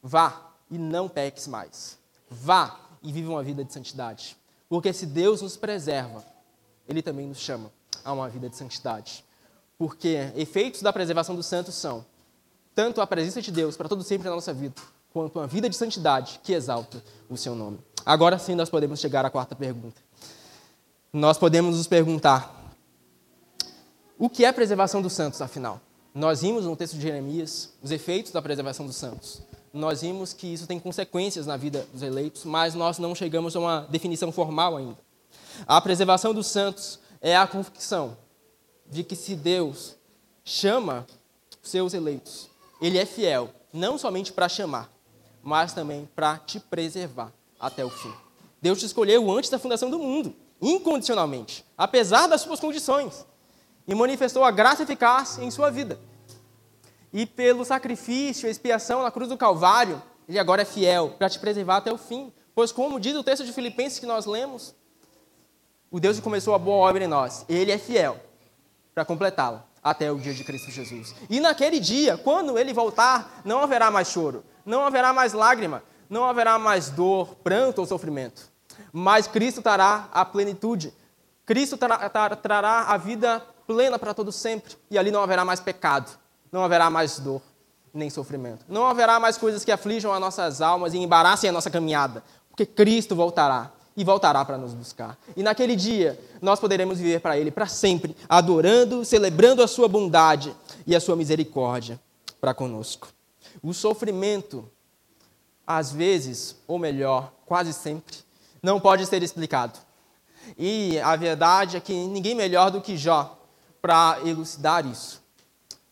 Vá 0.00 0.52
e 0.70 0.78
não 0.78 1.08
peques 1.08 1.48
mais. 1.48 1.98
Vá 2.30 2.91
e 3.02 3.12
vive 3.12 3.28
uma 3.28 3.42
vida 3.42 3.64
de 3.64 3.72
santidade. 3.72 4.36
Porque 4.68 4.92
se 4.92 5.06
Deus 5.06 5.42
nos 5.42 5.56
preserva, 5.56 6.24
Ele 6.88 7.02
também 7.02 7.26
nos 7.26 7.38
chama 7.38 7.70
a 8.04 8.12
uma 8.12 8.28
vida 8.28 8.48
de 8.48 8.56
santidade. 8.56 9.24
Porque 9.76 10.32
efeitos 10.36 10.82
da 10.82 10.92
preservação 10.92 11.34
dos 11.34 11.46
santos 11.46 11.74
são 11.74 12.04
tanto 12.74 13.00
a 13.00 13.06
presença 13.06 13.42
de 13.42 13.50
Deus 13.50 13.76
para 13.76 13.88
todo 13.88 14.02
sempre 14.02 14.28
na 14.28 14.34
nossa 14.34 14.52
vida, 14.52 14.74
quanto 15.12 15.38
uma 15.38 15.46
vida 15.46 15.68
de 15.68 15.76
santidade 15.76 16.40
que 16.42 16.52
exalta 16.52 17.02
o 17.28 17.36
seu 17.36 17.54
nome. 17.54 17.78
Agora 18.04 18.38
sim 18.38 18.54
nós 18.54 18.70
podemos 18.70 19.00
chegar 19.00 19.24
à 19.24 19.30
quarta 19.30 19.54
pergunta. 19.54 20.00
Nós 21.12 21.36
podemos 21.36 21.76
nos 21.76 21.86
perguntar: 21.86 22.74
o 24.18 24.30
que 24.30 24.44
é 24.44 24.52
preservação 24.52 25.02
dos 25.02 25.12
santos, 25.12 25.42
afinal? 25.42 25.80
Nós 26.14 26.42
vimos 26.42 26.64
no 26.64 26.76
texto 26.76 26.94
de 26.94 27.02
Jeremias 27.02 27.72
os 27.82 27.90
efeitos 27.90 28.32
da 28.32 28.40
preservação 28.40 28.86
dos 28.86 28.96
santos 28.96 29.42
nós 29.72 30.02
vimos 30.02 30.32
que 30.32 30.46
isso 30.46 30.66
tem 30.66 30.78
consequências 30.78 31.46
na 31.46 31.56
vida 31.56 31.86
dos 31.92 32.02
eleitos, 32.02 32.44
mas 32.44 32.74
nós 32.74 32.98
não 32.98 33.14
chegamos 33.14 33.56
a 33.56 33.60
uma 33.60 33.80
definição 33.88 34.30
formal 34.30 34.76
ainda. 34.76 34.98
A 35.66 35.80
preservação 35.80 36.34
dos 36.34 36.46
santos 36.46 36.98
é 37.20 37.36
a 37.36 37.46
convicção 37.46 38.16
de 38.86 39.02
que 39.02 39.16
se 39.16 39.34
Deus 39.34 39.96
chama 40.44 41.06
seus 41.62 41.94
eleitos, 41.94 42.50
ele 42.80 42.98
é 42.98 43.06
fiel, 43.06 43.50
não 43.72 43.96
somente 43.96 44.32
para 44.32 44.48
chamar, 44.48 44.90
mas 45.42 45.72
também 45.72 46.08
para 46.14 46.36
te 46.38 46.60
preservar 46.60 47.32
até 47.58 47.84
o 47.84 47.90
fim. 47.90 48.12
Deus 48.60 48.78
te 48.78 48.86
escolheu 48.86 49.30
antes 49.30 49.48
da 49.48 49.58
fundação 49.58 49.88
do 49.88 49.98
mundo, 49.98 50.34
incondicionalmente, 50.60 51.64
apesar 51.78 52.26
das 52.26 52.42
suas 52.42 52.60
condições, 52.60 53.24
e 53.86 53.94
manifestou 53.94 54.44
a 54.44 54.50
graça 54.50 54.82
eficaz 54.82 55.38
em 55.38 55.50
sua 55.50 55.70
vida 55.70 55.98
e 57.12 57.26
pelo 57.26 57.64
sacrifício, 57.64 58.48
expiação 58.48 59.02
na 59.02 59.10
cruz 59.10 59.28
do 59.28 59.36
Calvário, 59.36 60.02
ele 60.28 60.38
agora 60.38 60.62
é 60.62 60.64
fiel 60.64 61.10
para 61.18 61.28
te 61.28 61.38
preservar 61.38 61.78
até 61.78 61.92
o 61.92 61.98
fim. 61.98 62.32
Pois, 62.54 62.72
como 62.72 63.00
diz 63.00 63.14
o 63.16 63.24
texto 63.24 63.44
de 63.44 63.52
Filipenses 63.52 63.98
que 63.98 64.06
nós 64.06 64.26
lemos, 64.26 64.74
o 65.90 66.00
Deus 66.00 66.16
que 66.16 66.22
começou 66.22 66.54
a 66.54 66.58
boa 66.58 66.88
obra 66.88 67.04
em 67.04 67.08
nós, 67.08 67.44
ele 67.48 67.70
é 67.70 67.78
fiel 67.78 68.18
para 68.94 69.04
completá-la 69.04 69.66
até 69.82 70.10
o 70.12 70.18
dia 70.18 70.32
de 70.32 70.44
Cristo 70.44 70.70
Jesus. 70.70 71.14
E 71.28 71.40
naquele 71.40 71.80
dia, 71.80 72.16
quando 72.16 72.58
ele 72.58 72.72
voltar, 72.72 73.42
não 73.44 73.60
haverá 73.60 73.90
mais 73.90 74.08
choro, 74.08 74.44
não 74.64 74.86
haverá 74.86 75.12
mais 75.12 75.32
lágrima, 75.32 75.82
não 76.08 76.24
haverá 76.24 76.58
mais 76.58 76.88
dor, 76.88 77.34
pranto 77.36 77.80
ou 77.80 77.86
sofrimento. 77.86 78.50
Mas 78.92 79.26
Cristo 79.26 79.60
trará 79.60 80.08
a 80.12 80.24
plenitude. 80.24 80.94
Cristo 81.44 81.76
trará, 81.76 82.80
a 82.82 82.96
vida 82.96 83.40
plena 83.66 83.98
para 83.98 84.14
todo 84.14 84.30
sempre. 84.30 84.76
E 84.90 84.96
ali 84.96 85.10
não 85.10 85.22
haverá 85.22 85.44
mais 85.44 85.60
pecado, 85.60 86.18
não 86.52 86.62
haverá 86.62 86.90
mais 86.90 87.18
dor. 87.18 87.40
nem 87.94 88.08
sofrimento. 88.08 88.64
Não 88.68 88.86
haverá 88.86 89.20
mais 89.20 89.36
coisas 89.36 89.64
que 89.64 89.72
aflijam 89.72 90.12
as 90.12 90.20
nossas 90.20 90.62
almas 90.62 90.94
e 90.94 90.98
embaraçem 90.98 91.50
a 91.50 91.52
nossa 91.52 91.70
caminhada, 91.70 92.22
porque 92.48 92.64
Cristo 92.64 93.14
voltará 93.14 93.70
e 93.94 94.02
voltará 94.02 94.44
para 94.44 94.56
nos 94.56 94.72
buscar. 94.72 95.18
E 95.36 95.42
naquele 95.42 95.76
dia, 95.76 96.18
nós 96.40 96.58
poderemos 96.58 96.98
viver 96.98 97.20
para 97.20 97.36
Ele 97.36 97.50
para 97.50 97.66
sempre, 97.66 98.16
adorando, 98.28 99.04
celebrando 99.04 99.62
a 99.62 99.68
Sua 99.68 99.88
bondade 99.88 100.54
e 100.86 100.96
a 100.96 101.00
Sua 101.00 101.16
misericórdia 101.16 102.00
para 102.40 102.54
conosco. 102.54 103.08
O 103.62 103.74
sofrimento, 103.74 104.66
às 105.66 105.92
vezes, 105.92 106.56
ou 106.66 106.78
melhor, 106.78 107.32
quase 107.44 107.72
sempre, 107.74 108.16
não 108.62 108.80
pode 108.80 109.04
ser 109.06 109.22
explicado. 109.22 109.78
E 110.58 110.98
a 111.00 111.14
verdade 111.14 111.76
é 111.76 111.80
que 111.80 111.92
ninguém 111.92 112.34
melhor 112.34 112.70
do 112.70 112.80
que 112.80 112.96
Jó 112.96 113.38
para 113.80 114.18
elucidar 114.24 114.86
isso. 114.86 115.21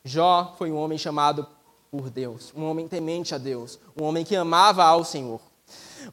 Jó 0.05 0.55
foi 0.57 0.70
um 0.70 0.76
homem 0.76 0.96
chamado 0.96 1.46
por 1.90 2.09
Deus, 2.09 2.53
um 2.57 2.64
homem 2.64 2.88
temente 2.88 3.34
a 3.34 3.38
Deus, 3.38 3.78
um 4.01 4.05
homem 4.05 4.24
que 4.24 4.34
amava 4.34 4.84
ao 4.84 5.05
Senhor, 5.05 5.40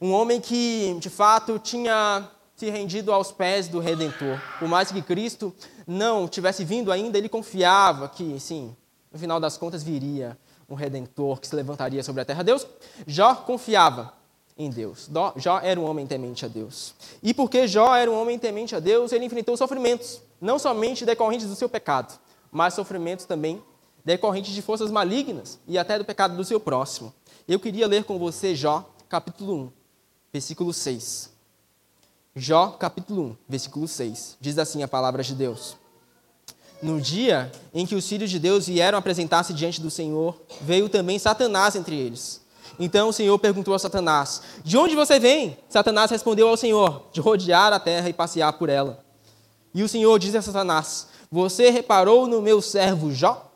um 0.00 0.12
homem 0.12 0.40
que, 0.40 0.96
de 1.00 1.08
fato, 1.08 1.58
tinha 1.58 2.28
se 2.54 2.68
rendido 2.68 3.12
aos 3.12 3.30
pés 3.30 3.68
do 3.68 3.78
Redentor. 3.78 4.38
Por 4.58 4.68
mais 4.68 4.90
que 4.90 5.00
Cristo 5.00 5.54
não 5.86 6.26
tivesse 6.26 6.64
vindo 6.64 6.90
ainda, 6.90 7.16
ele 7.16 7.28
confiava 7.28 8.08
que, 8.08 8.38
sim, 8.40 8.76
no 9.12 9.18
final 9.18 9.38
das 9.38 9.56
contas 9.56 9.82
viria 9.82 10.36
um 10.68 10.74
Redentor 10.74 11.40
que 11.40 11.46
se 11.46 11.56
levantaria 11.56 12.02
sobre 12.02 12.20
a 12.20 12.24
terra. 12.24 12.42
Deus, 12.42 12.66
Jó 13.06 13.34
confiava 13.36 14.12
em 14.56 14.68
Deus. 14.68 15.08
Jó 15.36 15.60
era 15.60 15.80
um 15.80 15.88
homem 15.88 16.06
temente 16.06 16.44
a 16.44 16.48
Deus. 16.48 16.94
E 17.22 17.32
porque 17.32 17.66
Jó 17.66 17.94
era 17.94 18.10
um 18.10 18.20
homem 18.20 18.38
temente 18.38 18.74
a 18.74 18.80
Deus, 18.80 19.12
ele 19.12 19.24
enfrentou 19.24 19.56
sofrimentos, 19.56 20.20
não 20.40 20.58
somente 20.58 21.06
decorrentes 21.06 21.46
do 21.46 21.54
seu 21.54 21.68
pecado, 21.68 22.18
mas 22.50 22.74
sofrimentos 22.74 23.24
também 23.24 23.62
decorrentes 24.08 24.54
de 24.54 24.62
forças 24.62 24.90
malignas 24.90 25.58
e 25.68 25.76
até 25.76 25.98
do 25.98 26.04
pecado 26.04 26.34
do 26.34 26.42
seu 26.42 26.58
próximo. 26.58 27.12
Eu 27.46 27.60
queria 27.60 27.86
ler 27.86 28.04
com 28.04 28.18
você 28.18 28.54
Jó, 28.54 28.90
capítulo 29.06 29.54
1, 29.54 29.72
versículo 30.32 30.72
6. 30.72 31.30
Jó, 32.34 32.68
capítulo 32.68 33.22
1, 33.22 33.36
versículo 33.46 33.86
6. 33.86 34.38
Diz 34.40 34.56
assim 34.56 34.82
a 34.82 34.88
palavra 34.88 35.22
de 35.22 35.34
Deus. 35.34 35.76
No 36.80 36.98
dia 36.98 37.52
em 37.74 37.84
que 37.84 37.94
os 37.94 38.08
filhos 38.08 38.30
de 38.30 38.38
Deus 38.38 38.66
vieram 38.66 38.96
apresentar-se 38.96 39.52
diante 39.52 39.78
do 39.78 39.90
Senhor, 39.90 40.40
veio 40.62 40.88
também 40.88 41.18
Satanás 41.18 41.76
entre 41.76 41.94
eles. 41.94 42.40
Então 42.78 43.10
o 43.10 43.12
Senhor 43.12 43.38
perguntou 43.38 43.74
a 43.74 43.78
Satanás: 43.78 44.40
De 44.64 44.78
onde 44.78 44.94
você 44.94 45.20
vem? 45.20 45.58
Satanás 45.68 46.10
respondeu 46.10 46.48
ao 46.48 46.56
Senhor: 46.56 47.08
De 47.12 47.20
rodear 47.20 47.74
a 47.74 47.80
terra 47.80 48.08
e 48.08 48.14
passear 48.14 48.54
por 48.54 48.70
ela. 48.70 49.04
E 49.74 49.82
o 49.82 49.88
Senhor 49.88 50.18
disse 50.18 50.38
a 50.38 50.42
Satanás: 50.42 51.08
Você 51.30 51.68
reparou 51.68 52.26
no 52.26 52.40
meu 52.40 52.62
servo 52.62 53.12
Jó? 53.12 53.47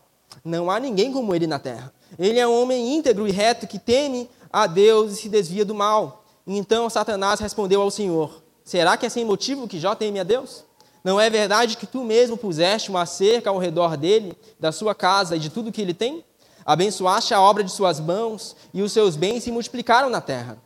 Não 0.45 0.71
há 0.71 0.81
ninguém 0.81 1.13
como 1.13 1.35
ele 1.35 1.47
na 1.47 1.59
terra. 1.59 1.93
Ele 2.19 2.39
é 2.39 2.47
um 2.47 2.63
homem 2.63 2.95
íntegro 2.95 3.29
e 3.29 3.31
reto 3.31 3.67
que 3.67 3.79
teme 3.79 4.29
a 4.53 4.67
Deus 4.67 5.13
e 5.13 5.17
se 5.17 5.29
desvia 5.29 5.65
do 5.65 5.75
mal. 5.75 6.25
Então 6.47 6.91
Satanás 6.91 7.41
respondeu 7.41 7.81
ao 7.81 7.91
Senhor: 7.91 8.43
Será 8.65 8.97
que 8.97 9.07
é 9.07 9.09
sem 9.09 9.25
motivo 9.25 9.69
que 9.69 9.79
Jó 9.79 9.95
teme 9.95 10.21
a 10.21 10.25
Deus? 10.25 10.65
Não 11.05 11.21
é 11.21 11.29
verdade 11.29 11.77
que 11.77 11.87
tu 11.87 12.05
mesmo 12.05 12.37
puseste 12.37 12.91
uma 12.91 13.07
cerca 13.07 13.51
ao 13.51 13.59
redor 13.59 13.97
dele, 13.97 14.37
da 14.59 14.71
sua 14.71 14.95
casa 14.95 15.37
e 15.37 15.39
de 15.39 15.51
tudo 15.51 15.73
que 15.73 15.81
ele 15.81 15.95
tem? 15.95 16.25
Abençoaste 16.65 17.35
a 17.35 17.41
obra 17.41 17.65
de 17.65 17.73
suas 17.73 17.99
mãos 17.99 18.55
e 18.73 18.83
os 18.83 18.93
seus 18.93 19.17
bens 19.17 19.43
se 19.43 19.51
multiplicaram 19.51 20.09
na 20.09 20.21
terra. 20.21 20.59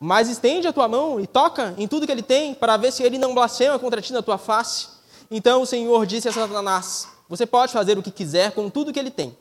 Mas 0.00 0.28
estende 0.28 0.66
a 0.66 0.72
tua 0.72 0.88
mão 0.88 1.20
e 1.20 1.26
toca 1.26 1.74
em 1.78 1.86
tudo 1.86 2.06
que 2.06 2.12
ele 2.12 2.22
tem, 2.22 2.54
para 2.54 2.76
ver 2.76 2.92
se 2.92 3.02
ele 3.02 3.18
não 3.18 3.34
blasfema 3.34 3.78
contra 3.78 4.02
ti 4.02 4.12
na 4.12 4.20
tua 4.20 4.36
face. 4.36 4.88
Então 5.30 5.62
o 5.62 5.66
Senhor 5.66 6.04
disse 6.06 6.28
a 6.28 6.32
Satanás: 6.32 7.08
você 7.28 7.46
pode 7.46 7.72
fazer 7.72 7.98
o 7.98 8.02
que 8.02 8.10
quiser 8.10 8.52
com 8.52 8.68
tudo 8.68 8.92
que 8.92 8.98
ele 8.98 9.10
tem. 9.10 9.36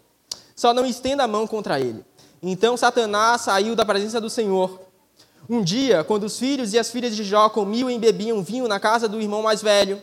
Só 0.55 0.73
não 0.73 0.86
estenda 0.86 1.23
a 1.23 1.27
mão 1.27 1.45
contra 1.45 1.79
ele. 1.79 2.03
Então 2.41 2.77
Satanás 2.77 3.41
saiu 3.41 3.75
da 3.75 3.86
presença 3.86 4.19
do 4.19 4.29
Senhor. 4.29 4.81
Um 5.49 5.61
dia, 5.61 6.03
quando 6.03 6.23
os 6.23 6.39
filhos 6.39 6.73
e 6.73 6.79
as 6.79 6.89
filhas 6.89 7.15
de 7.15 7.23
Jó 7.23 7.49
comiam 7.49 7.89
e 7.89 7.99
bebiam 7.99 8.41
vinho 8.41 8.67
na 8.67 8.79
casa 8.79 9.09
do 9.09 9.19
irmão 9.19 9.41
mais 9.41 9.61
velho, 9.61 10.01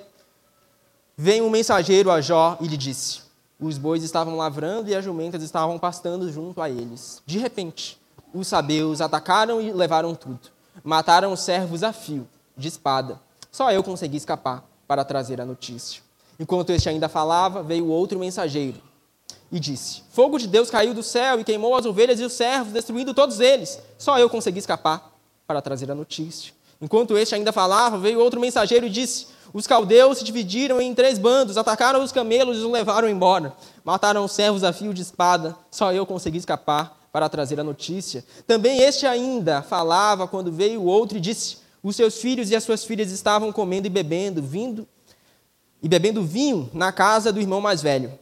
veio 1.16 1.44
um 1.44 1.50
mensageiro 1.50 2.10
a 2.10 2.20
Jó 2.20 2.58
e 2.60 2.66
lhe 2.66 2.76
disse: 2.76 3.20
Os 3.58 3.78
bois 3.78 4.02
estavam 4.02 4.36
lavrando 4.36 4.90
e 4.90 4.94
as 4.94 5.04
jumentas 5.04 5.42
estavam 5.42 5.78
pastando 5.78 6.30
junto 6.30 6.60
a 6.60 6.68
eles. 6.68 7.22
De 7.24 7.38
repente, 7.38 7.98
os 8.34 8.48
sabeus 8.48 9.00
atacaram 9.00 9.60
e 9.60 9.72
levaram 9.72 10.14
tudo. 10.14 10.50
Mataram 10.84 11.32
os 11.32 11.40
servos 11.40 11.82
a 11.82 11.92
fio, 11.92 12.28
de 12.56 12.68
espada. 12.68 13.20
Só 13.50 13.72
eu 13.72 13.82
consegui 13.82 14.16
escapar 14.16 14.64
para 14.86 15.04
trazer 15.04 15.40
a 15.40 15.46
notícia. 15.46 16.02
Enquanto 16.40 16.70
este 16.70 16.88
ainda 16.88 17.06
falava, 17.06 17.62
veio 17.62 17.86
outro 17.86 18.18
mensageiro 18.18 18.80
e 19.52 19.60
disse: 19.60 20.02
Fogo 20.10 20.38
de 20.38 20.46
Deus 20.48 20.70
caiu 20.70 20.94
do 20.94 21.02
céu 21.02 21.38
e 21.38 21.44
queimou 21.44 21.74
as 21.76 21.84
ovelhas 21.84 22.18
e 22.18 22.24
os 22.24 22.32
servos, 22.32 22.72
destruindo 22.72 23.12
todos 23.12 23.40
eles. 23.40 23.78
Só 23.98 24.18
eu 24.18 24.30
consegui 24.30 24.58
escapar 24.58 25.12
para 25.46 25.60
trazer 25.60 25.90
a 25.90 25.94
notícia. 25.94 26.54
Enquanto 26.80 27.18
este 27.18 27.34
ainda 27.34 27.52
falava, 27.52 27.98
veio 27.98 28.18
outro 28.18 28.40
mensageiro 28.40 28.86
e 28.86 28.90
disse: 28.90 29.26
Os 29.52 29.66
caldeus 29.66 30.16
se 30.16 30.24
dividiram 30.24 30.80
em 30.80 30.94
três 30.94 31.18
bandos, 31.18 31.58
atacaram 31.58 32.02
os 32.02 32.10
camelos 32.10 32.56
e 32.56 32.60
os 32.60 32.72
levaram 32.72 33.06
embora. 33.06 33.52
Mataram 33.84 34.24
os 34.24 34.32
servos 34.32 34.64
a 34.64 34.72
fio 34.72 34.94
de 34.94 35.02
espada. 35.02 35.54
Só 35.70 35.92
eu 35.92 36.06
consegui 36.06 36.38
escapar 36.38 36.98
para 37.12 37.28
trazer 37.28 37.60
a 37.60 37.64
notícia. 37.64 38.24
Também 38.46 38.80
este 38.80 39.06
ainda 39.06 39.60
falava 39.60 40.26
quando 40.26 40.50
veio 40.50 40.82
outro 40.84 41.18
e 41.18 41.20
disse: 41.20 41.58
Os 41.82 41.96
seus 41.96 42.14
filhos 42.14 42.50
e 42.50 42.56
as 42.56 42.64
suas 42.64 42.82
filhas 42.82 43.10
estavam 43.10 43.52
comendo 43.52 43.86
e 43.86 43.90
bebendo, 43.90 44.40
vindo 44.40 44.88
e 45.82 45.88
bebendo 45.88 46.22
vinho 46.22 46.70
na 46.72 46.92
casa 46.92 47.32
do 47.32 47.40
irmão 47.40 47.60
mais 47.60 47.82
velho. 47.82 48.18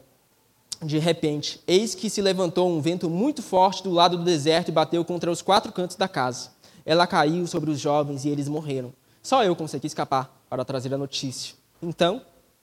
De 0.83 0.99
repente, 0.99 1.61
eis 1.67 1.95
que 1.95 2.09
se 2.09 2.23
levantou 2.23 2.69
um 2.69 2.81
vento 2.81 3.11
muito 3.11 3.43
forte 3.43 3.83
do 3.83 3.91
lado 3.91 4.17
do 4.17 4.25
deserto 4.25 4.69
e 4.69 4.73
bateu 4.73 5.05
contra 5.05 5.31
os 5.31 5.43
quatro 5.43 5.73
cantos 5.73 5.97
da 5.97 6.07
casa. 6.07 6.51
Ela 6.87 7.07
caiu 7.07 7.47
sobre 7.47 7.71
os 7.71 7.81
jovens 7.81 8.25
e 8.25 8.29
eles 8.29 8.49
morreram. 8.49 8.93
Só 9.23 9.45
eu 9.45 9.57
consegui 9.57 9.89
escapar 9.89 10.43
para 10.49 10.65
trazer 10.65 10.95
a 10.95 10.99
notícia. 10.99 11.55
Então, 11.83 12.23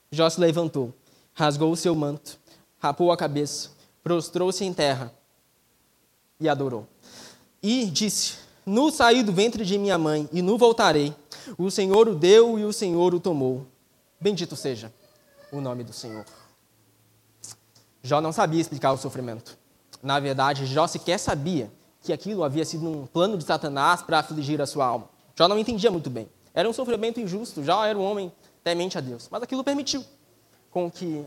Jó 0.09 0.29
se 0.29 0.39
levantou, 0.39 0.93
rasgou 1.33 1.71
o 1.71 1.75
seu 1.75 1.93
manto, 1.93 2.39
rapou 2.79 3.11
a 3.11 3.17
cabeça, 3.17 3.71
prostrou-se 4.01 4.63
em 4.63 4.73
terra 4.73 5.13
e 6.39 6.47
adorou. 6.47 6.87
E 7.61 7.85
disse: 7.85 8.35
Nu 8.65 8.91
saí 8.91 9.23
do 9.23 9.33
ventre 9.33 9.65
de 9.65 9.77
minha 9.77 9.97
mãe 9.97 10.29
e 10.31 10.41
nu 10.41 10.57
voltarei. 10.57 11.13
O 11.57 11.69
Senhor 11.69 12.07
o 12.07 12.15
deu 12.15 12.57
e 12.57 12.63
o 12.63 12.71
Senhor 12.71 13.13
o 13.13 13.19
tomou. 13.19 13.67
Bendito 14.25 14.55
seja 14.55 14.91
o 15.51 15.61
nome 15.61 15.83
do 15.83 15.93
Senhor. 15.93 16.25
Jó 18.01 18.19
não 18.19 18.31
sabia 18.31 18.59
explicar 18.59 18.91
o 18.91 18.97
sofrimento. 18.97 19.55
Na 20.01 20.19
verdade, 20.19 20.65
Jó 20.65 20.87
sequer 20.87 21.19
sabia 21.19 21.71
que 22.01 22.11
aquilo 22.11 22.43
havia 22.43 22.65
sido 22.65 22.89
um 22.89 23.05
plano 23.05 23.37
de 23.37 23.43
Satanás 23.43 24.01
para 24.01 24.17
afligir 24.17 24.59
a 24.59 24.65
sua 24.65 24.83
alma. 24.83 25.07
Jó 25.35 25.47
não 25.47 25.59
entendia 25.59 25.91
muito 25.91 26.09
bem. 26.09 26.27
Era 26.55 26.67
um 26.67 26.73
sofrimento 26.73 27.19
injusto. 27.19 27.63
Jó 27.63 27.85
era 27.85 27.99
um 27.99 28.03
homem 28.03 28.33
temente 28.63 28.97
a 28.97 29.01
Deus. 29.01 29.27
Mas 29.29 29.43
aquilo 29.43 29.63
permitiu 29.63 30.03
com 30.71 30.89
que 30.89 31.23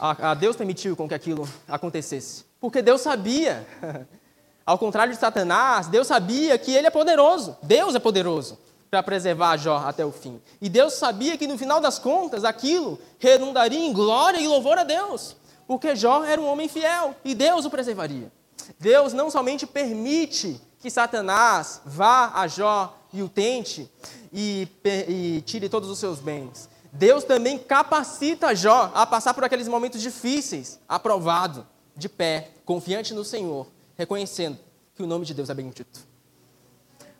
a, 0.00 0.30
a 0.30 0.34
Deus 0.34 0.56
permitiu 0.56 0.96
com 0.96 1.06
que 1.06 1.12
aquilo 1.12 1.46
acontecesse. 1.68 2.46
Porque 2.58 2.80
Deus 2.80 3.02
sabia, 3.02 3.66
ao 4.64 4.78
contrário 4.78 5.12
de 5.12 5.20
Satanás, 5.20 5.86
Deus 5.86 6.06
sabia 6.06 6.56
que 6.56 6.72
ele 6.72 6.86
é 6.86 6.90
poderoso. 6.90 7.58
Deus 7.62 7.94
é 7.94 7.98
poderoso 7.98 8.56
para 8.90 9.02
preservar 9.02 9.56
Jó 9.56 9.76
até 9.76 10.04
o 10.04 10.12
fim. 10.12 10.40
E 10.60 10.68
Deus 10.68 10.94
sabia 10.94 11.36
que 11.36 11.46
no 11.46 11.58
final 11.58 11.80
das 11.80 11.98
contas 11.98 12.44
aquilo 12.44 12.98
redundaria 13.18 13.78
em 13.78 13.92
glória 13.92 14.40
e 14.40 14.48
louvor 14.48 14.78
a 14.78 14.84
Deus, 14.84 15.36
porque 15.66 15.94
Jó 15.94 16.24
era 16.24 16.40
um 16.40 16.46
homem 16.46 16.68
fiel 16.68 17.14
e 17.24 17.34
Deus 17.34 17.64
o 17.64 17.70
preservaria. 17.70 18.32
Deus 18.78 19.12
não 19.12 19.30
somente 19.30 19.66
permite 19.66 20.60
que 20.78 20.90
Satanás 20.90 21.80
vá 21.84 22.32
a 22.34 22.46
Jó 22.46 22.96
e 23.12 23.22
o 23.22 23.28
tente 23.28 23.90
e, 24.32 24.68
e 25.08 25.42
tire 25.44 25.68
todos 25.68 25.88
os 25.88 25.98
seus 25.98 26.18
bens. 26.20 26.68
Deus 26.92 27.24
também 27.24 27.58
capacita 27.58 28.54
Jó 28.54 28.90
a 28.94 29.06
passar 29.06 29.34
por 29.34 29.44
aqueles 29.44 29.68
momentos 29.68 30.00
difíceis, 30.00 30.80
aprovado, 30.88 31.66
de 31.94 32.08
pé, 32.08 32.50
confiante 32.64 33.12
no 33.12 33.24
Senhor, 33.24 33.66
reconhecendo 33.96 34.58
que 34.94 35.02
o 35.02 35.06
nome 35.06 35.26
de 35.26 35.34
Deus 35.34 35.50
é 35.50 35.54
bendito. 35.54 36.07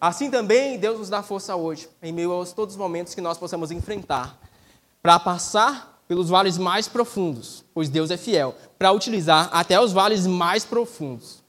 Assim 0.01 0.31
também 0.31 0.79
Deus 0.79 0.99
nos 0.99 1.09
dá 1.09 1.23
força 1.23 1.57
hoje, 1.57 1.89
em 2.03 2.13
meio 2.13 2.33
aos 2.33 2.53
todos 2.53 2.75
os 2.75 2.79
momentos 2.79 3.15
que 3.15 3.21
nós 3.21 3.37
possamos 3.37 3.71
enfrentar, 3.71 4.39
para 5.03 5.19
passar 5.19 6.03
pelos 6.07 6.29
vales 6.29 6.57
mais 6.57 6.89
profundos, 6.89 7.65
pois 7.75 7.89
Deus 7.89 8.11
é 8.11 8.17
fiel, 8.17 8.55
para 8.79 8.93
utilizar 8.93 9.51
até 9.53 9.81
os 9.81 9.93
vales 9.93 10.27
mais 10.27 10.65
profundos 10.65 11.43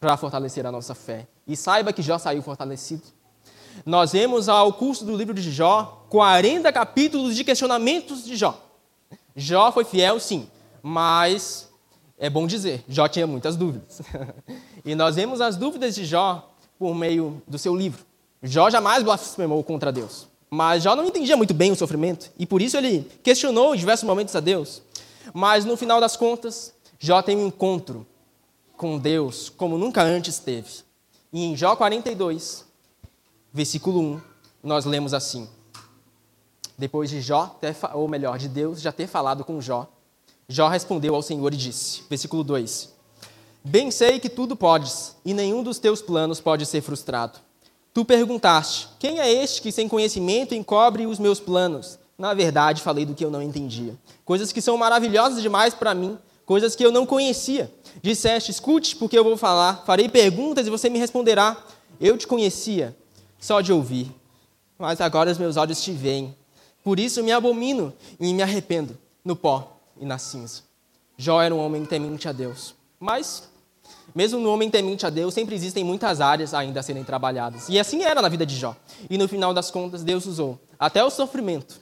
para 0.00 0.16
fortalecer 0.16 0.66
a 0.66 0.72
nossa 0.72 0.94
fé. 0.94 1.28
E 1.46 1.54
saiba 1.54 1.92
que 1.92 2.00
Jó 2.00 2.18
saiu 2.18 2.42
fortalecido. 2.42 3.02
Nós 3.84 4.12
vemos 4.12 4.48
ao 4.48 4.72
curso 4.72 5.04
do 5.04 5.14
livro 5.14 5.34
de 5.34 5.52
Jó 5.52 6.06
40 6.08 6.72
capítulos 6.72 7.36
de 7.36 7.44
questionamentos 7.44 8.24
de 8.24 8.34
Jó. 8.34 8.58
Jó 9.36 9.70
foi 9.70 9.84
fiel, 9.84 10.18
sim, 10.18 10.48
mas 10.82 11.68
é 12.18 12.30
bom 12.30 12.46
dizer, 12.46 12.82
Jó 12.88 13.06
tinha 13.08 13.26
muitas 13.26 13.56
dúvidas. 13.56 14.00
e 14.84 14.94
nós 14.94 15.16
vemos 15.16 15.40
as 15.40 15.56
dúvidas 15.56 15.94
de 15.94 16.04
Jó 16.04 16.49
por 16.80 16.94
meio 16.94 17.42
do 17.46 17.58
seu 17.58 17.76
livro. 17.76 18.06
Jó 18.42 18.70
jamais 18.70 19.02
blasfemou 19.02 19.62
contra 19.62 19.92
Deus. 19.92 20.26
Mas 20.48 20.82
Jó 20.82 20.96
não 20.96 21.04
entendia 21.04 21.36
muito 21.36 21.52
bem 21.52 21.70
o 21.70 21.76
sofrimento 21.76 22.32
e 22.38 22.46
por 22.46 22.62
isso 22.62 22.74
ele 22.78 23.06
questionou 23.22 23.74
em 23.74 23.78
diversos 23.78 24.06
momentos 24.06 24.34
a 24.34 24.40
Deus. 24.40 24.80
Mas 25.34 25.66
no 25.66 25.76
final 25.76 26.00
das 26.00 26.16
contas, 26.16 26.72
Jó 26.98 27.20
tem 27.20 27.36
um 27.36 27.48
encontro 27.48 28.06
com 28.78 28.98
Deus 28.98 29.50
como 29.50 29.76
nunca 29.76 30.02
antes 30.02 30.38
teve. 30.38 30.70
E 31.30 31.44
em 31.44 31.54
Jó 31.54 31.76
42, 31.76 32.64
versículo 33.52 34.00
1, 34.00 34.20
nós 34.64 34.86
lemos 34.86 35.12
assim: 35.12 35.46
Depois 36.78 37.10
de 37.10 37.20
Jó, 37.20 37.58
ter, 37.60 37.76
ou 37.92 38.08
melhor, 38.08 38.38
de 38.38 38.48
Deus 38.48 38.80
já 38.80 38.90
ter 38.90 39.06
falado 39.06 39.44
com 39.44 39.60
Jó, 39.60 39.86
Jó 40.48 40.66
respondeu 40.66 41.14
ao 41.14 41.20
Senhor 41.20 41.52
e 41.52 41.58
disse, 41.58 42.04
versículo 42.08 42.42
2: 42.42 42.99
Bem 43.62 43.90
sei 43.90 44.18
que 44.18 44.30
tudo 44.30 44.56
podes, 44.56 45.16
e 45.24 45.34
nenhum 45.34 45.62
dos 45.62 45.78
teus 45.78 46.00
planos 46.00 46.40
pode 46.40 46.64
ser 46.64 46.80
frustrado. 46.80 47.38
Tu 47.92 48.04
perguntaste: 48.04 48.88
Quem 48.98 49.20
é 49.20 49.30
este 49.30 49.60
que 49.60 49.70
sem 49.70 49.86
conhecimento 49.86 50.54
encobre 50.54 51.06
os 51.06 51.18
meus 51.18 51.38
planos? 51.38 51.98
Na 52.16 52.32
verdade, 52.32 52.82
falei 52.82 53.04
do 53.04 53.14
que 53.14 53.24
eu 53.24 53.30
não 53.30 53.42
entendia. 53.42 53.94
Coisas 54.24 54.52
que 54.52 54.62
são 54.62 54.76
maravilhosas 54.76 55.42
demais 55.42 55.74
para 55.74 55.94
mim, 55.94 56.18
coisas 56.46 56.74
que 56.74 56.84
eu 56.84 56.90
não 56.90 57.04
conhecia. 57.04 57.70
Disseste: 58.02 58.50
Escute, 58.50 58.96
porque 58.96 59.18
eu 59.18 59.24
vou 59.24 59.36
falar. 59.36 59.84
Farei 59.84 60.08
perguntas 60.08 60.66
e 60.66 60.70
você 60.70 60.88
me 60.88 60.98
responderá. 60.98 61.56
Eu 62.00 62.16
te 62.16 62.26
conhecia 62.26 62.96
só 63.38 63.60
de 63.60 63.72
ouvir, 63.72 64.10
mas 64.78 65.02
agora 65.02 65.30
os 65.30 65.38
meus 65.38 65.58
olhos 65.58 65.82
te 65.82 65.92
veem. 65.92 66.34
Por 66.82 66.98
isso 66.98 67.22
me 67.22 67.30
abomino 67.30 67.92
e 68.18 68.32
me 68.32 68.42
arrependo 68.42 68.96
no 69.22 69.36
pó 69.36 69.76
e 70.00 70.06
na 70.06 70.16
cinza. 70.16 70.62
Jó 71.18 71.42
era 71.42 71.54
um 71.54 71.58
homem 71.58 71.84
temente 71.84 72.26
a 72.26 72.32
Deus. 72.32 72.74
Mas, 72.98 73.49
mesmo 74.14 74.40
no 74.40 74.52
homem 74.52 74.70
temente 74.70 75.06
a 75.06 75.10
Deus, 75.10 75.34
sempre 75.34 75.54
existem 75.54 75.84
muitas 75.84 76.20
áreas 76.20 76.54
ainda 76.54 76.80
a 76.80 76.82
serem 76.82 77.04
trabalhadas. 77.04 77.68
E 77.68 77.78
assim 77.78 78.02
era 78.02 78.20
na 78.20 78.28
vida 78.28 78.44
de 78.44 78.56
Jó. 78.56 78.76
E 79.08 79.16
no 79.16 79.28
final 79.28 79.54
das 79.54 79.70
contas, 79.70 80.02
Deus 80.02 80.26
usou 80.26 80.58
até 80.78 81.02
o 81.04 81.10
sofrimento 81.10 81.80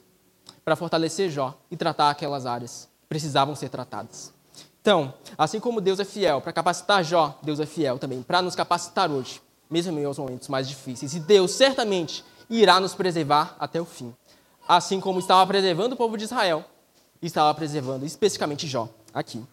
para 0.63 0.75
fortalecer 0.75 1.29
Jó 1.29 1.57
e 1.71 1.77
tratar 1.77 2.09
aquelas 2.09 2.45
áreas 2.45 2.87
que 3.01 3.07
precisavam 3.07 3.55
ser 3.55 3.69
tratadas. 3.69 4.33
Então, 4.81 5.13
assim 5.37 5.59
como 5.59 5.81
Deus 5.81 5.99
é 5.99 6.05
fiel 6.05 6.41
para 6.41 6.53
capacitar 6.53 7.03
Jó, 7.03 7.37
Deus 7.43 7.59
é 7.59 7.65
fiel 7.65 7.97
também 7.97 8.21
para 8.21 8.41
nos 8.41 8.55
capacitar 8.55 9.11
hoje, 9.11 9.41
mesmo 9.69 9.91
em 9.91 9.95
meio 9.95 10.07
aos 10.07 10.17
momentos 10.17 10.47
mais 10.47 10.67
difíceis. 10.67 11.13
E 11.13 11.19
Deus 11.19 11.51
certamente 11.51 12.23
irá 12.49 12.79
nos 12.79 12.95
preservar 12.95 13.55
até 13.59 13.79
o 13.81 13.85
fim. 13.85 14.13
Assim 14.67 14.99
como 14.99 15.19
estava 15.19 15.45
preservando 15.47 15.93
o 15.93 15.97
povo 15.97 16.17
de 16.17 16.23
Israel, 16.23 16.63
estava 17.21 17.53
preservando 17.53 18.05
especificamente 18.05 18.67
Jó 18.67 18.87
aqui. 19.13 19.43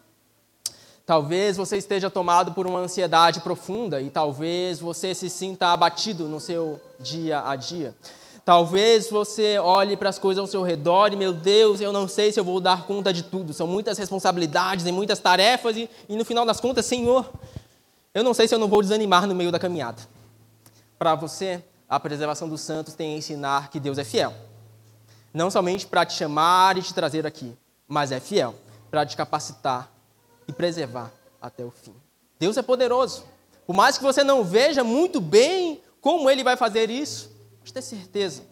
Talvez 1.07 1.57
você 1.57 1.77
esteja 1.77 2.11
tomado 2.11 2.51
por 2.51 2.67
uma 2.67 2.81
ansiedade 2.81 3.39
profunda 3.39 4.03
e 4.03 4.11
talvez 4.11 4.81
você 4.81 5.15
se 5.15 5.31
sinta 5.31 5.69
abatido 5.69 6.25
no 6.25 6.41
seu 6.41 6.81
dia 6.99 7.49
a 7.49 7.55
dia. 7.55 7.95
Talvez 8.45 9.09
você 9.09 9.57
olhe 9.57 9.97
para 9.97 10.09
as 10.09 10.19
coisas 10.19 10.41
ao 10.41 10.49
seu 10.49 10.65
redor 10.65 11.13
e, 11.13 11.17
meu 11.17 11.33
Deus, 11.33 11.81
eu 11.81 11.93
não 11.93 12.09
sei 12.09 12.33
se 12.33 12.41
eu 12.41 12.45
vou 12.45 12.61
dar 12.61 12.87
conta 12.87 13.13
de 13.13 13.23
tudo. 13.23 13.53
São 13.53 13.69
muitas 13.69 13.97
responsabilidades 13.99 14.85
e 14.85 14.91
muitas 14.91 15.21
tarefas, 15.21 15.77
e, 15.77 15.89
e 16.09 16.17
no 16.17 16.25
final 16.25 16.45
das 16.45 16.61
contas, 16.61 16.85
Senhor, 16.87 17.31
eu 18.13 18.25
não 18.25 18.35
sei 18.35 18.49
se 18.49 18.55
eu 18.55 18.59
não 18.59 18.69
vou 18.69 18.83
desanimar 18.83 19.29
no 19.29 19.35
meio 19.35 19.53
da 19.53 19.61
caminhada. 19.61 20.03
Para 20.99 21.15
você, 21.15 21.63
a 21.89 22.01
preservação 22.01 22.49
dos 22.49 22.61
santos 22.63 22.95
tem 22.95 23.15
a 23.15 23.17
ensinar 23.17 23.71
que 23.71 23.79
Deus 23.79 23.99
é 23.99 24.05
fiel. 24.05 24.35
Não 25.33 25.53
somente 25.53 25.87
para 25.87 26.05
te 26.05 26.15
chamar 26.15 26.77
e 26.77 26.83
te 26.83 26.93
trazer 26.93 27.25
aqui, 27.27 27.57
mas 27.87 28.11
é 28.11 28.19
fiel 28.19 28.57
para 28.91 29.07
te 29.07 29.17
capacitar 29.17 29.96
e 30.49 30.53
preservar 30.53 31.13
até 31.41 31.65
o 31.65 31.71
fim. 31.71 31.95
Deus 32.39 32.57
é 32.57 32.63
poderoso. 32.63 33.25
Por 33.67 33.75
mais 33.75 33.99
que 33.99 34.05
você 34.05 34.23
não 34.23 34.45
veja 34.45 34.85
muito 34.85 35.21
bem 35.21 35.83
como 36.01 36.31
ele 36.31 36.45
vai 36.45 36.57
fazer 36.57 36.91
isso, 36.91 37.31
pode 37.59 37.73
ter 37.73 37.83
certeza 37.83 38.43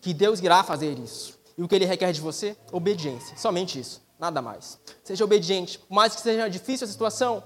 que 0.00 0.14
Deus 0.14 0.40
irá 0.40 0.62
fazer 0.62 0.98
isso. 0.98 1.38
E 1.56 1.62
o 1.62 1.68
que 1.68 1.74
ele 1.74 1.84
requer 1.84 2.12
de 2.12 2.20
você? 2.20 2.56
Obediência. 2.72 3.36
Somente 3.36 3.78
isso. 3.78 4.02
Nada 4.18 4.40
mais. 4.40 4.78
Seja 5.02 5.24
obediente. 5.24 5.78
Por 5.78 5.94
mais 5.94 6.14
que 6.14 6.20
seja 6.20 6.48
difícil 6.48 6.86
a 6.86 6.90
situação, 6.90 7.42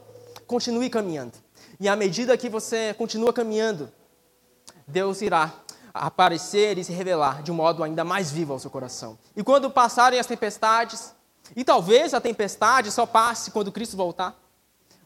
continue 0.46 0.88
caminhando. 0.88 1.32
E 1.80 1.88
à 1.88 1.94
medida 1.94 2.36
que 2.36 2.48
você 2.48 2.94
continua 2.94 3.32
caminhando, 3.32 3.90
Deus 4.86 5.20
irá 5.20 5.52
aparecer 5.92 6.78
e 6.78 6.84
se 6.84 6.92
revelar 6.92 7.42
de 7.42 7.50
um 7.50 7.54
modo 7.54 7.82
ainda 7.82 8.04
mais 8.04 8.30
vivo 8.30 8.52
ao 8.52 8.58
seu 8.58 8.70
coração. 8.70 9.18
E 9.36 9.42
quando 9.42 9.70
passarem 9.70 10.18
as 10.18 10.26
tempestades, 10.26 11.12
e 11.56 11.64
talvez 11.64 12.14
a 12.14 12.20
tempestade 12.20 12.90
só 12.90 13.06
passe 13.06 13.50
quando 13.50 13.72
Cristo 13.72 13.96
voltar. 13.96 14.38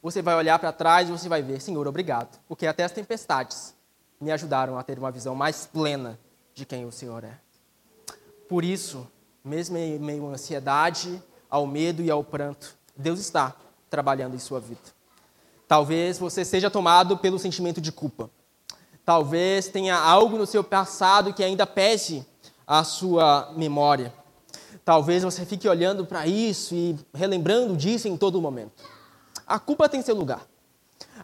Você 0.02 0.20
vai 0.20 0.34
olhar 0.34 0.58
para 0.58 0.72
trás 0.72 1.08
e 1.08 1.12
você 1.12 1.28
vai 1.28 1.42
ver, 1.42 1.60
Senhor, 1.60 1.86
obrigado, 1.86 2.38
porque 2.48 2.66
até 2.66 2.84
as 2.84 2.92
tempestades 2.92 3.74
me 4.20 4.32
ajudaram 4.32 4.78
a 4.78 4.82
ter 4.82 4.98
uma 4.98 5.10
visão 5.10 5.34
mais 5.34 5.66
plena 5.66 6.18
de 6.54 6.64
quem 6.64 6.84
o 6.84 6.92
Senhor 6.92 7.24
é. 7.24 7.38
Por 8.48 8.64
isso, 8.64 9.06
mesmo 9.44 9.76
em 9.76 9.98
meio 9.98 10.28
à 10.28 10.32
ansiedade, 10.32 11.22
ao 11.48 11.66
medo 11.66 12.02
e 12.02 12.10
ao 12.10 12.22
pranto, 12.22 12.76
Deus 12.96 13.20
está 13.20 13.54
trabalhando 13.88 14.34
em 14.34 14.38
sua 14.38 14.60
vida. 14.60 14.80
Talvez 15.66 16.18
você 16.18 16.44
seja 16.44 16.70
tomado 16.70 17.16
pelo 17.16 17.38
sentimento 17.38 17.80
de 17.80 17.90
culpa. 17.90 18.30
Talvez 19.04 19.68
tenha 19.68 19.96
algo 19.96 20.36
no 20.36 20.46
seu 20.46 20.62
passado 20.62 21.32
que 21.32 21.42
ainda 21.42 21.66
pese 21.66 22.26
a 22.66 22.84
sua 22.84 23.52
memória. 23.56 24.12
Talvez 24.84 25.22
você 25.22 25.46
fique 25.46 25.68
olhando 25.68 26.04
para 26.04 26.26
isso 26.26 26.74
e 26.74 26.96
relembrando 27.14 27.76
disso 27.76 28.08
em 28.08 28.16
todo 28.16 28.40
momento. 28.40 28.82
A 29.46 29.58
culpa 29.58 29.88
tem 29.88 30.02
seu 30.02 30.14
lugar. 30.14 30.44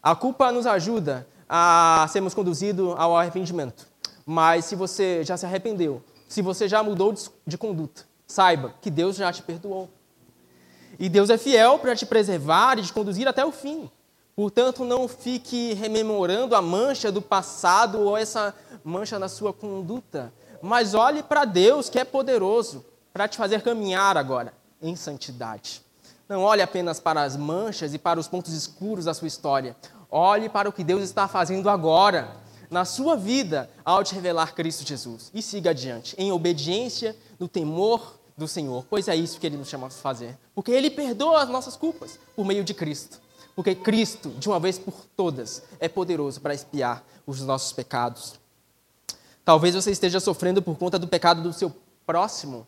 A 0.01 0.15
culpa 0.15 0.53
nos 0.53 0.67
ajuda 0.67 1.27
a 1.49 2.07
sermos 2.09 2.35
conduzidos 2.35 2.95
ao 2.97 3.17
arrependimento. 3.17 3.87
Mas 4.25 4.67
se 4.67 4.77
você 4.77 5.25
já 5.25 5.37
se 5.37 5.45
arrependeu, 5.45 6.03
se 6.29 6.41
você 6.41 6.69
já 6.69 6.83
mudou 6.83 7.15
de 7.47 7.59
conduta, 7.59 8.03
saiba 8.27 8.75
que 8.81 8.91
Deus 8.91 9.17
já 9.17 9.33
te 9.33 9.43
perdoou. 9.43 9.89
E 10.99 11.09
Deus 11.09 11.31
é 11.31 11.39
fiel 11.39 11.79
para 11.79 11.97
te 11.97 12.07
preservar 12.07 12.79
e 12.79 12.83
te 12.83 12.93
conduzir 12.93 13.27
até 13.27 13.45
o 13.45 13.51
fim. 13.51 13.91
Portanto, 14.37 14.85
não 14.85 15.09
fique 15.09 15.73
rememorando 15.75 16.55
a 16.55 16.63
mancha 16.63 17.11
do 17.11 17.21
passado 17.21 17.99
ou 17.99 18.17
essa 18.17 18.55
mancha 18.85 19.19
na 19.19 19.29
sua 19.29 19.53
conduta, 19.53 20.33
mas 20.63 20.95
olhe 20.95 21.25
para 21.25 21.45
Deus 21.45 21.89
que 21.89 21.99
é 21.99 22.05
poderoso 22.05 22.85
para 23.19 23.27
te 23.27 23.37
fazer 23.37 23.63
caminhar 23.63 24.17
agora 24.17 24.55
em 24.81 24.95
santidade. 24.95 25.83
Não 26.29 26.45
olhe 26.45 26.63
apenas 26.63 27.01
para 27.01 27.21
as 27.25 27.37
manchas 27.37 27.93
e 27.93 27.99
para 27.99 28.21
os 28.21 28.29
pontos 28.29 28.53
escuros 28.53 29.07
da 29.07 29.13
sua 29.13 29.27
história. 29.27 29.77
Olhe 30.09 30.49
para 30.49 30.69
o 30.69 30.73
que 30.73 30.85
Deus 30.85 31.03
está 31.03 31.27
fazendo 31.27 31.69
agora 31.69 32.37
na 32.71 32.85
sua 32.85 33.17
vida 33.17 33.69
ao 33.85 34.05
te 34.05 34.15
revelar 34.15 34.55
Cristo 34.55 34.87
Jesus. 34.87 35.33
E 35.35 35.43
siga 35.43 35.71
adiante, 35.71 36.15
em 36.17 36.31
obediência, 36.31 37.17
no 37.41 37.49
temor 37.49 38.21
do 38.37 38.47
Senhor, 38.47 38.87
pois 38.89 39.09
é 39.09 39.17
isso 39.17 39.41
que 39.41 39.49
Ele 39.49 39.57
nos 39.57 39.67
chama 39.67 39.89
a 39.89 39.91
fazer. 39.91 40.39
Porque 40.55 40.71
Ele 40.71 40.89
perdoa 40.89 41.43
as 41.43 41.49
nossas 41.49 41.77
culpas 41.77 42.21
por 42.37 42.47
meio 42.47 42.63
de 42.63 42.73
Cristo. 42.73 43.21
Porque 43.57 43.75
Cristo, 43.75 44.29
de 44.29 44.49
uma 44.49 44.61
vez 44.61 44.79
por 44.79 44.95
todas, 45.17 45.65
é 45.81 45.89
poderoso 45.89 46.41
para 46.41 46.55
espiar 46.55 47.03
os 47.27 47.41
nossos 47.41 47.73
pecados. 47.73 48.39
Talvez 49.45 49.75
você 49.75 49.91
esteja 49.91 50.21
sofrendo 50.21 50.63
por 50.63 50.79
conta 50.79 51.01
do 51.01 51.09
pecado 51.09 51.43
do 51.43 51.53
seu 51.53 51.75
próximo, 52.07 52.65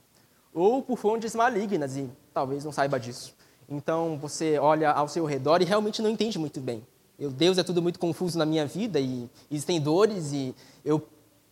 ou 0.53 0.83
por 0.83 0.97
fontes 0.97 1.35
malignas 1.35 1.97
e 1.97 2.09
talvez 2.33 2.65
não 2.65 2.73
saiba 2.73 2.99
disso. 2.99 3.35
Então 3.69 4.19
você 4.21 4.59
olha 4.59 4.91
ao 4.91 5.09
seu 5.09 5.25
redor 5.25 5.63
e 5.63 5.65
realmente 5.65 6.03
não 6.03 6.11
entende 6.11 6.39
muito 6.39 6.61
bem. 6.61 6.85
Meu 7.19 7.31
Deus, 7.31 7.59
é 7.59 7.63
tudo 7.63 7.83
muito 7.83 7.99
confuso 7.99 8.39
na 8.39 8.47
minha 8.47 8.67
vida 8.67 8.99
e 8.99 9.29
existem 9.51 9.81
dores 9.81 10.33
e 10.33 10.55
eu 10.85 11.07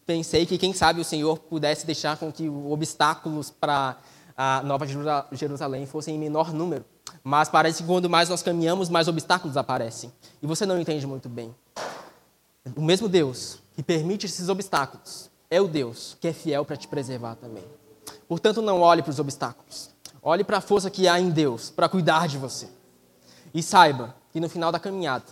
pensei 0.07 0.47
que 0.47 0.57
quem 0.57 0.73
sabe 0.73 1.01
o 1.01 1.05
Senhor 1.05 1.39
pudesse 1.39 1.85
deixar 1.85 2.17
com 2.17 2.33
que 2.33 2.49
os 2.49 2.73
obstáculos 2.73 3.51
para 3.51 3.99
a 4.37 4.63
Nova 4.63 4.87
Jerusalém 5.33 5.85
fossem 5.85 6.17
em 6.17 6.19
menor 6.19 6.53
número. 6.53 6.85
Mas 7.23 7.49
parece 7.49 7.83
que 7.83 7.89
quando 7.89 8.09
mais 8.09 8.29
nós 8.29 8.43
caminhamos, 8.43 8.89
mais 8.89 9.09
obstáculos 9.09 9.57
aparecem. 9.57 10.11
E 10.43 10.47
você 10.47 10.65
não 10.65 10.81
entende 10.81 11.07
muito 11.07 11.29
bem. 11.29 11.55
O 12.75 12.83
mesmo 12.83 13.09
Deus 13.09 13.59
que 13.75 13.83
permite 13.83 14.27
esses 14.27 14.49
obstáculos 14.49 15.31
é 15.51 15.61
o 15.61 15.69
Deus 15.69 16.17
que 16.21 16.29
é 16.29 16.33
fiel 16.33 16.65
para 16.65 16.77
te 16.77 16.89
preservar 16.89 17.35
também. 17.37 17.65
Portanto, 18.29 18.61
não 18.61 18.81
olhe 18.81 19.03
para 19.03 19.11
os 19.11 19.19
obstáculos. 19.19 19.91
Olhe 20.23 20.45
para 20.45 20.59
a 20.59 20.61
força 20.61 20.91
que 20.91 21.09
há 21.09 21.19
em 21.19 21.31
Deus 21.31 21.71
para 21.71 21.89
cuidar 21.89 22.29
de 22.29 22.37
você. 22.37 22.69
E 23.55 23.63
saiba 23.63 24.15
que 24.31 24.39
no 24.39 24.49
final 24.49 24.71
da 24.71 24.79
caminhada, 24.79 25.25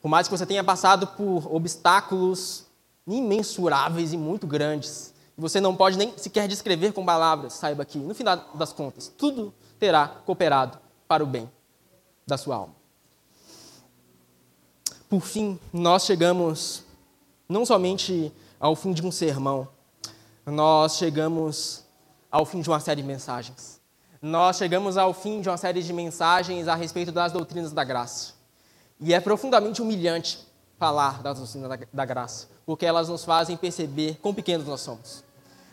por 0.00 0.08
mais 0.08 0.28
que 0.28 0.36
você 0.36 0.46
tenha 0.46 0.62
passado 0.62 1.06
por 1.08 1.52
obstáculos 1.52 2.64
imensuráveis 3.06 4.12
e 4.12 4.16
muito 4.16 4.46
grandes, 4.46 5.12
você 5.36 5.60
não 5.60 5.74
pode 5.74 5.96
nem 5.96 6.16
sequer 6.16 6.46
descrever 6.46 6.92
com 6.92 7.04
palavras, 7.04 7.54
saiba 7.54 7.84
que 7.84 7.98
no 7.98 8.14
final 8.14 8.36
das 8.54 8.72
contas, 8.72 9.08
tudo 9.08 9.52
terá 9.78 10.06
cooperado 10.06 10.78
para 11.08 11.24
o 11.24 11.26
bem 11.26 11.50
da 12.26 12.36
sua 12.36 12.56
alma. 12.56 12.74
Por 15.08 15.22
fim, 15.22 15.58
nós 15.72 16.04
chegamos 16.04 16.84
não 17.48 17.66
somente 17.66 18.32
ao 18.60 18.76
fim 18.76 18.92
de 18.92 19.04
um 19.04 19.10
sermão, 19.10 19.66
nós 20.50 20.96
chegamos 20.96 21.84
ao 22.30 22.44
fim 22.44 22.60
de 22.60 22.68
uma 22.68 22.80
série 22.80 23.02
de 23.02 23.06
mensagens. 23.06 23.80
Nós 24.20 24.56
chegamos 24.56 24.96
ao 24.96 25.14
fim 25.14 25.40
de 25.40 25.48
uma 25.48 25.56
série 25.56 25.82
de 25.82 25.92
mensagens 25.92 26.68
a 26.68 26.74
respeito 26.74 27.10
das 27.10 27.32
doutrinas 27.32 27.72
da 27.72 27.84
graça. 27.84 28.34
E 29.00 29.14
é 29.14 29.20
profundamente 29.20 29.80
humilhante 29.80 30.38
falar 30.78 31.22
das 31.22 31.38
doutrinas 31.38 31.78
da, 31.92 32.04
graça, 32.04 32.48
porque 32.66 32.84
elas 32.84 33.08
nos 33.08 33.24
fazem 33.24 33.56
perceber 33.56 34.18
quão 34.20 34.34
pequenos 34.34 34.66
nós 34.66 34.80
somos. 34.80 35.24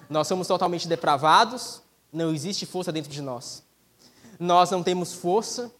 Nós 0.09 0.27
somos 0.27 0.47
totalmente 0.47 0.87
depravados, 0.87 1.81
não 2.11 2.33
existe 2.33 2.65
força 2.65 2.91
dentro 2.91 3.11
de 3.11 3.21
nós. 3.21 3.63
Nós 4.39 4.69
não 4.69 4.83
temos 4.83 5.13
força 5.13 5.71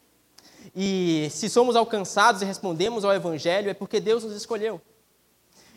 E 0.76 1.30
se 1.32 1.48
somos 1.50 1.76
alcançados 1.76 2.42
e 2.42 2.46
respondemos 2.46 3.06
ao 3.06 3.14
Evangelho, 3.14 3.70
é 3.70 3.74
porque 3.74 4.00
Deus 4.00 4.24
nos 4.24 4.34
escolheu. 4.34 4.82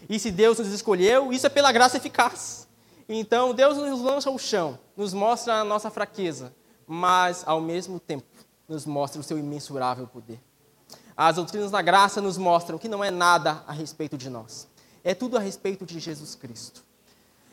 E 0.08 0.18
se 0.18 0.30
Deus 0.30 0.58
nos 0.58 0.68
escolheu, 0.68 1.32
isso 1.32 1.46
é 1.46 1.50
pela 1.50 1.70
graça 1.70 1.98
eficaz. 1.98 2.66
Então, 3.12 3.52
Deus 3.52 3.76
nos 3.76 4.00
lança 4.00 4.30
ao 4.30 4.38
chão, 4.38 4.78
nos 4.96 5.12
mostra 5.12 5.54
a 5.56 5.64
nossa 5.64 5.90
fraqueza, 5.90 6.54
mas, 6.86 7.42
ao 7.44 7.60
mesmo 7.60 7.98
tempo, 7.98 8.24
nos 8.68 8.86
mostra 8.86 9.20
o 9.20 9.24
seu 9.24 9.36
imensurável 9.36 10.06
poder. 10.06 10.40
As 11.16 11.34
doutrinas 11.34 11.72
da 11.72 11.82
graça 11.82 12.20
nos 12.20 12.38
mostram 12.38 12.78
que 12.78 12.86
não 12.86 13.02
é 13.02 13.10
nada 13.10 13.64
a 13.66 13.72
respeito 13.72 14.16
de 14.16 14.30
nós, 14.30 14.68
é 15.02 15.12
tudo 15.12 15.36
a 15.36 15.40
respeito 15.40 15.84
de 15.84 15.98
Jesus 15.98 16.36
Cristo. 16.36 16.84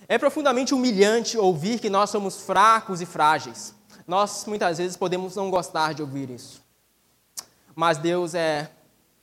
É 0.07 0.19
profundamente 0.19 0.75
humilhante 0.75 1.39
ouvir 1.39 1.79
que 1.79 1.89
nós 1.89 2.11
somos 2.11 2.39
fracos 2.39 3.01
e 3.01 3.05
frágeis. 3.07 3.73
Nós 4.05 4.45
muitas 4.45 4.77
vezes 4.77 4.95
podemos 4.95 5.35
não 5.35 5.49
gostar 5.49 5.95
de 5.95 6.03
ouvir 6.03 6.29
isso. 6.29 6.61
Mas 7.75 7.97
Deus 7.97 8.35
é 8.35 8.69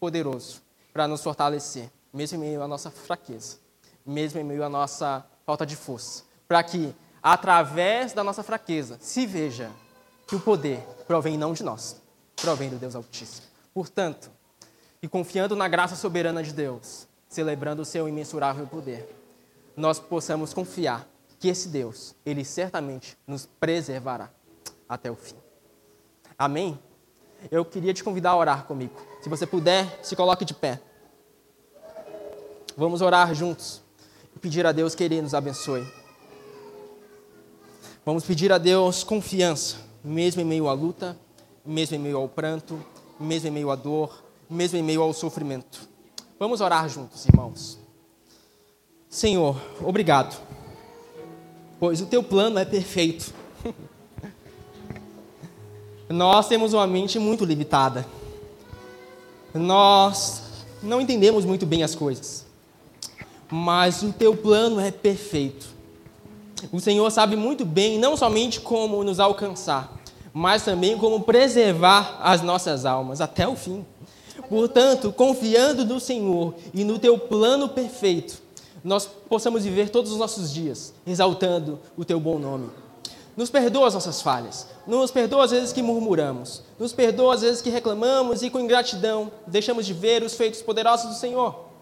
poderoso 0.01 0.61
para 0.93 1.07
nos 1.07 1.23
fortalecer, 1.23 1.89
mesmo 2.13 2.39
em 2.39 2.49
meio 2.49 2.63
à 2.63 2.67
nossa 2.67 2.91
fraqueza, 2.91 3.59
mesmo 4.05 4.41
em 4.41 4.45
meio 4.45 4.65
à 4.65 4.69
nossa 4.69 5.25
falta 5.45 5.67
de 5.67 5.77
força, 5.77 6.25
para 6.49 6.63
que, 6.63 6.95
através 7.23 8.13
da 8.13 8.25
nossa 8.25 8.43
fraqueza, 8.43 8.99
se 9.01 9.27
veja 9.27 9.71
que 10.27 10.35
o 10.35 10.41
poder 10.41 10.81
provém 11.07 11.37
não 11.37 11.53
de 11.53 11.63
nós, 11.63 12.01
provém 12.37 12.71
do 12.71 12.77
Deus 12.77 12.95
Altíssimo. 12.95 13.47
Portanto, 13.73 14.31
e 15.03 15.09
confiando 15.09 15.55
na 15.55 15.69
graça 15.69 15.97
soberana 15.97 16.43
de 16.43 16.53
Deus, 16.53 17.07
celebrando 17.29 17.83
o 17.83 17.85
seu 17.85 18.09
imensurável 18.09 18.67
poder, 18.67 19.15
nós 19.77 19.99
possamos 19.99 20.55
confiar 20.55 21.07
que 21.39 21.49
esse 21.49 21.69
Deus, 21.69 22.15
ele 22.25 22.45
certamente 22.45 23.19
nos 23.27 23.45
preservará 23.45 24.31
até 24.89 25.11
o 25.11 25.17
fim. 25.17 25.37
Amém? 26.39 26.79
Eu 27.51 27.65
queria 27.65 27.93
te 27.93 28.03
convidar 28.03 28.31
a 28.31 28.37
orar 28.37 28.65
comigo. 28.65 28.95
Se 29.21 29.29
você 29.29 29.47
puder, 29.47 30.01
se 30.03 30.17
coloque 30.17 30.45
de 30.45 30.55
pé. 30.55 30.81
Vamos 32.77 33.03
orar 33.03 33.35
juntos 33.35 33.84
pedir 34.45 34.67
a 34.67 34.73
Deus 34.73 34.95
que 34.95 35.03
Ele 35.03 35.23
nos 35.23 35.33
abençoe. 35.33 35.87
Vamos 38.05 38.25
pedir 38.25 38.53
a 38.53 38.59
Deus 38.59 39.03
confiança, 39.03 39.79
mesmo 40.05 40.43
em 40.43 40.45
meio 40.45 40.69
à 40.69 40.75
luta, 40.75 41.19
mesmo 41.65 41.97
em 41.97 41.99
meio 41.99 42.19
ao 42.19 42.29
pranto, 42.29 42.79
mesmo 43.19 43.49
em 43.49 43.51
meio 43.51 43.71
à 43.71 43.75
dor, 43.75 44.23
mesmo 44.51 44.77
em 44.77 44.83
meio 44.83 45.01
ao 45.01 45.15
sofrimento. 45.15 45.89
Vamos 46.39 46.61
orar 46.61 46.87
juntos, 46.91 47.25
irmãos. 47.25 47.79
Senhor, 49.09 49.59
obrigado, 49.83 50.39
pois 51.81 52.03
o 52.03 52.07
teu 52.07 52.23
plano 52.23 52.59
é 52.59 52.67
perfeito. 52.67 53.33
Nós 56.07 56.49
temos 56.49 56.75
uma 56.75 56.87
mente 56.87 57.19
muito 57.19 57.47
limitada. 57.47 58.07
Nós 59.55 60.43
não 60.83 61.01
entendemos 61.01 61.47
muito 61.47 61.65
bem 61.65 61.83
as 61.83 61.95
coisas. 61.95 62.45
Mas 63.51 64.03
o 64.03 64.13
teu 64.13 64.37
plano 64.37 64.81
é 64.81 64.91
perfeito. 64.91 65.75
O 66.73 66.81
Senhor 66.81 67.11
sabe 67.11 67.37
muito 67.37 67.65
bem 67.65 67.99
não 67.99 68.17
somente 68.17 68.61
como 68.61 69.05
nos 69.05 69.21
alcançar, 69.21 69.93
mas 70.33 70.65
também 70.65 70.97
como 70.97 71.21
preservar 71.21 72.19
as 72.23 72.43
nossas 72.43 72.85
almas 72.85 73.21
até 73.21 73.47
o 73.47 73.55
fim. 73.55 73.85
Portanto, 74.49 75.13
confiando 75.13 75.85
no 75.85 76.01
Senhor 76.01 76.55
e 76.73 76.85
no 76.85 76.99
teu 76.99 77.19
plano 77.19 77.69
perfeito, 77.69 78.43
nós 78.83 79.09
possamos 79.29 79.65
viver 79.65 79.89
todos 79.89 80.13
os 80.13 80.19
nossos 80.19 80.53
dias 80.53 80.93
exaltando 81.07 81.79
o 81.97 82.05
teu 82.05 82.21
bom 82.21 82.39
nome. 82.39 82.69
Nos 83.37 83.51
perdoa 83.51 83.89
as 83.89 83.95
nossas 83.95 84.23
falhas, 84.23 84.69
nos 84.87 85.11
perdoa 85.11 85.45
as 85.45 85.51
vezes 85.51 85.73
que 85.73 85.83
murmuramos, 85.83 86.63
nos 86.79 86.93
perdoa 86.93 87.35
as 87.35 87.41
vezes 87.41 87.61
que 87.61 87.71
reclamamos 87.71 88.43
e 88.43 88.51
com 88.51 88.61
ingratidão 88.61 89.31
deixamos 89.47 89.87
de 89.87 89.93
ver 89.93 90.23
os 90.23 90.35
feitos 90.35 90.63
poderosos 90.63 91.09
do 91.09 91.15
Senhor. 91.15 91.74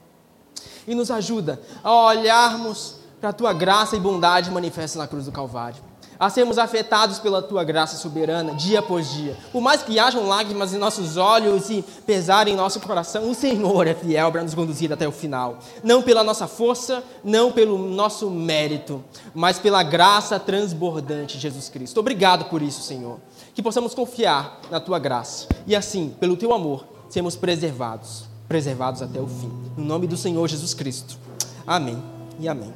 E 0.86 0.94
nos 0.94 1.10
ajuda 1.10 1.60
a 1.82 1.92
olharmos 1.92 2.96
para 3.20 3.30
a 3.30 3.32
tua 3.32 3.52
graça 3.52 3.96
e 3.96 4.00
bondade 4.00 4.50
manifesta 4.50 4.98
na 4.98 5.06
cruz 5.06 5.26
do 5.26 5.32
Calvário 5.32 5.92
a 6.22 6.30
sermos 6.30 6.56
afetados 6.56 7.18
pela 7.18 7.42
tua 7.42 7.64
graça 7.64 7.96
soberana 7.96 8.54
dia 8.54 8.78
após 8.78 9.10
dia. 9.10 9.36
Por 9.50 9.60
mais 9.60 9.82
que 9.82 9.98
hajam 9.98 10.28
lágrimas 10.28 10.72
em 10.72 10.78
nossos 10.78 11.16
olhos 11.16 11.68
e 11.68 11.82
pesar 12.06 12.46
em 12.46 12.54
nosso 12.54 12.78
coração, 12.78 13.28
o 13.28 13.34
Senhor 13.34 13.88
é 13.88 13.94
fiel 13.94 14.30
para 14.30 14.44
nos 14.44 14.54
conduzir 14.54 14.92
até 14.92 15.08
o 15.08 15.10
final. 15.10 15.58
Não 15.82 16.00
pela 16.00 16.22
nossa 16.22 16.46
força, 16.46 17.02
não 17.24 17.50
pelo 17.50 17.76
nosso 17.76 18.30
mérito, 18.30 19.02
mas 19.34 19.58
pela 19.58 19.82
graça 19.82 20.38
transbordante 20.38 21.38
de 21.38 21.42
Jesus 21.42 21.68
Cristo. 21.68 21.98
Obrigado 21.98 22.44
por 22.44 22.62
isso, 22.62 22.82
Senhor. 22.82 23.18
Que 23.52 23.60
possamos 23.60 23.92
confiar 23.92 24.60
na 24.70 24.78
tua 24.78 25.00
graça 25.00 25.48
e 25.66 25.74
assim, 25.74 26.14
pelo 26.20 26.36
teu 26.36 26.52
amor, 26.52 26.86
sermos 27.08 27.34
preservados, 27.34 28.31
preservados 28.52 29.00
até 29.00 29.18
o 29.18 29.26
fim. 29.26 29.50
No 29.78 29.82
nome 29.86 30.06
do 30.06 30.14
Senhor 30.14 30.46
Jesus 30.46 30.74
Cristo. 30.74 31.16
Amém 31.66 31.96
e 32.38 32.46
amém. 32.46 32.70